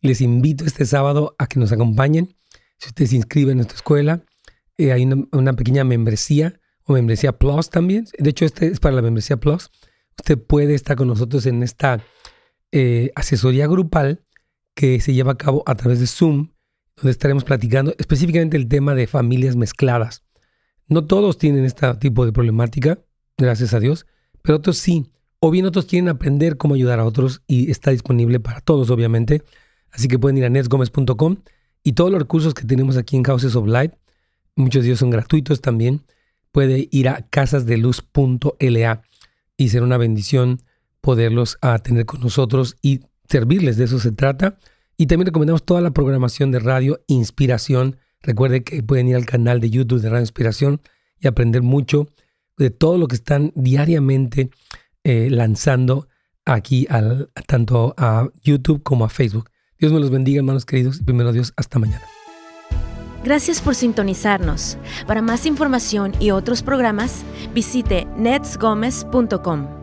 Les 0.00 0.20
invito 0.20 0.64
este 0.64 0.86
sábado 0.86 1.34
a 1.38 1.48
que 1.48 1.58
nos 1.58 1.72
acompañen 1.72 2.36
si 2.82 2.88
usted 2.88 3.06
se 3.06 3.16
inscribe 3.16 3.52
en 3.52 3.58
nuestra 3.58 3.76
escuela, 3.76 4.24
eh, 4.76 4.92
hay 4.92 5.04
una, 5.04 5.52
pequeña 5.52 5.84
membresía 5.84 6.60
o 6.82 6.94
membresía 6.94 7.38
Plus 7.38 7.70
también. 7.70 8.06
De 8.18 8.30
hecho, 8.30 8.44
este 8.44 8.66
es 8.66 8.80
para 8.80 8.96
la 8.96 9.02
membresía 9.02 9.36
Plus. 9.36 9.70
Usted 10.18 10.36
puede 10.36 10.74
estar 10.74 10.96
con 10.96 11.06
nosotros 11.06 11.46
en 11.46 11.62
esta 11.62 12.04
eh, 12.72 13.12
asesoría 13.14 13.68
grupal 13.68 14.24
que 14.74 15.00
se 15.00 15.14
lleva 15.14 15.32
a 15.32 15.38
cabo 15.38 15.62
a 15.66 15.76
través 15.76 16.00
de 16.00 16.08
Zoom, 16.08 16.48
donde 16.96 17.12
estaremos 17.12 17.44
platicando 17.44 17.94
específicamente 17.98 18.56
el 18.56 18.66
tema 18.66 18.96
de 18.96 19.06
familias 19.06 19.54
mezcladas. 19.54 20.24
No 20.88 21.06
todos 21.06 21.38
tienen 21.38 21.64
este 21.64 21.94
tipo 21.94 22.26
de 22.26 22.32
problemática, 22.32 22.98
gracias 23.38 23.74
a 23.74 23.80
Dios, 23.80 24.06
pero 24.42 24.56
otros 24.56 24.78
sí. 24.78 25.12
O 25.38 25.52
bien 25.52 25.66
otros 25.66 25.86
quieren 25.86 26.08
aprender 26.08 26.56
cómo 26.56 26.74
ayudar 26.74 26.98
a 26.98 27.04
otros 27.04 27.42
y 27.46 27.70
está 27.70 27.92
disponible 27.92 28.40
para 28.40 28.60
todos, 28.60 28.90
obviamente. 28.90 29.44
Así 29.92 30.08
que 30.08 30.18
pueden 30.18 30.38
ir 30.38 30.46
a 30.46 30.48
netsgomez.com 30.48 31.36
y 31.82 31.92
todos 31.92 32.10
los 32.10 32.20
recursos 32.20 32.54
que 32.54 32.64
tenemos 32.64 32.96
aquí 32.96 33.16
en 33.16 33.24
Houses 33.24 33.56
of 33.56 33.66
Light, 33.66 33.92
muchos 34.56 34.82
de 34.82 34.88
ellos 34.88 35.00
son 35.00 35.10
gratuitos 35.10 35.60
también. 35.60 36.02
Puede 36.50 36.88
ir 36.90 37.08
a 37.08 37.26
casasdeluz.la 37.28 39.02
y 39.56 39.68
ser 39.68 39.82
una 39.82 39.96
bendición 39.96 40.62
poderlos 41.00 41.58
a 41.60 41.78
tener 41.80 42.06
con 42.06 42.20
nosotros 42.20 42.76
y 42.80 43.00
servirles, 43.28 43.76
de 43.76 43.84
eso 43.84 43.98
se 43.98 44.12
trata. 44.12 44.58
Y 44.96 45.06
también 45.06 45.26
recomendamos 45.26 45.64
toda 45.64 45.80
la 45.80 45.90
programación 45.90 46.50
de 46.50 46.60
Radio 46.60 47.00
Inspiración. 47.08 47.96
Recuerde 48.20 48.62
que 48.62 48.82
pueden 48.82 49.08
ir 49.08 49.16
al 49.16 49.26
canal 49.26 49.60
de 49.60 49.70
YouTube 49.70 50.00
de 50.00 50.10
Radio 50.10 50.22
Inspiración 50.22 50.80
y 51.18 51.26
aprender 51.26 51.62
mucho 51.62 52.08
de 52.56 52.70
todo 52.70 52.98
lo 52.98 53.08
que 53.08 53.16
están 53.16 53.52
diariamente 53.54 54.50
eh, 55.02 55.28
lanzando 55.30 56.08
aquí 56.44 56.86
al, 56.88 57.30
tanto 57.46 57.94
a 57.96 58.28
YouTube 58.42 58.82
como 58.82 59.04
a 59.04 59.08
Facebook. 59.08 59.50
Dios 59.82 59.92
me 59.92 59.98
los 59.98 60.10
bendiga, 60.10 60.38
hermanos 60.38 60.64
queridos, 60.64 61.00
y 61.00 61.02
primero 61.02 61.32
Dios, 61.32 61.52
hasta 61.56 61.80
mañana. 61.80 62.04
Gracias 63.24 63.60
por 63.60 63.74
sintonizarnos. 63.74 64.78
Para 65.08 65.22
más 65.22 65.44
información 65.44 66.12
y 66.20 66.30
otros 66.30 66.62
programas, 66.62 67.24
visite 67.52 68.06
netsgomez.com. 68.16 69.81